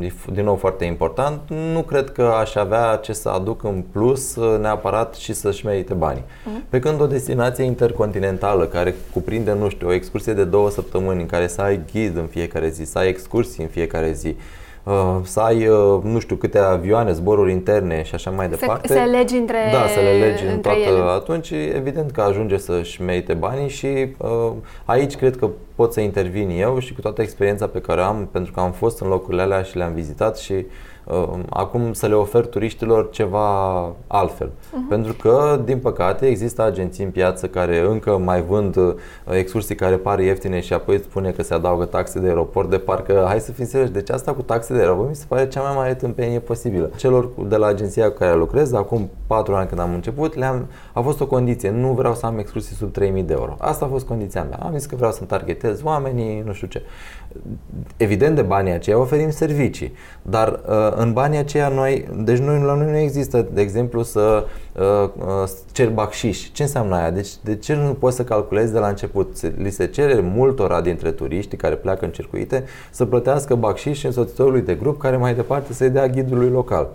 e 0.00 0.12
din 0.32 0.44
nou 0.44 0.56
foarte 0.56 0.84
important. 0.84 1.40
Nu 1.72 1.82
cred 1.82 2.10
că 2.10 2.22
aș 2.22 2.54
avea 2.54 2.96
ce 3.02 3.12
să 3.12 3.28
aduc 3.28 3.62
în 3.62 3.84
plus 3.92 4.36
uh, 4.36 4.58
neapărat 4.60 5.14
și 5.14 5.32
să-și 5.32 5.66
merite 5.66 5.94
banii. 5.94 6.22
Uh-huh. 6.22 6.68
Pe 6.68 6.78
când 6.78 7.00
o 7.00 7.06
destinație 7.06 7.64
intercontinentală 7.64 8.64
care 8.64 8.94
cuprinde, 9.12 9.52
nu 9.52 9.68
știu, 9.68 9.88
o 9.88 9.92
excursie 9.92 10.32
de 10.32 10.44
două 10.44 10.70
săptămâni 10.70 11.20
în 11.20 11.26
care 11.26 11.46
să 11.46 11.60
ai 11.60 11.80
ghid 11.92 12.16
în 12.16 12.26
fiecare 12.26 12.68
zi, 12.68 12.84
să 12.84 12.98
ai 12.98 13.08
excursii 13.08 13.62
în 13.62 13.68
fiecare 13.68 14.12
zi, 14.12 14.28
Uh, 14.28 14.59
să 15.22 15.40
ai 15.40 15.66
uh, 15.66 16.00
nu 16.02 16.18
știu 16.18 16.36
câte 16.36 16.58
avioane, 16.58 17.12
zboruri 17.12 17.52
interne 17.52 18.02
și 18.02 18.14
așa 18.14 18.30
mai 18.30 18.48
departe. 18.48 18.86
Să, 18.86 18.94
să 18.94 19.10
legi 19.10 19.36
între 19.36 19.58
Da, 19.72 19.86
să 19.86 20.00
le 20.00 20.26
legi 20.26 20.44
în 20.44 20.60
toată 20.60 20.78
ele. 20.78 21.00
atunci, 21.00 21.50
evident 21.74 22.10
că 22.10 22.20
ajunge 22.20 22.56
să-și 22.56 23.02
merite 23.02 23.34
banii 23.34 23.68
și 23.68 24.14
uh, 24.16 24.52
aici 24.84 25.16
cred 25.16 25.36
că 25.36 25.48
pot 25.74 25.92
să 25.92 26.00
intervin 26.00 26.50
eu 26.50 26.78
și 26.78 26.94
cu 26.94 27.00
toată 27.00 27.22
experiența 27.22 27.66
pe 27.66 27.80
care 27.80 28.00
am, 28.00 28.28
pentru 28.32 28.52
că 28.52 28.60
am 28.60 28.72
fost 28.72 29.00
în 29.00 29.08
locurile 29.08 29.42
alea 29.42 29.62
și 29.62 29.76
le-am 29.76 29.92
vizitat 29.92 30.38
și 30.38 30.52
Ehm, 30.54 30.66
acum 31.48 31.92
să 31.92 32.06
le 32.06 32.14
ofer 32.14 32.46
turiștilor 32.46 33.10
ceva 33.10 33.82
altfel. 34.06 34.48
Uh-huh. 34.48 34.88
Pentru 34.88 35.12
că, 35.12 35.60
din 35.64 35.78
păcate, 35.78 36.26
există 36.26 36.62
agenții 36.62 37.04
în 37.04 37.10
piață 37.10 37.46
care 37.46 37.80
încă 37.80 38.18
mai 38.18 38.42
vând 38.42 38.76
uh, 38.76 38.94
excursii 39.30 39.74
care 39.74 39.96
par 39.96 40.18
ieftine 40.18 40.60
și 40.60 40.72
apoi 40.72 40.98
spune 40.98 41.30
că 41.30 41.42
se 41.42 41.54
adaugă 41.54 41.84
taxe 41.84 42.18
de 42.18 42.26
aeroport, 42.26 42.70
de 42.70 42.78
parcă, 42.78 43.24
hai 43.26 43.40
să 43.40 43.52
fim 43.52 43.64
serioși, 43.64 43.92
deci 43.92 44.10
asta 44.10 44.32
cu 44.32 44.42
taxe 44.42 44.72
de 44.72 44.78
aeroport 44.78 45.08
mi 45.08 45.14
se 45.14 45.24
pare 45.28 45.48
cea 45.48 45.60
mai 45.60 45.72
mare 45.74 45.94
tâmpenie 45.94 46.38
posibilă. 46.38 46.90
Celor 46.96 47.28
de 47.48 47.56
la 47.56 47.66
agenția 47.66 48.10
cu 48.10 48.18
care 48.18 48.36
lucrez, 48.36 48.72
acum 48.72 49.10
4 49.26 49.54
ani 49.54 49.68
când 49.68 49.80
am 49.80 49.94
început, 49.94 50.34
le-am, 50.34 50.66
a 50.92 51.00
fost 51.00 51.20
o 51.20 51.26
condiție, 51.26 51.70
nu 51.70 51.92
vreau 51.92 52.14
să 52.14 52.26
am 52.26 52.38
excursii 52.38 52.76
sub 52.76 52.92
3000 52.92 53.22
de 53.22 53.32
euro. 53.32 53.56
Asta 53.58 53.84
a 53.84 53.88
fost 53.88 54.06
condiția 54.06 54.42
mea. 54.42 54.58
Am 54.62 54.72
zis 54.76 54.86
că 54.86 54.96
vreau 54.96 55.12
să 55.12 55.24
targetez 55.24 55.80
oamenii, 55.82 56.42
nu 56.46 56.52
știu 56.52 56.66
ce. 56.66 56.82
Evident, 57.96 58.34
de 58.34 58.42
banii 58.42 58.72
aceia 58.72 58.98
oferim 58.98 59.30
servicii, 59.30 59.92
dar 60.22 60.60
uh, 60.68 60.92
în 61.00 61.12
banii 61.12 61.38
aceia 61.38 61.68
noi, 61.68 62.08
deci 62.16 62.38
noi, 62.38 62.60
la 62.60 62.74
noi 62.74 62.90
nu 62.90 62.96
există, 62.96 63.46
de 63.52 63.60
exemplu, 63.60 64.02
să 64.02 64.46
uh, 64.72 65.10
uh, 65.18 65.48
cer 65.72 65.90
bacșiș. 65.90 66.48
Ce 66.52 66.62
înseamnă 66.62 66.96
aia? 66.96 67.10
Deci 67.10 67.28
de 67.40 67.56
ce 67.56 67.74
nu 67.74 67.92
poți 67.92 68.16
să 68.16 68.24
calculezi 68.24 68.72
de 68.72 68.78
la 68.78 68.88
început? 68.88 69.56
Li 69.56 69.70
se 69.70 69.86
cere 69.86 70.20
multora 70.20 70.80
dintre 70.80 71.10
turiști 71.10 71.56
care 71.56 71.74
pleacă 71.74 72.04
în 72.04 72.10
circuite 72.10 72.64
să 72.90 73.04
plătească 73.04 73.54
bacșiș 73.54 74.02
însoțitorului 74.02 74.60
de 74.60 74.74
grup 74.74 75.00
care 75.00 75.16
mai 75.16 75.34
departe 75.34 75.72
să-i 75.72 75.90
dea 75.90 76.06
ghidului 76.06 76.48
local. 76.48 76.88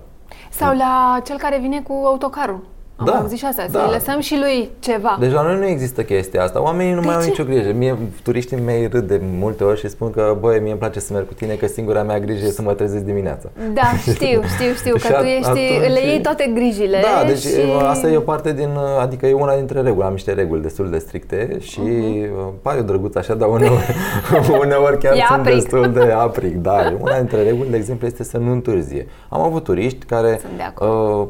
Sau 0.51 0.75
la 0.75 1.21
cel 1.23 1.37
care 1.37 1.59
vine 1.59 1.81
cu 1.81 1.93
autocarul. 2.05 2.74
Am 2.97 3.05
da, 3.05 3.11
auzit 3.11 3.37
și 3.37 3.45
asta, 3.45 3.65
da. 3.71 3.79
să 3.79 3.89
lăsăm 3.91 4.19
și 4.19 4.37
lui 4.39 4.69
ceva. 4.79 5.17
Deci 5.19 5.31
la 5.31 5.41
noi 5.41 5.57
nu 5.57 5.65
există 5.65 6.03
chestia 6.03 6.43
asta. 6.43 6.61
Oamenii 6.61 6.93
nu 6.93 6.99
de 6.99 7.05
mai 7.05 7.15
ce? 7.15 7.21
au 7.21 7.27
nicio 7.27 7.43
grijă. 7.43 7.73
Mie, 7.73 7.97
turiștii 8.23 8.57
mei 8.65 8.87
râd 8.87 9.07
de 9.07 9.21
multe 9.37 9.63
ori 9.63 9.79
și 9.79 9.89
spun 9.89 10.11
că, 10.11 10.37
băi, 10.39 10.59
mie 10.59 10.69
îmi 10.69 10.79
place 10.79 10.99
să 10.99 11.13
merg 11.13 11.27
cu 11.27 11.33
tine, 11.33 11.53
că 11.53 11.67
singura 11.67 12.03
mea 12.03 12.19
grijă 12.19 12.45
e 12.45 12.49
să 12.49 12.61
mă 12.61 12.73
trezesc 12.73 13.03
dimineața. 13.03 13.49
Da, 13.73 13.97
știu, 13.97 14.41
știu, 14.55 14.73
știu, 14.75 14.93
că 14.93 15.13
tu 15.21 15.25
ești, 15.25 15.49
atunci... 15.49 15.93
le 15.93 16.01
iei 16.05 16.21
toate 16.21 16.51
grijile. 16.53 16.99
Da, 17.01 17.27
deci 17.27 17.39
și... 17.39 17.47
asta 17.87 18.07
e 18.07 18.17
o 18.17 18.19
parte 18.19 18.53
din, 18.53 18.69
adică 18.99 19.25
e 19.25 19.33
una 19.33 19.55
dintre 19.55 19.81
reguli. 19.81 20.05
Am 20.05 20.11
niște 20.11 20.33
reguli 20.33 20.61
destul 20.61 20.89
de 20.89 20.97
stricte 20.97 21.57
și 21.59 21.79
uh-huh. 21.79 22.61
pare 22.61 22.81
drăguț 22.81 23.15
așa, 23.15 23.33
dar 23.33 23.49
uneori, 23.49 23.95
uneori 24.63 24.97
chiar 24.97 25.13
sunt 25.13 25.39
apric. 25.39 25.53
destul 25.53 25.91
de 25.91 26.11
apric. 26.11 26.55
Da, 26.55 26.93
una 26.99 27.17
dintre 27.17 27.43
reguli, 27.43 27.69
de 27.69 27.77
exemplu, 27.77 28.07
este 28.07 28.23
să 28.23 28.37
nu 28.37 28.51
întârzie. 28.51 29.07
Am 29.29 29.41
avut 29.41 29.63
turiști 29.63 30.05
care 30.05 30.41
uh, 30.79 30.87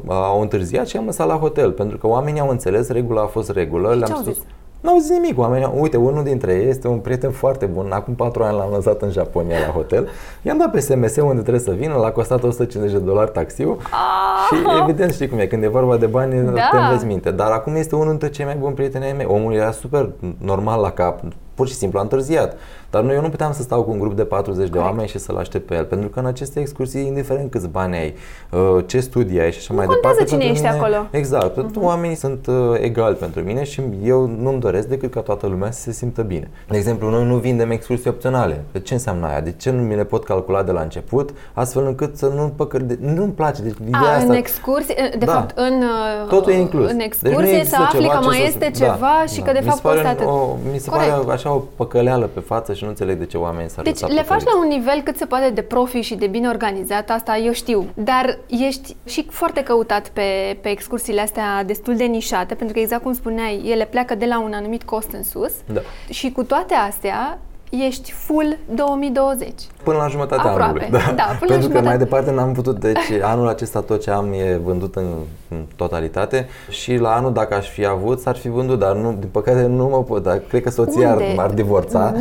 au 0.08 0.40
întârziat 0.40 0.86
și 0.86 0.96
am 0.96 1.04
lăsat 1.04 1.26
la 1.26 1.34
hotel 1.34 1.54
hotel, 1.56 1.72
pentru 1.72 1.98
că 1.98 2.06
oamenii 2.06 2.40
au 2.40 2.48
înțeles, 2.48 2.88
regula 2.88 3.22
a 3.22 3.26
fost 3.26 3.50
regulă. 3.50 3.94
Le-am 3.94 4.20
spus, 4.22 4.36
N-au 4.80 4.98
zis 4.98 5.10
nimic 5.10 5.38
oamenii. 5.38 5.72
Uite, 5.78 5.96
unul 5.96 6.24
dintre 6.24 6.52
ei 6.52 6.68
este 6.68 6.88
un 6.88 6.98
prieten 6.98 7.30
foarte 7.30 7.66
bun. 7.66 7.90
Acum 7.92 8.14
patru 8.14 8.42
ani 8.42 8.56
l-am 8.56 8.70
lăsat 8.72 9.02
în 9.02 9.10
Japonia 9.10 9.58
la 9.66 9.72
hotel. 9.72 10.08
I-am 10.42 10.58
dat 10.58 10.70
pe 10.70 10.80
SMS 10.80 11.16
unde 11.16 11.40
trebuie 11.40 11.62
să 11.62 11.70
vină, 11.70 11.94
l-a 11.94 12.10
costat 12.10 12.42
150 12.42 12.92
de 12.98 13.04
dolari 13.04 13.30
taxiul. 13.30 13.76
Ah. 13.80 14.56
Și 14.56 14.80
evident 14.82 15.12
știi 15.12 15.28
cum 15.28 15.38
e, 15.38 15.46
când 15.46 15.62
e 15.62 15.68
vorba 15.68 15.96
de 15.96 16.06
bani, 16.06 16.44
da. 16.44 16.68
te 16.70 16.76
înveți 16.76 17.04
minte. 17.06 17.30
Dar 17.30 17.50
acum 17.50 17.74
este 17.74 17.94
unul 17.94 18.08
dintre 18.08 18.28
cei 18.28 18.44
mai 18.44 18.54
buni 18.54 18.74
prieteni 18.74 19.04
ai 19.04 19.12
mei. 19.12 19.26
Omul 19.28 19.52
era 19.52 19.70
super 19.70 20.08
normal 20.38 20.80
la 20.80 20.90
cap, 20.90 21.20
pur 21.56 21.68
și 21.68 21.74
simplu 21.74 21.98
a 21.98 22.02
întârziat. 22.02 22.56
Dar 22.90 23.02
noi 23.02 23.14
eu 23.14 23.20
nu 23.20 23.28
puteam 23.28 23.52
să 23.52 23.62
stau 23.62 23.82
cu 23.82 23.90
un 23.90 23.98
grup 23.98 24.16
de 24.16 24.24
40 24.24 24.56
Correct. 24.56 24.72
de 24.72 24.78
oameni 24.78 25.08
și 25.08 25.18
să-l 25.18 25.36
aștept 25.36 25.66
pe 25.66 25.74
el, 25.74 25.84
pentru 25.84 26.08
că 26.08 26.18
în 26.18 26.26
aceste 26.26 26.60
excursii, 26.60 27.06
indiferent 27.06 27.50
câți 27.50 27.68
bani 27.68 27.96
ai, 27.96 28.14
uh, 28.50 28.84
ce 28.86 29.00
studii 29.00 29.40
ai 29.40 29.52
și 29.52 29.58
așa 29.58 29.66
nu 29.70 29.76
mai 29.76 29.86
departe. 29.86 30.24
cine 30.24 30.44
ești 30.44 30.62
mine, 30.62 30.68
acolo. 30.68 31.06
Exact, 31.10 31.64
uh-huh. 31.64 31.80
oamenii 31.80 32.16
sunt 32.16 32.46
uh, 32.46 32.54
egali 32.80 33.14
pentru 33.14 33.40
mine 33.40 33.64
și 33.64 33.82
eu 34.04 34.26
nu-mi 34.26 34.60
doresc 34.60 34.88
decât 34.88 35.10
ca 35.10 35.20
toată 35.20 35.46
lumea 35.46 35.70
să 35.70 35.80
se 35.80 35.92
simtă 35.92 36.22
bine. 36.22 36.50
De 36.68 36.76
exemplu, 36.76 37.10
noi 37.10 37.24
nu 37.24 37.36
vindem 37.36 37.70
excursii 37.70 38.10
opționale. 38.10 38.64
De 38.72 38.80
ce 38.80 38.94
înseamnă 38.94 39.26
aia? 39.26 39.40
De 39.40 39.52
ce 39.52 39.70
nu 39.70 39.82
mi 39.82 39.94
le 39.94 40.04
pot 40.04 40.24
calcula 40.24 40.62
de 40.62 40.72
la 40.72 40.80
început, 40.80 41.30
astfel 41.52 41.86
încât 41.86 42.16
să 42.16 42.26
nu 42.26 42.52
păcăr... 42.56 42.80
De... 42.80 42.98
Nu-mi 43.00 43.32
place. 43.32 43.62
Deci, 43.62 43.74
A, 43.90 43.98
asta... 43.98 44.24
în 44.24 44.32
excursii, 44.32 44.94
de 45.18 45.24
da. 45.24 45.32
fapt, 45.32 45.58
în, 45.58 45.82
Totul 46.28 46.52
e 46.52 46.56
inclus. 46.56 46.90
în 46.90 47.00
excursie 47.00 47.56
deci 47.56 47.66
să 47.66 47.76
afli 47.78 48.08
că 48.08 48.18
mai 48.24 48.46
este 48.46 48.70
să... 48.72 48.84
ceva 48.84 48.96
da, 49.00 49.32
și 49.32 49.40
da. 49.40 49.46
că 49.46 49.52
de 49.52 49.60
fapt 49.60 49.82
costă 49.82 50.06
atât. 50.06 50.26
O, 50.26 50.56
mi 50.72 50.78
se 50.78 50.90
Corect. 50.90 51.10
pare 51.10 51.32
așa 51.32 51.45
o 51.54 51.58
păcăleală 51.76 52.26
pe 52.26 52.40
față 52.40 52.74
și 52.74 52.82
nu 52.82 52.88
înțeleg 52.88 53.18
de 53.18 53.26
ce 53.26 53.36
oamenii 53.36 53.70
s-ar 53.70 53.84
Deci 53.84 54.00
le 54.00 54.22
faci 54.22 54.42
la 54.42 54.58
un 54.58 54.68
nivel 54.68 55.00
cât 55.00 55.16
se 55.16 55.24
poate 55.24 55.50
de 55.50 55.62
profi 55.62 56.00
și 56.00 56.14
de 56.14 56.26
bine 56.26 56.48
organizat, 56.48 57.10
asta 57.10 57.36
eu 57.36 57.52
știu. 57.52 57.86
Dar 57.94 58.38
ești 58.46 58.96
și 59.04 59.26
foarte 59.30 59.62
căutat 59.62 60.08
pe, 60.08 60.58
pe 60.62 60.68
excursiile 60.68 61.20
astea 61.20 61.64
destul 61.64 61.96
de 61.96 62.04
nișate, 62.04 62.54
pentru 62.54 62.74
că 62.74 62.80
exact 62.80 63.02
cum 63.02 63.12
spuneai, 63.12 63.62
ele 63.64 63.84
pleacă 63.84 64.14
de 64.14 64.26
la 64.26 64.40
un 64.40 64.52
anumit 64.52 64.82
cost 64.82 65.12
în 65.12 65.22
sus. 65.22 65.52
Da. 65.72 65.80
Și 66.08 66.32
cu 66.32 66.42
toate 66.42 66.74
astea, 66.74 67.38
ești 67.70 68.12
full 68.12 68.58
2020. 68.74 69.52
Până 69.82 69.96
la 69.96 70.08
jumătatea 70.08 70.50
Aproape. 70.50 70.62
anului. 70.62 70.88
Da. 70.90 71.12
da 71.16 71.36
până 71.38 71.50
Pentru 71.50 71.68
că 71.68 71.80
mai 71.80 71.98
departe 71.98 72.30
n-am 72.30 72.52
putut, 72.52 72.80
deci 72.80 73.10
anul 73.22 73.48
acesta 73.48 73.80
tot 73.80 74.02
ce 74.02 74.10
am 74.10 74.32
e 74.32 74.60
vândut 74.64 74.94
în, 74.94 75.06
în 75.48 75.64
totalitate 75.76 76.48
și 76.68 76.96
la 76.96 77.14
anul 77.14 77.32
dacă 77.32 77.54
aș 77.54 77.68
fi 77.68 77.86
avut 77.86 78.20
s-ar 78.20 78.36
fi 78.36 78.48
vândut, 78.48 78.78
dar 78.78 78.94
nu, 78.94 79.16
din 79.18 79.28
păcate 79.30 79.62
nu 79.62 79.86
mă 79.86 80.02
pot, 80.02 80.22
dar 80.22 80.42
cred 80.48 80.62
că 80.62 80.70
soția 80.70 81.10
ar, 81.10 81.22
m-ar 81.36 81.50
divorța. 81.50 82.14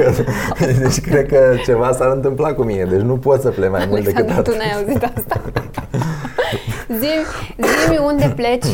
deci 0.82 1.00
cred 1.00 1.26
că 1.26 1.54
ceva 1.64 1.92
s-ar 1.92 2.12
întâmpla 2.12 2.54
cu 2.54 2.62
mine, 2.62 2.84
deci 2.84 3.00
nu 3.00 3.16
pot 3.16 3.40
să 3.40 3.48
plec 3.48 3.70
mai 3.70 3.86
mult 3.88 4.04
decât 4.04 4.30
atât. 4.30 4.44
tu 4.44 4.50
n-ai 4.50 4.72
auzit 4.76 5.10
asta. 5.16 5.40
Zi-mi 6.88 7.98
unde 8.04 8.32
pleci 8.36 8.64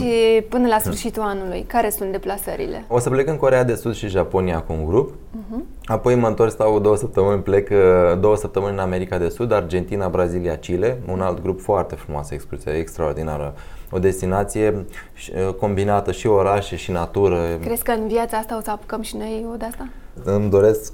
până 0.48 0.66
la 0.66 0.78
sfârșitul 0.78 1.22
anului. 1.22 1.64
Care 1.68 1.90
sunt 1.90 2.12
deplasările? 2.12 2.84
O 2.88 2.98
să 2.98 3.10
plec 3.10 3.28
în 3.28 3.36
Corea 3.36 3.64
de 3.64 3.74
Sud 3.74 3.94
și 3.94 4.08
Japonia 4.08 4.60
cu 4.60 4.72
un 4.72 4.84
grup. 4.84 5.10
Uh-huh. 5.10 5.84
Apoi 5.84 6.14
mă 6.14 6.26
întorc, 6.26 6.50
stau 6.50 6.80
două 6.80 6.96
săptămâni, 6.96 7.42
plec 7.42 7.70
uh, 7.70 7.76
două 8.20 8.36
săptămâni 8.36 8.72
în 8.72 8.78
America 8.78 9.18
de 9.18 9.28
Sud, 9.28 9.52
Argentina, 9.52 10.08
Brazilia, 10.08 10.58
Chile. 10.58 10.98
Un 11.08 11.20
alt 11.20 11.42
grup 11.42 11.60
foarte 11.60 11.94
frumos, 11.94 12.30
excursie 12.30 12.72
extraordinară. 12.72 13.54
O 13.90 13.98
destinație 13.98 14.74
uh, 14.74 15.54
combinată 15.54 16.12
și 16.12 16.26
orașe 16.26 16.76
și 16.76 16.90
natură. 16.90 17.40
Crezi 17.60 17.82
că 17.82 17.90
în 17.90 18.06
viața 18.06 18.36
asta 18.36 18.56
o 18.56 18.60
să 18.60 18.70
apucăm 18.70 19.02
și 19.02 19.16
noi 19.16 19.46
o 19.52 19.56
de 19.56 19.64
asta? 19.64 19.88
Îmi 20.24 20.50
doresc, 20.50 20.92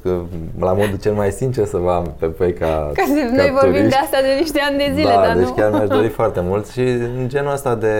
la 0.58 0.72
modul 0.72 0.98
cel 1.00 1.12
mai 1.12 1.30
sincer, 1.30 1.66
să 1.66 1.76
vă 1.76 1.90
am 1.90 2.14
pe 2.18 2.26
voi 2.26 2.52
ca 2.52 2.66
Ca, 2.94 3.02
ca 3.02 3.36
noi 3.36 3.50
vorbim 3.50 3.72
turiști. 3.72 3.88
de 3.88 3.96
asta 3.96 4.16
de 4.20 4.38
niște 4.38 4.60
ani 4.60 4.76
de 4.76 4.90
zile, 4.94 5.12
da, 5.14 5.20
dar 5.20 5.36
deci 5.36 5.46
nu? 5.46 5.52
chiar 5.52 5.70
mi-aș 5.70 5.88
dori 5.88 6.08
foarte 6.20 6.40
mult 6.40 6.68
și 6.68 6.80
în 6.80 7.28
genul 7.28 7.52
ăsta 7.52 7.74
de, 7.74 7.94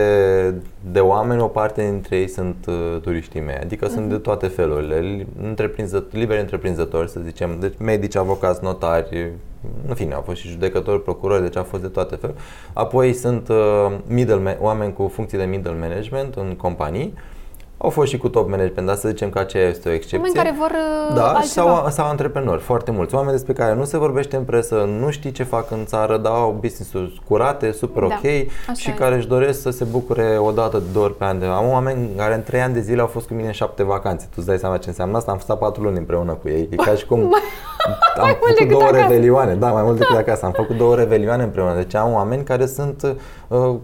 de 0.92 1.00
oameni, 1.00 1.40
o 1.40 1.46
parte 1.46 1.83
dintre 1.83 2.16
ei 2.16 2.28
sunt 2.28 2.56
uh, 2.68 3.00
turiștii 3.00 3.40
mei, 3.40 3.59
adică 3.62 3.87
uh-huh. 3.87 3.92
sunt 3.92 4.09
de 4.09 4.14
mhm. 4.14 4.22
toate 4.22 4.46
felurile, 4.46 5.26
întreprinzători, 5.42 6.18
liberi 6.18 6.40
întreprinzători, 6.40 7.11
să 7.11 7.20
zicem, 7.24 7.56
deci 7.61 7.74
medici, 7.78 8.16
avocați, 8.16 8.64
notari, 8.64 9.33
în 9.88 9.94
fine, 9.94 10.14
au 10.14 10.20
fost 10.20 10.40
și 10.40 10.48
judecători, 10.48 11.02
procurori, 11.02 11.42
deci 11.42 11.56
au 11.56 11.64
fost 11.64 11.83
de 11.83 11.88
toate 11.88 12.14
felurile. 12.14 12.44
Apoi 12.72 13.12
sunt 13.12 13.48
uh, 13.48 13.56
middle, 14.06 14.56
oameni 14.61 14.92
cu 14.92 15.11
funcții 15.14 15.38
de 15.38 15.44
middle 15.44 15.76
management 15.80 16.35
în 16.35 16.54
companii, 16.56 17.14
au 17.82 17.90
fost 17.90 18.08
și 18.10 18.18
cu 18.18 18.28
top 18.28 18.48
management, 18.50 18.86
dar 18.86 18.96
să 18.96 19.08
zicem 19.08 19.30
că 19.30 19.38
aceea 19.38 19.68
este 19.68 19.88
o 19.88 19.92
excepție. 19.92 20.18
Oameni 20.18 20.34
care 20.34 20.54
vor 20.58 20.70
uh, 21.10 21.14
Da, 21.16 21.26
altceva. 21.32 21.44
sau, 21.82 21.90
sau 21.90 22.06
antreprenori, 22.06 22.60
foarte 22.62 22.90
mulți. 22.90 23.14
Oameni 23.14 23.32
despre 23.32 23.52
care 23.52 23.74
nu 23.74 23.84
se 23.84 23.98
vorbește 23.98 24.36
în 24.36 24.42
presă, 24.42 24.88
nu 25.00 25.10
știi 25.10 25.30
ce 25.32 25.42
fac 25.42 25.70
în 25.70 25.84
țară, 25.84 26.16
dar 26.16 26.32
au 26.32 26.56
business-uri 26.60 27.20
curate, 27.28 27.72
super 27.72 28.02
da, 28.02 28.06
ok 28.14 28.30
și 28.76 28.90
care 28.90 29.14
își 29.14 29.26
doresc 29.28 29.60
să 29.60 29.70
se 29.70 29.84
bucure 29.84 30.36
o 30.40 30.50
dată, 30.50 30.78
de 30.78 30.84
două 30.92 31.04
ori 31.04 31.16
pe 31.16 31.24
an. 31.24 31.42
Am 31.42 31.68
oameni 31.68 32.08
care 32.16 32.34
în 32.34 32.42
trei 32.42 32.60
ani 32.60 32.74
de 32.74 32.80
zile 32.80 33.00
au 33.00 33.06
fost 33.06 33.26
cu 33.26 33.34
mine 33.34 33.46
în 33.46 33.52
șapte 33.52 33.82
vacanțe. 33.82 34.24
Tu 34.24 34.34
îți 34.36 34.46
dai 34.46 34.58
seama 34.58 34.76
ce 34.76 34.88
înseamnă 34.88 35.16
asta? 35.16 35.30
Am 35.32 35.38
stat 35.38 35.58
patru 35.58 35.82
luni 35.82 35.98
împreună 35.98 36.32
cu 36.32 36.48
ei. 36.48 36.68
E 36.70 36.76
ca 36.76 36.94
și 36.94 37.06
cum 37.06 37.18
am 38.20 38.36
făcut 38.40 38.68
două 38.68 38.82
acasă. 38.82 38.96
revelioane. 39.00 39.54
Da, 39.54 39.70
mai 39.70 39.82
mult 39.82 39.98
decât 39.98 40.16
acasă. 40.16 40.44
Am 40.44 40.52
făcut 40.52 40.76
două 40.76 40.94
revelioane 40.94 41.42
împreună. 41.42 41.74
Deci 41.74 41.94
am 41.94 42.12
oameni 42.12 42.44
care 42.44 42.66
sunt, 42.66 43.02
uh, 43.02 43.10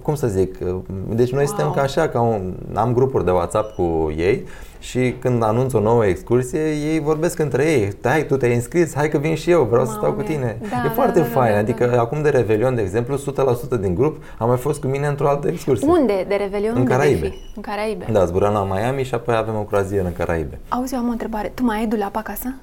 cum 0.02 0.14
să 0.14 0.26
zic, 0.26 0.58
uh, 0.60 0.74
deci 1.08 1.30
noi 1.30 1.44
wow. 1.44 1.46
suntem 1.46 1.72
ca 1.74 1.80
așa, 1.80 2.08
ca 2.08 2.20
un, 2.20 2.54
am 2.74 2.92
grupuri 2.92 3.24
de 3.24 3.30
WhatsApp 3.30 3.74
cu 3.74 4.12
ei 4.16 4.44
și 4.78 5.14
când 5.20 5.42
anunț 5.42 5.72
o 5.72 5.80
nouă 5.80 6.06
excursie, 6.06 6.60
ei 6.60 7.00
vorbesc 7.00 7.38
între 7.38 7.64
ei. 7.64 7.92
Hai, 8.02 8.26
tu 8.26 8.36
te-ai 8.36 8.54
înscris, 8.54 8.94
hai 8.94 9.08
că 9.08 9.18
vin 9.18 9.34
și 9.34 9.50
eu, 9.50 9.62
vreau 9.62 9.84
Mamă, 9.84 9.92
să 9.92 9.98
stau 9.98 10.12
cu 10.12 10.22
tine. 10.22 10.58
Da, 10.60 10.66
e 10.66 10.86
da, 10.86 10.90
foarte 10.90 11.18
da, 11.18 11.24
da 11.24 11.30
fain, 11.30 11.48
da, 11.48 11.52
da, 11.52 11.58
adică 11.58 11.86
da. 11.86 12.00
acum 12.00 12.22
de 12.22 12.28
Revelion, 12.28 12.74
de 12.74 12.82
exemplu, 12.82 13.18
100% 13.76 13.80
din 13.80 13.94
grup 13.94 14.22
am 14.38 14.48
mai 14.48 14.56
fost 14.56 14.80
cu 14.80 14.86
mine 14.86 15.06
într-o 15.06 15.28
altă 15.28 15.48
excursie. 15.48 15.88
Unde 15.88 16.24
de 16.28 16.34
Revelion? 16.34 16.76
În 16.76 16.84
Caraibe. 16.84 17.34
În 17.54 17.62
Caraibe. 17.62 18.06
Da, 18.12 18.24
zburăm 18.24 18.52
la 18.52 18.64
Miami 18.64 19.02
și 19.02 19.14
apoi 19.14 19.36
avem 19.36 19.54
o 19.54 19.62
croazieră 19.62 20.06
în 20.06 20.12
Caraibe. 20.12 20.58
Auzi, 20.68 20.94
eu 20.94 21.00
am 21.00 21.08
o 21.08 21.10
întrebare. 21.10 21.52
Tu 21.54 21.64
mai 21.64 21.78
ai 21.78 21.86
dulap 21.86 22.16
acasă? 22.16 22.54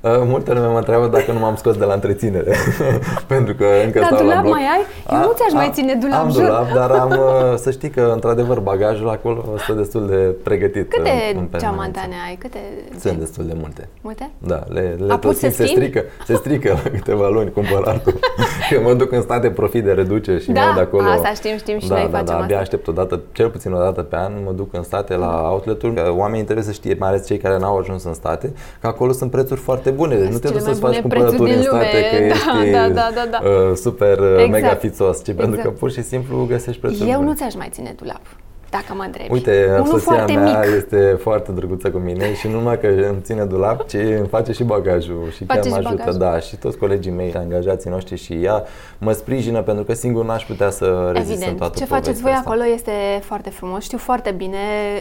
Uh, 0.00 0.10
multe 0.24 0.52
lume 0.52 0.66
mă 0.66 0.76
întreabă 0.76 1.06
dacă 1.06 1.32
nu 1.32 1.38
m-am 1.38 1.56
scos 1.56 1.76
de 1.76 1.84
la 1.84 1.94
întreținere. 1.94 2.54
Pentru 3.34 3.54
că 3.54 3.64
încă 3.84 3.98
dar 3.98 4.06
stau 4.06 4.18
dulap 4.18 4.44
la 4.44 4.50
mai 4.50 4.60
ai? 4.60 4.84
Eu 5.10 5.18
a, 5.18 5.20
nu 5.20 5.32
ți-aș 5.32 5.52
a, 5.52 5.56
mai 5.56 5.70
ține 5.72 5.94
dulap, 5.94 6.20
Am 6.20 6.30
jur. 6.30 6.42
dulap, 6.42 6.72
dar 6.72 6.90
am, 6.90 7.10
uh, 7.10 7.56
să 7.56 7.70
știi 7.70 7.90
că, 7.90 8.10
într-adevăr, 8.14 8.58
bagajul 8.60 9.08
acolo 9.08 9.44
este 9.56 9.72
destul 9.72 10.06
de 10.06 10.34
pregătit. 10.42 10.90
Câte 10.90 11.48
geamantane 11.56 12.14
ai? 12.26 12.36
Câte 12.36 12.58
Sunt 12.98 13.18
destul 13.18 13.46
de 13.46 13.52
multe. 13.60 13.88
Multe? 14.00 14.30
Da, 14.38 14.62
le, 14.68 14.96
le 15.06 15.16
tot 15.16 15.36
se, 15.36 15.48
se 15.48 15.66
strică, 15.66 16.04
se 16.26 16.34
strică 16.34 16.78
la 16.84 16.90
câteva 16.90 17.28
luni 17.28 17.50
cumpăratul. 17.50 18.18
că 18.70 18.80
mă 18.80 18.94
duc 18.94 19.12
în 19.12 19.22
state, 19.22 19.50
profit 19.50 19.84
de 19.84 19.92
reduce 19.92 20.38
și 20.38 20.50
da, 20.50 20.60
mai 20.60 20.74
de 20.74 20.80
acolo. 20.80 21.08
asta 21.08 21.32
știm, 21.32 21.56
știm 21.56 21.78
și 21.78 21.88
da, 21.88 21.94
noi 21.94 22.02
da, 22.02 22.10
facem 22.10 22.24
da, 22.24 22.32
asta. 22.32 22.44
abia 22.44 22.58
aștept 22.58 22.88
o 22.88 22.92
dată, 22.92 23.20
cel 23.32 23.48
puțin 23.48 23.72
o 23.72 23.78
dată 23.78 24.02
pe 24.02 24.16
an, 24.16 24.32
mă 24.44 24.52
duc 24.52 24.74
în 24.74 24.82
state 24.82 25.14
la 25.14 25.48
outlet-uri. 25.50 26.08
Oamenii 26.08 26.44
trebuie 26.44 26.64
să 26.64 26.72
știe, 26.72 26.96
mai 26.98 27.08
ales 27.08 27.26
cei 27.26 27.38
care 27.38 27.58
n-au 27.58 27.78
ajuns 27.78 28.04
în 28.04 28.14
state, 28.14 28.52
că 28.80 28.86
acolo 28.86 29.12
sunt 29.12 29.30
prețuri 29.30 29.60
foarte 29.70 29.90
bune. 29.90 30.14
Deci 30.16 30.32
nu 30.32 30.38
te 30.38 30.48
duci 30.48 30.60
să-ți 30.60 30.80
faci 30.80 31.00
cumpărături 31.00 31.54
în 31.54 31.62
state 31.62 31.98
că 32.10 32.16
da, 32.32 32.60
ești 32.62 32.72
da, 32.72 32.88
da, 32.88 33.10
da, 33.14 33.24
da. 33.30 33.48
Uh, 33.48 33.76
super 33.76 34.18
uh, 34.18 34.32
exact. 34.32 34.50
mega 34.50 34.74
fițos, 34.74 35.16
ci 35.16 35.28
exact. 35.28 35.36
pentru 35.38 35.54
că 35.56 35.60
Exact. 35.60 35.78
pur 35.78 35.90
și 35.90 36.02
simplu 36.02 36.44
găsești 36.48 36.80
prețuri 36.80 37.10
Eu 37.10 37.16
bune. 37.16 37.28
nu 37.28 37.34
ți-aș 37.34 37.54
mai 37.54 37.68
ține 37.70 37.94
dulap. 37.96 38.22
Dacă 38.70 38.94
mă 38.96 39.02
întrebi. 39.06 39.32
Uite, 39.32 39.66
Unul 39.72 39.86
soția 39.86 39.98
foarte 40.12 40.32
mea 40.32 40.60
mic. 40.60 40.74
este 40.76 41.18
foarte 41.22 41.52
drăguță 41.52 41.90
cu 41.90 41.98
mine 41.98 42.34
și 42.34 42.46
nu 42.48 42.52
numai 42.52 42.80
că 42.80 42.86
îmi 42.86 43.20
ține 43.22 43.44
dulap, 43.44 43.88
ci 43.88 43.92
îmi 43.94 44.26
face 44.30 44.52
și 44.52 44.64
bagajul 44.64 45.30
și 45.30 45.44
Face 45.44 45.60
chiar 45.60 45.68
mă 45.68 45.80
și 45.80 45.86
ajută, 45.86 45.94
bagajul. 46.04 46.18
da, 46.20 46.38
și 46.38 46.56
toți 46.56 46.78
colegii 46.78 47.10
mei, 47.12 47.34
angajații 47.34 47.90
noștri 47.90 48.16
și 48.16 48.32
ea 48.32 48.64
mă 48.98 49.12
sprijină 49.12 49.62
pentru 49.62 49.84
că 49.84 49.92
singur 49.94 50.24
n-aș 50.24 50.44
putea 50.44 50.70
să 50.70 51.10
rezist 51.12 51.26
în 51.28 51.34
Evident. 51.36 51.58
toată 51.58 51.78
Ce 51.78 51.84
faceți 51.84 52.06
voi 52.20 52.30
povestea 52.30 52.38
asta. 52.38 52.50
acolo 52.50 52.72
este 52.74 52.92
foarte 53.22 53.50
frumos. 53.50 53.82
Știu 53.84 53.98
foarte 53.98 54.30
bine 54.30 54.56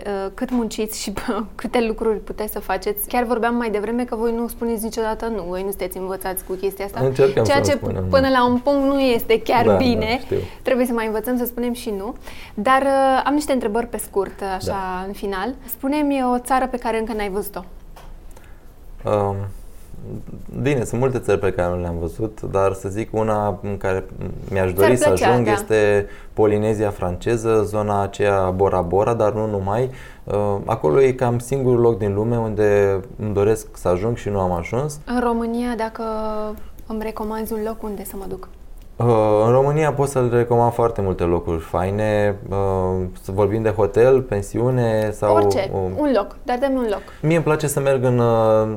uh, 0.06 0.32
cât 0.34 0.52
munciți 0.52 1.02
și 1.02 1.12
bă, 1.12 1.44
câte 1.62 1.86
lucruri 1.88 2.18
puteți 2.18 2.52
să 2.52 2.60
faceți. 2.60 3.08
Chiar 3.08 3.24
vorbeam 3.24 3.56
mai 3.56 3.70
devreme 3.70 4.04
că 4.04 4.16
voi 4.16 4.32
nu 4.36 4.48
spuneți 4.48 4.84
niciodată 4.84 5.26
nu. 5.36 5.44
Voi 5.48 5.62
nu 5.62 5.68
sunteți 5.70 5.98
învățați 5.98 6.44
cu 6.44 6.54
chestia 6.54 6.86
asta. 6.86 7.00
Încercăm 7.04 7.44
Ceea 7.44 7.58
să 7.64 7.70
ce 7.72 7.78
nu 7.82 7.86
spunem 7.88 8.04
nu. 8.04 8.10
până 8.10 8.28
la 8.30 8.46
un 8.48 8.58
punct 8.58 8.84
nu 8.86 9.00
este 9.00 9.42
chiar 9.42 9.66
Da, 9.66 9.72
da, 9.72 9.78
bine. 9.78 10.20
știu. 10.24 10.38
Trebuie 10.62 10.86
să 10.86 10.94
mai 10.94 11.06
învățăm 11.06 11.38
să 11.38 11.46
spunem 11.46 11.74
și 11.74 11.94
nu. 11.98 12.16
Dar 12.54 12.82
uh, 12.82 13.22
am 13.26 13.34
niște 13.34 13.52
întrebări 13.60 13.88
pe 13.88 13.98
scurt, 13.98 14.42
așa, 14.56 14.68
Da. 14.68 15.04
în 15.08 15.14
final. 15.14 15.54
Spune-mi 15.66 16.24
o 16.34 16.40
țară 16.40 16.68
pe 16.68 16.78
care 16.78 17.00
încă 17.00 17.14
n-ai 17.14 17.30
văzut-o. 17.30 17.64
Um, 19.06 19.36
Bine, 20.62 20.84
sunt 20.84 21.00
multe 21.02 21.20
țări 21.20 21.40
pe 21.40 21.52
care 21.52 21.74
nu 21.76 21.82
le-am 21.82 21.98
văzut, 22.00 22.42
dar 22.42 22.74
să 22.74 22.90
zic 22.90 23.14
una 23.14 23.60
în 23.64 23.78
care 23.78 24.06
mi-aș 24.52 24.74
dori 24.74 24.96
Ți-ar 24.96 24.98
să 24.98 25.08
plăcea, 25.08 25.30
ajung 25.30 25.46
da. 25.46 25.52
este 25.52 26.08
Polinezia 26.34 26.90
franceză, 26.90 27.64
zona 27.66 28.02
aceea 28.02 28.50
Bora 28.50 28.82
Bora, 28.82 29.14
dar 29.14 29.34
nu 29.34 29.46
numai. 29.46 29.90
Uh, 30.24 30.56
Acolo 30.66 31.02
e 31.02 31.12
cam 31.12 31.40
singurul 31.40 31.80
loc 31.80 31.98
din 31.98 32.14
lume 32.14 32.38
unde 32.38 33.00
îmi 33.20 33.34
doresc 33.34 33.68
să 33.78 33.88
ajung 33.88 34.18
și 34.18 34.30
nu 34.30 34.40
am 34.40 34.52
ajuns. 34.52 35.00
În 35.06 35.20
România, 35.20 35.76
dacă 35.78 36.04
îmi 36.88 37.04
recomanzi 37.04 37.54
un 37.54 37.60
loc 37.66 37.84
unde 37.84 38.04
să 38.04 38.16
mă 38.18 38.26
duc. 38.28 38.48
Uh, 39.06 39.44
În 39.46 39.52
România 39.52 39.94
pot 39.94 40.08
să-l 40.10 40.30
recomand 40.34 40.74
foarte 40.74 41.02
multe 41.02 41.24
locuri 41.24 41.60
faine, 41.60 42.36
uh, 42.50 43.06
să 43.22 43.32
vorbim 43.32 43.62
de 43.62 43.70
hotel, 43.70 44.22
pensiune 44.22 45.10
sau... 45.12 45.36
Orice, 45.36 45.70
uh, 45.74 45.80
un 45.98 46.12
loc, 46.16 46.36
dar 46.44 46.58
dă-mi 46.58 46.78
un 46.78 46.88
loc. 46.90 47.02
Mie 47.22 47.36
îmi 47.36 47.44
place 47.44 47.68
să 47.68 47.80
merg 47.80 48.04
în, 48.04 48.20
uh, 48.20 48.68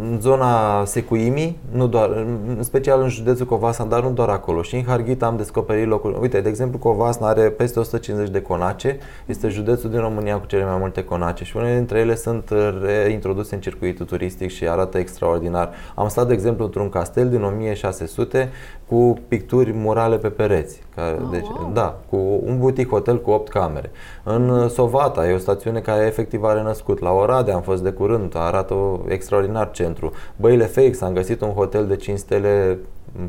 în 0.00 0.18
zona 0.20 0.84
Secuimi, 0.84 1.58
nu 1.70 1.86
doar, 1.86 2.08
în 2.56 2.62
special 2.62 3.00
în 3.02 3.08
județul 3.08 3.46
Covasna, 3.46 3.84
dar 3.84 4.02
nu 4.02 4.10
doar 4.10 4.28
acolo. 4.28 4.62
Și 4.62 4.74
în 4.76 4.84
Harghita 4.84 5.26
am 5.26 5.36
descoperit 5.36 5.86
locuri. 5.86 6.16
Uite, 6.20 6.40
de 6.40 6.48
exemplu, 6.48 6.78
Covasna 6.78 7.28
are 7.28 7.42
peste 7.42 7.78
150 7.78 8.28
de 8.28 8.42
conace. 8.42 8.98
Este 9.26 9.48
județul 9.48 9.90
din 9.90 10.00
România 10.00 10.38
cu 10.38 10.46
cele 10.46 10.64
mai 10.64 10.76
multe 10.78 11.04
conace 11.04 11.44
și 11.44 11.56
unele 11.56 11.74
dintre 11.74 11.98
ele 11.98 12.14
sunt 12.14 12.50
reintroduse 12.82 13.54
în 13.54 13.60
circuitul 13.60 14.06
turistic 14.06 14.50
și 14.50 14.68
arată 14.68 14.98
extraordinar. 14.98 15.70
Am 15.94 16.08
stat, 16.08 16.26
de 16.26 16.32
exemplu, 16.32 16.64
într-un 16.64 16.88
castel 16.88 17.28
din 17.28 17.42
1600 17.42 18.50
cu 18.88 19.18
picturi 19.28 19.72
murale 19.72 20.16
pe 20.16 20.28
pereți. 20.28 20.82
Care, 20.94 21.16
Oh, 21.22 21.28
deci, 21.30 21.46
wow. 21.46 21.70
da, 21.72 21.98
cu 22.10 22.16
un 22.44 22.58
butic 22.58 22.88
hotel 22.88 23.20
cu 23.20 23.30
8 23.30 23.48
camere. 23.48 23.90
În 24.22 24.48
uh, 24.48 24.70
Sovata 24.70 25.28
e 25.28 25.34
o 25.34 25.38
stațiune 25.38 25.80
care 25.80 26.06
efectiv 26.06 26.42
a 26.44 26.52
renăscut. 26.52 27.00
La 27.00 27.10
Oradea 27.10 27.54
am 27.54 27.62
fost 27.62 27.82
de 27.82 27.90
curând, 27.90 28.34
arată 28.36 28.74
o 28.74 29.00
extraordinar 29.08 29.70
centru. 29.70 30.12
Băile 30.36 30.64
Felix, 30.64 31.00
am 31.00 31.12
găsit 31.12 31.40
un 31.40 31.50
hotel 31.50 31.86
de 31.86 31.96
5 31.96 32.18
stele 32.18 32.78
m, 32.78 32.78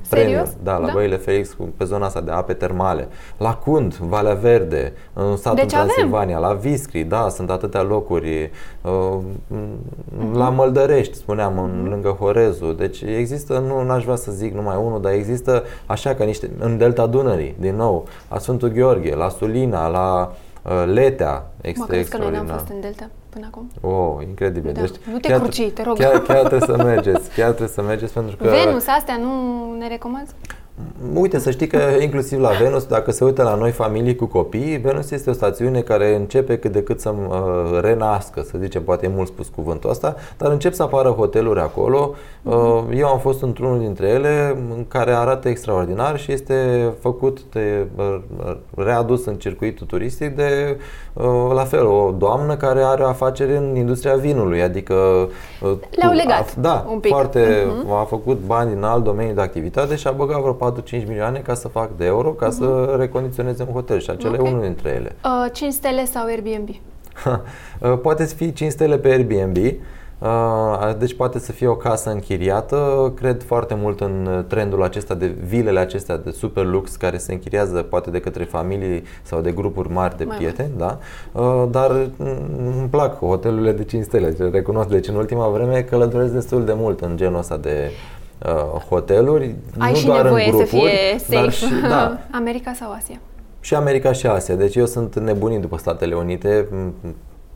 premium. 0.10 0.32
Serios? 0.38 0.50
Da, 0.64 0.78
la 0.78 0.86
Da? 0.86 0.92
Băile 0.94 1.16
Felix 1.16 1.54
cu- 1.54 1.70
pe 1.78 1.84
zona 1.84 2.06
asta 2.06 2.22
de 2.22 2.32
ape 2.32 2.54
termale. 2.54 3.08
La 3.38 3.56
Cund, 3.56 3.96
Valea 3.96 4.34
Verde, 4.34 4.94
în 5.14 5.38
satul 5.38 5.58
Deci 5.58 5.74
avem. 5.74 5.88
Transilvania, 5.88 6.38
la 6.38 6.54
Viscri, 6.54 7.04
da, 7.04 7.30
sunt 7.30 7.50
atâtea 7.50 7.82
locuri. 7.82 8.52
Uh, 8.82 9.18
Mhm. 9.48 10.38
La 10.38 10.50
Măldărești, 10.50 11.16
spuneam, 11.18 11.60
în, 11.60 11.88
lângă 11.90 12.10
Horezu. 12.10 12.72
Deci 12.72 13.02
există, 13.02 13.64
nu 13.68 13.84
n-aș 13.84 14.04
vrea 14.04 14.16
să 14.16 14.32
zic 14.32 14.54
numai 14.54 14.76
unul, 14.84 15.02
dar 15.02 15.12
există 15.12 15.64
așa 15.86 16.14
ca 16.14 16.24
niște, 16.24 16.50
în 16.60 16.78
Delta 16.78 17.06
Dunării, 17.06 17.56
din 17.60 17.76
nou, 17.76 18.06
la 18.30 18.38
Sfântul 18.40 18.70
Gheorghe, 18.70 19.16
la 19.16 19.30
Sulina, 19.30 19.88
la 19.88 20.32
uh, 20.62 20.84
Letea, 20.86 21.32
Mă 21.32 21.44
extra 21.62 21.86
crezi 21.86 22.10
că 22.10 22.18
noi 22.18 22.26
n-am 22.32 22.34
extraordinar. 22.36 22.58
fost 22.60 22.72
în 22.72 22.80
Delta 22.82 23.10
până 23.30 23.48
acum? 23.52 23.72
Oh, 23.92 24.24
incredibil. 24.28 24.72
Da. 24.74 24.82
Deci, 24.82 24.96
Nu 25.12 25.18
te 25.20 25.28
chiar, 25.28 25.40
cruci, 25.40 25.72
te 25.72 25.84
rog. 25.84 25.98
Chiar, 25.98 26.20
chiar 26.22 26.38
trebuie 26.48 26.60
să 26.78 26.84
mergeți, 26.84 27.30
chiar 27.36 27.48
trebuie 27.48 27.68
să 27.68 27.82
mergeți 27.82 28.14
pentru 28.20 28.36
că... 28.38 28.50
Venus, 28.50 28.88
astea 28.88 29.18
nu 29.18 29.32
ne 29.78 29.88
recomanzi? 29.88 30.34
Uite, 31.14 31.40
să 31.40 31.52
știi 31.52 31.68
că 31.68 31.78
inclusiv 32.02 32.40
la 32.40 32.50
Venus, 32.62 32.86
dacă 32.86 33.12
se 33.12 33.24
uită 33.24 33.44
la 33.44 33.56
noi 33.56 33.72
familii 33.72 34.16
cu 34.16 34.26
copii, 34.26 34.78
Venus 34.78 35.12
este 35.12 35.30
o 35.30 35.34
stațiune 35.34 35.82
care 35.82 36.16
începe 36.16 36.58
cât 36.58 36.72
de 36.72 36.84
cât 36.84 37.00
să 37.00 37.10
uh, 37.30 37.80
renască, 37.82 38.42
să 38.42 38.58
zicem, 38.62 38.84
poate 38.84 39.06
e 39.06 39.12
mult 39.16 39.28
spus 39.28 39.48
cuvântul 39.56 39.90
ăsta, 39.90 40.16
dar 40.38 40.52
încep 40.52 40.74
să 40.74 40.84
apară 40.84 41.10
hoteluri 41.10 41.60
acolo. 41.60 42.14
Uh, 42.44 42.82
eu 42.96 43.08
am 43.08 43.20
fost 43.20 43.42
într-unul 43.42 43.80
dintre 43.80 44.08
ele 44.08 44.56
în 44.76 44.86
care 44.88 45.12
arată 45.12 45.48
extraordinar 45.50 46.20
și 46.20 46.32
este 46.32 46.90
făcut 47.02 47.38
de 47.52 47.88
uh, 47.96 48.18
readus 48.76 49.26
în 49.26 49.36
circuitul 49.36 49.86
turistic 49.86 50.36
de 50.36 50.78
uh, 51.14 51.26
la 51.54 51.64
fel 51.64 51.86
o 51.86 52.14
doamnă 52.18 52.56
care 52.56 52.82
are 52.82 53.04
o 53.04 53.08
afacere 53.08 53.58
în 53.58 53.76
industria 53.76 54.16
vinului, 54.16 54.62
adică 54.62 54.94
uh, 54.94 55.72
Le-au 55.98 56.10
cu- 56.12 56.16
legat 56.16 56.54
a, 56.58 56.62
da, 56.62 56.86
un 56.92 57.00
pic. 57.00 57.12
foarte 57.12 57.66
a 58.00 58.04
făcut 58.04 58.40
bani 58.46 58.74
în 58.74 58.84
alt 58.84 59.04
domeniu 59.04 59.34
de 59.34 59.42
activitate 59.42 59.96
și 59.96 60.08
a 60.08 60.12
băgat 60.12 60.40
vreo 60.40 60.54
4-5 60.74 61.08
milioane 61.08 61.40
ca 61.40 61.54
să 61.54 61.68
fac 61.68 61.90
de 61.98 62.06
euro 62.06 62.30
ca 62.30 62.50
să 62.50 62.96
recondiționeze 62.98 63.64
un 63.68 63.74
hotel 63.74 64.00
și 64.00 64.10
acela 64.10 64.34
Ok. 64.40 64.46
e 64.46 64.50
unul 64.50 64.62
dintre 64.62 64.90
ele. 64.90 65.16
Uh, 65.24 65.52
5 65.54 65.74
stele 65.74 66.06
sau 66.06 66.26
Airbnb? 66.26 66.70
Uh, 67.80 68.00
poate 68.02 68.26
să 68.26 68.36
fie 68.36 68.52
5 68.52 68.72
stele 68.72 68.98
pe 68.98 69.08
Airbnb, 69.08 69.58
uh, 70.20 70.96
deci 70.98 71.16
poate 71.16 71.40
să 71.40 71.52
fie 71.52 71.68
o 71.68 71.76
casă 71.76 72.10
închiriată. 72.10 73.12
Cred 73.16 73.44
foarte 73.44 73.74
mult 73.78 74.02
în 74.02 74.46
trendul 74.48 74.84
acesta 74.84 75.14
de 75.14 75.28
vilele 75.48 75.80
acestea 75.80 76.18
de 76.18 76.32
super 76.32 76.66
lux 76.66 76.96
care 76.96 77.18
se 77.18 77.34
închiriază 77.34 77.82
poate 77.82 78.10
de 78.10 78.20
către 78.20 78.44
familii 78.44 79.04
sau 79.22 79.42
de 79.42 79.52
grupuri 79.52 79.92
mari 79.92 80.18
de 80.18 80.24
Mai 80.24 80.36
prieteni, 80.36 80.72
da? 80.78 81.00
Uh, 81.32 81.66
dar 81.70 81.92
mm, 82.18 82.78
îmi 82.80 82.88
plac 82.90 83.18
hotelurile 83.18 83.72
de 83.72 83.84
5 83.84 84.04
stele, 84.04 84.36
ce 84.36 84.50
recunosc. 84.50 84.90
Deci 84.90 85.08
în 85.08 85.16
ultima 85.16 85.48
vreme 85.48 85.82
călătoresc 85.82 86.34
destul 86.34 86.66
de 86.66 86.74
mult 86.76 87.02
în 87.02 87.18
genul 87.18 87.40
ăsta 87.40 87.58
de 87.58 87.92
uh, 88.46 88.52
hoteluri, 88.90 89.56
Ai 89.78 89.92
nu 89.92 89.98
și 89.98 90.06
doar 90.06 90.24
nevoie 90.24 90.44
în 90.46 90.50
grupuri, 90.52 90.70
să 90.70 90.76
fie 90.76 91.18
safe. 91.20 91.36
dar 91.36 91.52
și, 91.52 91.66
da, 91.90 92.18
America 92.38 92.74
sau 92.74 92.92
Asia? 92.92 93.20
și 93.62 93.76
America 93.76 94.12
și 94.12 94.28
Asia. 94.28 94.56
Deci 94.56 94.76
eu 94.76 94.86
sunt 94.86 95.20
nebunit 95.20 95.62
după 95.62 95.78
Statele 95.78 96.16
Unite. 96.16 96.68
M- 96.72 97.14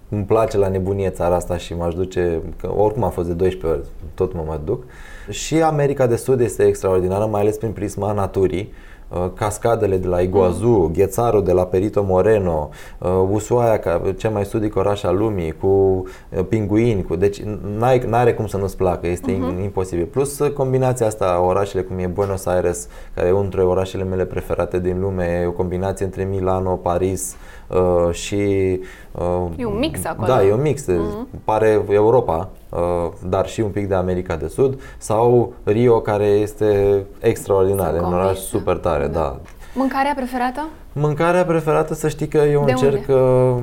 Îmi 0.09 0.23
place 0.23 0.57
la 0.57 0.67
nebunie 0.67 1.09
țara 1.09 1.36
asta 1.36 1.57
și 1.57 1.73
m-aș 1.75 1.93
duce, 1.93 2.41
că 2.61 2.69
oricum 2.77 3.03
am 3.03 3.11
fost 3.11 3.27
de 3.27 3.34
12 3.34 3.79
ori, 3.79 3.88
tot 4.13 4.34
mă 4.34 4.43
mai 4.47 4.59
duc. 4.65 4.84
Și 5.29 5.61
America 5.61 6.07
de 6.07 6.15
Sud 6.15 6.39
este 6.39 6.63
extraordinară, 6.63 7.25
mai 7.25 7.41
ales 7.41 7.57
prin 7.57 7.71
prisma 7.71 8.11
naturii. 8.11 8.71
Uh, 8.71 8.92
Cascadele 9.34 9.97
de 9.97 10.08
la 10.08 10.20
Iguazu, 10.20 10.91
Ghețarul 10.93 11.43
de 11.43 11.51
la 11.51 11.66
Perito 11.66 12.04
Moreno, 12.04 12.70
uh, 12.97 13.10
Ushuaia, 13.32 13.80
ca 13.80 14.01
cel 14.18 14.32
mai 14.32 14.45
sudic 14.45 14.76
oraș 14.76 15.04
al 15.04 15.18
lumii, 15.18 15.51
cu 15.51 15.68
uh, 15.68 16.45
pinguini, 16.49 17.04
cu... 17.04 17.16
deci 17.16 17.41
n-ai, 17.78 18.04
n-are 18.08 18.34
cum 18.34 18.47
să 18.47 18.58
nu-ți 18.58 18.78
placă, 18.78 19.08
este 19.08 19.32
uh-huh. 19.32 19.64
imposibil. 19.64 20.06
Plus 20.06 20.39
uh, 20.39 20.51
combinația 20.51 21.06
asta, 21.06 21.26
a 21.26 21.39
orașele 21.39 21.82
cum 21.82 21.97
e 21.97 22.08
Buenos 22.08 22.45
Aires, 22.45 22.88
care 23.14 23.28
e 23.28 23.32
unul 23.32 23.41
dintre 23.41 23.64
orașele 23.64 24.04
mele 24.04 24.26
preferate 24.26 24.80
din 24.80 24.99
lume, 24.99 25.39
e 25.41 25.45
o 25.47 25.51
combinație 25.51 26.06
între 26.06 26.24
Milano, 26.24 26.76
Paris 26.76 27.36
uh, 27.68 28.14
și... 28.14 28.80
Uh, 29.11 29.45
E 29.55 29.66
un 29.66 29.78
mix 29.78 30.05
acolo. 30.05 30.28
Da, 30.28 30.43
e 30.43 30.53
un 30.53 30.61
mix, 30.61 30.84
uh-huh. 30.84 31.43
pare 31.43 31.86
Europa, 31.89 32.49
uh, 32.70 32.80
dar 33.28 33.47
și 33.47 33.61
un 33.61 33.70
pic 33.70 33.88
de 33.88 33.93
America 33.95 34.36
de 34.36 34.47
Sud, 34.47 34.82
sau 34.97 35.53
Rio, 35.64 35.99
care 35.99 36.26
este 36.26 37.03
extraordinar, 37.20 37.88
Sunt 37.89 38.01
e 38.01 38.05
un 38.05 38.14
oraș 38.14 38.24
convinsă. 38.26 38.47
super 38.57 38.78
tare, 38.78 39.07
da. 39.07 39.20
da. 39.20 39.39
Mâncarea 39.76 40.14
preferată? 40.16 40.68
Mâncarea 40.93 41.45
preferată, 41.45 41.93
să 41.93 42.07
știi 42.07 42.28
că 42.28 42.38
eu 42.38 42.64
De 42.66 42.72
încerc, 42.72 43.07
unde? 43.07 43.14
uh, 43.14 43.55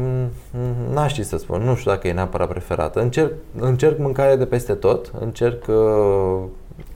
m- 0.52 0.94
n-aș 0.94 1.12
ști 1.12 1.22
să 1.22 1.36
spun, 1.38 1.62
nu 1.62 1.74
știu 1.74 1.90
dacă 1.90 2.08
e 2.08 2.12
neapărat 2.12 2.48
preferată. 2.48 3.00
Încerc, 3.00 3.32
încerc 3.60 3.98
mâncare 3.98 4.36
de 4.36 4.44
peste 4.46 4.72
tot, 4.72 5.12
încerc 5.20 5.64
uh, 5.68 6.40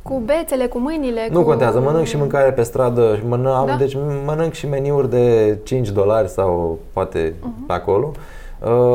Cu 0.08 0.22
bețele, 0.24 0.66
cu 0.66 0.78
mâinile? 0.78 1.28
nu 1.30 1.38
cu... 1.40 1.44
contează, 1.46 1.80
mănânc 1.80 2.06
și 2.06 2.16
mâncare 2.16 2.52
pe 2.52 2.62
stradă, 2.62 3.16
și 3.16 3.26
mănânc, 3.28 3.66
Da? 3.66 3.76
deci 3.76 3.96
mănânc 4.24 4.52
și 4.52 4.68
meniuri 4.68 5.10
de 5.10 5.58
5 5.64 5.88
dolari 5.90 6.28
sau 6.28 6.78
poate 6.92 7.34
Mhm. 7.40 7.66
pe 7.66 7.72
acolo. 7.72 8.10
Uh, 8.12 8.18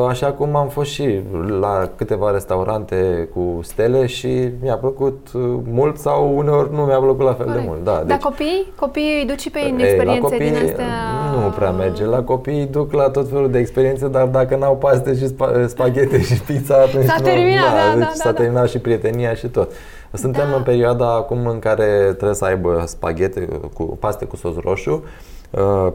așa 0.08 0.32
cum 0.32 0.56
am 0.56 0.68
fost 0.68 0.90
și 0.90 1.20
la 1.60 1.90
câteva 1.96 2.30
restaurante 2.30 3.28
cu 3.34 3.60
stele 3.62 4.06
și 4.06 4.50
mi-a 4.62 4.74
plăcut 4.74 5.28
uh, 5.34 5.40
mult 5.64 5.98
sau 5.98 6.36
uneori 6.36 6.74
nu 6.74 6.82
mi-a 6.82 6.98
plăcut 6.98 7.24
la 7.24 7.34
fel 7.34 7.46
Corect. 7.46 7.62
de 7.62 7.68
mult. 7.68 7.84
Da, 7.84 7.96
deci, 7.96 8.06
Dar 8.06 8.18
copii? 8.18 8.72
Copiii 8.76 9.20
îi 9.20 9.26
duci 9.26 9.50
pe 9.50 9.58
ei 9.58 9.70
în 9.70 9.78
experiențe 9.78 10.20
copii, 10.20 10.38
din 10.38 10.54
astea? 10.54 10.86
Nu 11.34 11.50
prea 11.50 11.70
merge. 11.70 12.04
La 12.04 12.22
copii 12.22 12.66
duc 12.66 12.92
la 12.92 13.10
tot 13.10 13.28
felul 13.28 13.50
de 13.50 13.58
experiențe, 13.58 14.08
dar 14.08 14.26
dacă 14.26 14.56
n-au 14.56 14.76
paste 14.76 15.16
și 15.16 15.26
spa- 15.26 15.66
spaghete 15.66 16.22
și 16.22 16.40
pizza, 16.40 16.74
atunci 16.74 17.04
s-a 17.04 17.20
terminat, 17.22 17.72
da, 17.72 17.90
da, 17.90 17.98
deci 17.98 18.06
da, 18.06 18.12
s-a 18.12 18.30
da, 18.30 18.38
terminat 18.38 18.68
și 18.68 18.78
prietenia 18.78 19.34
și 19.34 19.46
tot. 19.46 19.72
Suntem 20.12 20.48
da. 20.50 20.56
în 20.56 20.62
perioada 20.62 21.14
acum 21.14 21.46
în 21.46 21.58
care 21.58 21.84
trebuie 22.02 22.34
să 22.34 22.44
aibă 22.44 22.82
spaghete 22.86 23.48
cu 23.74 23.82
paste 23.82 24.24
cu 24.24 24.36
sos 24.36 24.54
roșu, 24.56 24.90
uh, 24.90 25.30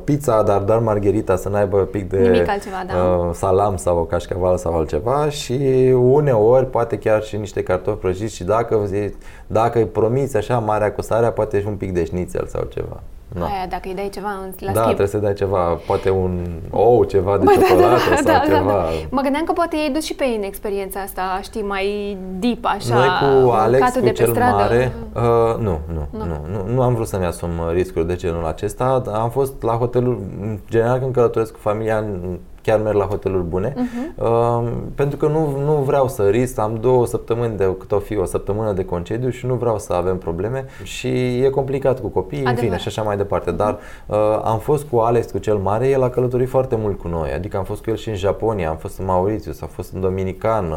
pizza, 0.03 0.43
dar 0.43 0.61
doar 0.61 0.79
margherita 0.79 1.35
să 1.35 1.49
n-aibă 1.49 1.77
pic 1.77 2.09
de 2.09 2.17
Nimic 2.17 2.49
altceva, 2.49 2.83
da. 2.87 2.97
uh, 2.97 3.33
salam 3.33 3.77
sau 3.77 4.03
cașcaval 4.03 4.57
sau 4.57 4.77
altceva 4.77 5.29
și 5.29 5.53
uneori 5.95 6.65
poate 6.65 6.97
chiar 6.97 7.23
și 7.23 7.37
niște 7.37 7.63
cartofi 7.63 7.97
prăjiți 7.97 8.35
și 8.35 8.43
dacă, 8.43 8.89
dacă 9.47 9.77
îi 9.77 9.85
promiți 9.85 10.37
așa 10.37 10.59
marea 10.59 10.91
cu 10.91 11.01
sarea, 11.01 11.31
poate 11.31 11.61
și 11.61 11.67
un 11.67 11.75
pic 11.75 11.93
de 11.93 12.05
șnițel 12.05 12.45
sau 12.47 12.63
ceva. 12.63 13.01
Da. 13.27 13.45
Aia, 13.45 13.65
dacă 13.69 13.87
îi 13.87 13.93
dai 13.93 14.09
ceva 14.13 14.27
la 14.27 14.71
Da, 14.71 14.71
schimb. 14.71 14.83
trebuie 14.83 15.07
să 15.07 15.17
dai 15.17 15.33
ceva, 15.33 15.79
poate 15.87 16.09
un 16.09 16.45
ou, 16.69 17.03
ceva 17.03 17.37
de 17.37 17.43
Bă, 17.43 17.51
ciocolată 17.51 17.81
da, 18.09 18.09
da, 18.09 18.15
sau 18.15 18.23
da, 18.23 18.39
ceva. 18.45 18.71
Da, 18.71 18.73
da. 18.73 18.87
Mă 19.09 19.21
gândeam 19.21 19.43
că 19.43 19.51
poate 19.51 19.75
ei 19.75 19.89
dus 19.93 20.03
și 20.03 20.15
pe 20.15 20.23
ei 20.23 20.35
în 20.35 20.43
experiența 20.43 20.99
asta, 20.99 21.39
știi, 21.43 21.61
mai 21.61 22.17
deep, 22.39 22.65
așa, 22.65 22.95
Noi 22.95 23.07
cu 23.43 23.49
Alex, 23.51 23.93
cu 23.93 23.99
de 23.99 24.11
cel 24.11 24.25
pe 24.25 24.31
stradă. 24.31 24.55
mare, 24.55 24.93
uh, 25.13 25.21
nu, 25.59 25.79
nu, 25.93 26.07
nu, 26.11 26.25
nu, 26.25 26.39
nu, 26.51 26.73
nu 26.73 26.81
am 26.81 26.93
vrut 26.93 27.07
să-mi 27.07 27.25
asum 27.25 27.49
riscuri 27.71 28.07
de 28.07 28.15
genul 28.15 28.45
acesta. 28.45 29.03
Am 29.13 29.29
fost 29.29 29.63
la 29.63 29.73
hoteluri, 29.73 30.17
în 30.41 30.59
general 30.69 30.99
când 30.99 31.13
călătoresc 31.13 31.51
cu 31.51 31.59
familia, 31.59 32.05
chiar 32.65 32.79
merg 32.79 32.95
la 32.95 33.05
hoteluri 33.05 33.43
bune, 33.43 33.73
uh-huh. 33.73 34.23
uh, 34.23 34.71
pentru 34.95 35.17
că 35.17 35.27
nu, 35.27 35.57
nu 35.65 35.73
vreau 35.73 36.07
să 36.07 36.23
risc, 36.23 36.59
am 36.59 36.77
două 36.81 37.05
săptămâni 37.05 37.57
de 37.57 37.75
cât 37.79 37.91
o 37.91 37.99
fi, 37.99 38.17
o 38.17 38.25
săptămână 38.25 38.71
de 38.71 38.85
concediu 38.85 39.29
și 39.29 39.45
nu 39.45 39.53
vreau 39.53 39.79
să 39.79 39.93
avem 39.93 40.17
probleme 40.17 40.65
și 40.83 41.07
e 41.43 41.49
complicat 41.49 41.99
cu 41.99 42.07
copiii, 42.07 42.41
Adevăr. 42.41 42.57
în 42.57 42.65
fine, 42.65 42.77
și 42.77 42.87
așa 42.87 43.01
mai 43.01 43.17
departe. 43.17 43.51
Dar 43.51 43.77
uh, 44.05 44.17
am 44.43 44.59
fost 44.59 44.83
cu 44.83 44.97
Alex, 44.97 45.31
cu 45.31 45.37
cel 45.37 45.57
mare, 45.57 45.87
el 45.87 46.03
a 46.03 46.09
călătorit 46.09 46.49
foarte 46.49 46.75
mult 46.75 46.99
cu 46.99 47.07
noi, 47.07 47.31
adică 47.31 47.57
am 47.57 47.63
fost 47.63 47.83
cu 47.83 47.89
el 47.89 47.95
și 47.95 48.09
în 48.09 48.15
Japonia, 48.15 48.69
am 48.69 48.77
fost 48.77 48.99
în 48.99 49.05
Mauritius, 49.05 49.61
am 49.61 49.69
fost 49.71 49.93
în 49.93 50.01
Dominican, 50.01 50.73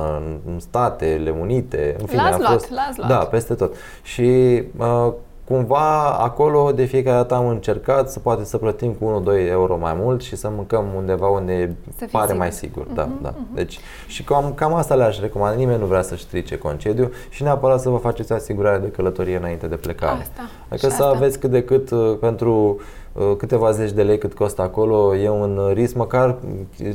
în 0.47 0.59
Statele 0.59 1.35
Unite, 1.41 1.97
în 2.01 2.07
fine, 2.07 2.23
l-ați 2.23 2.35
am 2.35 2.41
luat, 2.41 2.53
fost, 2.53 2.71
l-ați 2.71 2.99
luat. 2.99 3.11
da, 3.11 3.17
peste 3.17 3.55
tot. 3.55 3.75
Și 4.03 4.63
uh, 4.77 5.13
cumva 5.49 6.17
acolo 6.19 6.73
de 6.73 6.85
fiecare 6.85 7.17
dată 7.17 7.35
am 7.35 7.49
încercat 7.49 8.11
să 8.11 8.19
poate 8.19 8.45
să 8.45 8.59
plătim 8.59 8.93
cu 8.93 9.23
1-2 9.25 9.49
euro 9.49 9.77
mai 9.77 9.97
mult 10.01 10.23
și 10.23 10.37
să 10.37 10.51
mâncăm 10.51 10.85
undeva 10.97 11.29
unde 11.29 11.77
pare 12.11 12.25
sigur. 12.25 12.39
mai 12.39 12.53
sigur. 12.53 12.85
Uh-huh, 12.85 12.95
da, 12.95 13.05
mhm, 13.05 13.23
da. 13.23 13.33
Uh-huh. 13.33 13.55
Deci 13.55 13.79
și 14.07 14.25
cam, 14.25 14.53
cam 14.55 14.75
asta 14.75 14.95
le-aș 14.95 15.21
recomanda. 15.21 15.57
Nimeni 15.57 15.79
nu 15.79 15.87
vrea 15.87 16.03
să-și 16.03 16.23
strice 16.23 16.59
concediu 16.59 17.11
și 17.29 17.43
neapărat 17.43 17.81
să 17.81 17.89
vă 17.89 17.97
faceți 17.97 18.33
asigurare 18.33 18.79
de 18.79 18.89
călătorie 18.89 19.37
înainte 19.37 19.67
de 19.67 19.77
plecare. 19.77 20.21
Asta. 20.21 20.43
Adică 20.69 20.89
să 20.89 21.03
asta. 21.03 21.17
aveți 21.17 21.39
cât 21.39 21.51
de 21.51 21.63
cât 21.63 21.91
uh, 21.91 22.17
pentru 22.21 22.81
Uh, 22.81 23.08
câteva 23.37 23.71
zeci 23.71 23.93
de 23.93 24.03
lei 24.03 24.19
cât 24.19 24.35
costă 24.35 24.63
acolo, 24.63 25.17
e 25.17 25.31
un 25.31 25.71
risc, 25.73 25.95
măcar 25.95 26.37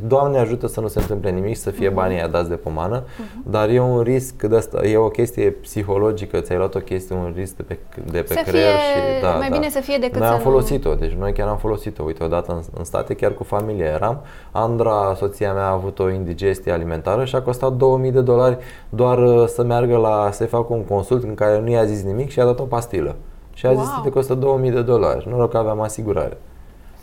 Doamne 0.07 0.38
ajută 0.38 0.67
să 0.67 0.80
nu 0.80 0.88
se 0.88 0.99
întâmple 0.99 1.30
nimic, 1.30 1.57
să 1.57 1.69
fie 1.69 1.88
mhm. 1.88 1.95
banii 1.95 2.17
aia 2.17 2.28
dați 2.28 2.49
de 2.49 2.55
pomană, 2.55 3.03
uh-huh. 3.03 3.49
dar 3.49 3.69
e 3.69 3.80
un 3.80 4.01
risc 4.01 4.43
de 4.43 4.55
asta, 4.55 4.86
e 4.86 4.97
o 4.97 5.07
chestie 5.07 5.51
psihologică, 5.51 6.39
ți-ai 6.39 6.57
luat 6.57 6.76
o 6.76 6.80
chestie, 6.80 7.15
un 7.15 7.34
risc 7.36 7.55
de 7.55 7.63
pe, 7.63 7.78
de 8.11 8.21
pe 8.21 8.34
să 8.34 8.41
creier 8.45 8.65
fie, 8.65 9.15
și 9.15 9.21
da, 9.21 9.32
mai 9.32 9.49
da. 9.49 9.55
bine 9.55 9.69
să 9.69 9.80
fie 9.80 9.97
decât 9.97 10.19
Noi 10.19 10.28
să 10.28 10.34
am 10.34 10.39
folosit-o, 10.39 10.93
deci 10.93 11.11
noi 11.11 11.34
chiar 11.34 11.47
am 11.47 11.57
folosit-o, 11.57 12.03
uite, 12.03 12.24
odată 12.24 12.51
în, 12.51 12.61
în 12.78 12.84
state, 12.84 13.13
chiar 13.13 13.34
cu 13.34 13.43
familia 13.43 13.86
eram, 13.86 14.21
Andra, 14.51 15.13
soția 15.15 15.53
mea, 15.53 15.65
a 15.65 15.71
avut 15.71 15.99
o 15.99 16.09
indigestie 16.09 16.71
alimentară 16.71 17.26
și 17.26 17.36
a 17.36 17.41
costat 17.41 17.74
2000 17.74 18.11
de 18.11 18.21
dolari 18.21 18.57
doar 18.89 19.17
uh, 19.17 19.47
să 19.47 19.63
meargă 19.63 19.97
la, 19.97 20.30
să 20.32 20.45
facă 20.45 20.74
un 20.74 20.84
consult 20.84 21.24
în 21.24 21.34
care 21.34 21.59
nu 21.59 21.69
i-a 21.69 21.84
zis 21.84 22.03
nimic 22.03 22.30
și 22.30 22.39
a 22.39 22.45
dat 22.45 22.59
o 22.59 22.63
pastilă. 22.63 23.15
Și 23.54 23.66
a 23.66 23.70
wow. 23.70 23.80
zis 23.80 23.89
că 23.89 23.99
te 24.04 24.10
costă 24.10 24.34
2000 24.34 24.72
de 24.72 24.82
dolari. 24.82 25.28
Noroc 25.30 25.51
că 25.51 25.58
aveam 25.58 25.82
asigurare. 25.82 26.38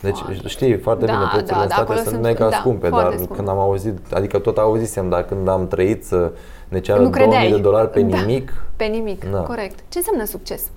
Deci 0.01 0.18
foarte. 0.18 0.48
știi 0.48 0.78
foarte 0.78 1.05
da, 1.05 1.12
bine, 1.12 1.24
prețurile 1.32 1.57
da, 1.57 1.62
în 1.62 1.70
state 1.70 1.94
sunt, 1.94 2.07
sunt 2.07 2.22
mega 2.22 2.48
da, 2.48 2.57
scumpe, 2.57 2.88
dar 2.88 3.12
scumpe. 3.12 3.34
când 3.34 3.48
am 3.48 3.59
auzit, 3.59 4.12
adică 4.12 4.38
tot 4.38 4.59
auzisem, 4.59 5.09
dar 5.09 5.22
când 5.24 5.48
am 5.48 5.68
trăit 5.68 6.05
să 6.05 6.32
ne 6.68 6.80
ceară 6.80 7.05
2000 7.05 7.51
de 7.51 7.59
dolari 7.59 7.90
pe 7.90 8.01
da, 8.01 8.20
nimic. 8.20 8.53
Pe 8.76 8.84
nimic, 8.84 9.30
da. 9.30 9.38
corect. 9.38 9.78
Ce 9.88 9.98
înseamnă 9.98 10.24
succes? 10.24 10.70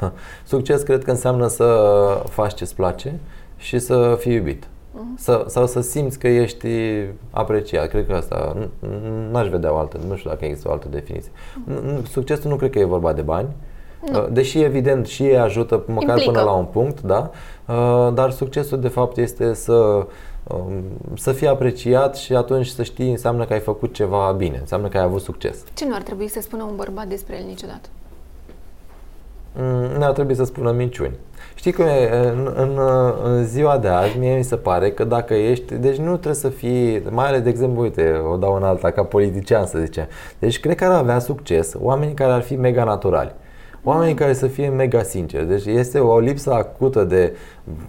Succes 0.52 0.82
cred 0.82 1.04
că 1.04 1.10
înseamnă 1.10 1.46
să 1.46 1.66
faci 2.28 2.54
ce-ți 2.54 2.74
place 2.74 3.18
și 3.56 3.78
să 3.78 4.16
fii 4.18 4.34
iubit. 4.34 4.64
Uh-huh. 4.64 5.16
Să, 5.16 5.44
sau 5.48 5.66
să 5.66 5.80
simți 5.80 6.18
că 6.18 6.28
ești 6.28 6.68
apreciat. 7.30 7.88
Cred 7.88 8.06
că 8.06 8.14
asta, 8.14 8.56
n-aș 9.30 9.48
vedea 9.48 9.72
o 9.72 9.76
altă, 9.76 9.98
nu 10.08 10.16
știu 10.16 10.30
dacă 10.30 10.44
există 10.44 10.68
o 10.68 10.72
altă 10.72 10.88
definiție. 10.90 11.30
Uh-huh. 11.32 12.02
Succesul 12.10 12.50
nu 12.50 12.56
cred 12.56 12.70
că 12.70 12.78
e 12.78 12.84
vorba 12.84 13.12
de 13.12 13.22
bani, 13.22 13.48
nu. 14.10 14.18
Uh, 14.18 14.26
deși 14.30 14.62
evident 14.62 15.06
și 15.06 15.22
ei 15.22 15.38
ajută 15.38 15.82
măcar 15.86 16.08
Implică. 16.08 16.30
până 16.30 16.42
la 16.42 16.52
un 16.52 16.64
punct, 16.64 17.00
da? 17.00 17.30
Uh, 17.66 18.12
dar 18.14 18.30
succesul 18.30 18.80
de 18.80 18.88
fapt 18.88 19.16
este 19.16 19.54
să 19.54 20.06
um, 20.44 20.82
să 21.14 21.32
fii 21.32 21.48
apreciat 21.48 22.16
și 22.16 22.34
atunci 22.34 22.66
să 22.66 22.82
știi 22.82 23.10
înseamnă 23.10 23.44
că 23.44 23.52
ai 23.52 23.60
făcut 23.60 23.94
ceva 23.94 24.34
bine, 24.36 24.58
înseamnă 24.60 24.88
că 24.88 24.98
ai 24.98 25.04
avut 25.04 25.20
succes. 25.20 25.56
Ce 25.74 25.86
nu 25.86 25.94
ar 25.94 26.02
trebui 26.02 26.28
să 26.28 26.40
spună 26.40 26.62
un 26.62 26.76
bărbat 26.76 27.06
despre 27.06 27.36
el 27.36 27.46
niciodată? 27.46 27.88
Mm, 29.56 29.98
nu 29.98 30.04
ar 30.04 30.12
trebui 30.12 30.34
să 30.34 30.44
spună 30.44 30.70
minciuni. 30.70 31.16
Știi 31.54 31.72
că 31.72 31.84
în, 32.32 32.52
în, 32.54 32.80
în 33.22 33.44
ziua 33.44 33.78
de 33.78 33.88
azi, 33.88 34.18
mie 34.18 34.36
mi 34.36 34.44
se 34.44 34.56
pare 34.56 34.90
că 34.90 35.04
dacă 35.04 35.34
ești, 35.34 35.74
deci 35.74 35.96
nu 35.96 36.10
trebuie 36.10 36.34
să 36.34 36.48
fii, 36.48 37.02
mai 37.10 37.26
ales 37.26 37.40
de 37.40 37.48
exemplu, 37.48 37.82
uite, 37.82 38.22
o 38.32 38.36
dau 38.36 38.54
în 38.54 38.62
alta 38.62 38.90
ca 38.90 39.02
politician 39.02 39.66
să 39.66 39.78
zicem. 39.78 40.06
Deci 40.38 40.60
cred 40.60 40.76
că 40.76 40.84
ar 40.84 40.90
avea 40.90 41.18
succes 41.18 41.74
oamenii 41.80 42.14
care 42.14 42.32
ar 42.32 42.42
fi 42.42 42.56
mega 42.56 42.84
naturali. 42.84 43.34
Oamenii 43.86 44.14
care 44.14 44.32
să 44.32 44.46
fie 44.46 44.68
mega 44.68 45.02
sinceri. 45.02 45.46
Deci 45.46 45.64
este 45.64 45.98
o 45.98 46.18
lipsă 46.18 46.52
acută 46.52 47.04
de, 47.04 47.36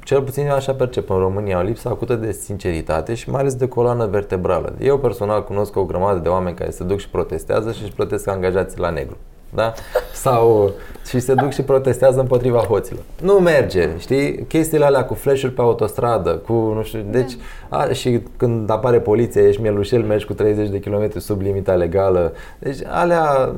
cel 0.04 0.22
puțin 0.22 0.46
eu 0.46 0.54
așa 0.54 0.74
percep 0.74 1.10
în 1.10 1.18
România, 1.18 1.60
o 1.60 1.62
lipsă 1.62 1.90
acută 1.90 2.16
de 2.16 2.32
sinceritate 2.32 3.14
și 3.14 3.30
mai 3.30 3.40
ales 3.40 3.56
de 3.56 3.68
coloană 3.68 4.06
vertebrală. 4.06 4.76
Eu 4.80 4.98
personal 4.98 5.44
cunosc 5.44 5.76
o 5.76 5.86
grămadă 5.86 6.20
de 6.20 6.30
oameni 6.30 6.56
care 6.56 6.70
se 6.70 6.84
duc 6.84 7.00
și 7.00 7.10
protestează 7.10 7.72
și 7.72 7.84
își 7.84 7.94
plătesc 7.94 8.28
angajații 8.28 8.80
la 8.80 8.90
negru 8.90 9.18
da? 9.56 9.74
Sau 10.14 10.72
și 11.08 11.20
se 11.20 11.34
duc 11.34 11.52
și 11.52 11.62
protestează 11.62 12.20
împotriva 12.20 12.58
hoților. 12.58 13.02
Nu 13.22 13.34
merge, 13.34 13.90
știi? 13.98 14.46
Chestiile 14.48 14.86
alea 14.86 15.06
cu 15.06 15.14
flash 15.14 15.42
pe 15.56 15.62
autostradă, 15.62 16.30
cu 16.30 16.54
nu 16.54 16.84
știu, 16.84 17.06
deci 17.10 17.38
a, 17.70 17.88
și 17.92 18.22
când 18.38 18.70
apare 18.70 19.00
poliția, 19.00 19.48
ești 19.48 19.62
mielușel, 19.62 20.04
mergi 20.04 20.26
cu 20.26 20.34
30 20.34 20.70
de 20.70 20.80
km 20.80 21.20
sub 21.20 21.42
limita 21.42 21.74
legală. 21.74 22.34
Deci 22.60 22.78
alea, 22.88 23.56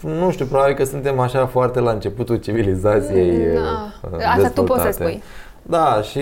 nu 0.00 0.30
știu, 0.30 0.46
probabil 0.46 0.74
că 0.74 0.84
suntem 0.84 1.18
așa 1.18 1.46
foarte 1.46 1.80
la 1.80 1.90
începutul 1.90 2.36
civilizației 2.36 3.54
da. 3.54 4.28
Asta 4.34 4.48
tu 4.48 4.62
poți 4.62 4.82
să 4.82 4.90
spui. 4.90 5.22
Da, 5.68 6.00
și 6.02 6.20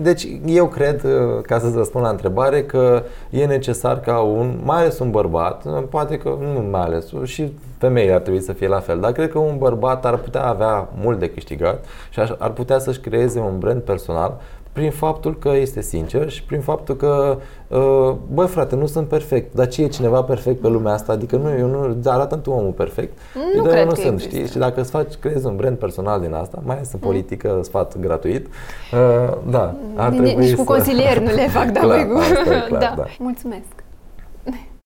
deci 0.00 0.28
eu 0.46 0.66
cred, 0.66 1.06
ca 1.42 1.58
să-ți 1.58 1.76
răspund 1.76 2.04
la 2.04 2.10
întrebare, 2.10 2.62
că 2.62 3.02
e 3.30 3.44
necesar 3.46 4.00
ca 4.00 4.18
un, 4.18 4.58
mai 4.64 4.78
ales 4.78 4.98
un 4.98 5.10
bărbat, 5.10 5.84
poate 5.88 6.18
că 6.18 6.36
nu 6.54 6.60
mai 6.70 6.80
ales, 6.80 7.12
și 7.24 7.52
femeile 7.78 8.12
ar 8.12 8.20
trebui 8.20 8.40
să 8.40 8.52
fie 8.52 8.68
la 8.68 8.80
fel, 8.80 9.00
dar 9.00 9.12
cred 9.12 9.30
că 9.30 9.38
un 9.38 9.58
bărbat 9.58 10.04
ar 10.06 10.16
putea 10.16 10.44
avea 10.44 10.88
mult 11.02 11.18
de 11.18 11.30
câștigat 11.30 11.84
și 12.10 12.20
ar 12.38 12.50
putea 12.50 12.78
să-și 12.78 13.00
creeze 13.00 13.38
un 13.38 13.58
brand 13.58 13.82
personal 13.82 14.40
prin 14.72 14.90
faptul 14.90 15.38
că 15.38 15.48
este 15.48 15.80
sincer 15.80 16.28
și 16.28 16.42
prin 16.42 16.60
faptul 16.60 16.96
că, 16.96 17.38
uh, 17.68 18.14
băi 18.32 18.46
frate, 18.46 18.74
nu 18.74 18.86
sunt 18.86 19.08
perfect, 19.08 19.54
dar 19.54 19.68
ce 19.68 19.82
e 19.82 19.88
cineva 19.88 20.22
perfect 20.22 20.60
pe 20.60 20.68
lumea 20.68 20.92
asta? 20.92 21.12
Adică 21.12 21.36
nu, 21.36 21.58
eu 21.58 21.66
nu, 21.66 21.96
arată 22.04 22.36
tu 22.36 22.50
omul 22.50 22.72
perfect. 22.72 23.18
Nu 23.34 23.64
eu 23.64 23.70
cred 23.70 23.84
nu 23.84 23.92
că 23.92 24.00
sunt, 24.00 24.12
există. 24.12 24.36
știi? 24.36 24.48
Și 24.48 24.58
dacă 24.58 24.80
îți 24.80 24.90
faci, 24.90 25.14
creezi 25.14 25.46
un 25.46 25.56
brand 25.56 25.76
personal 25.76 26.20
din 26.20 26.32
asta, 26.32 26.62
mai 26.64 26.74
ales 26.74 26.92
în 26.92 26.98
politică, 26.98 27.52
mm. 27.56 27.62
sfat 27.62 27.98
gratuit, 27.98 28.46
uh, 28.46 29.36
da, 29.48 29.74
ar 29.96 30.10
trebui 30.10 30.34
Nici 30.34 30.48
să... 30.48 30.56
cu 30.56 30.64
consilieri 30.64 31.22
nu 31.22 31.34
le 31.34 31.48
fac, 31.48 31.70
da, 31.76 31.80
clar, 31.80 32.06
cu... 32.06 32.18
asta 32.18 32.54
e 32.54 32.64
clar, 32.68 32.80
da. 32.84 32.94
da. 32.96 33.04
Mulțumesc! 33.18 33.88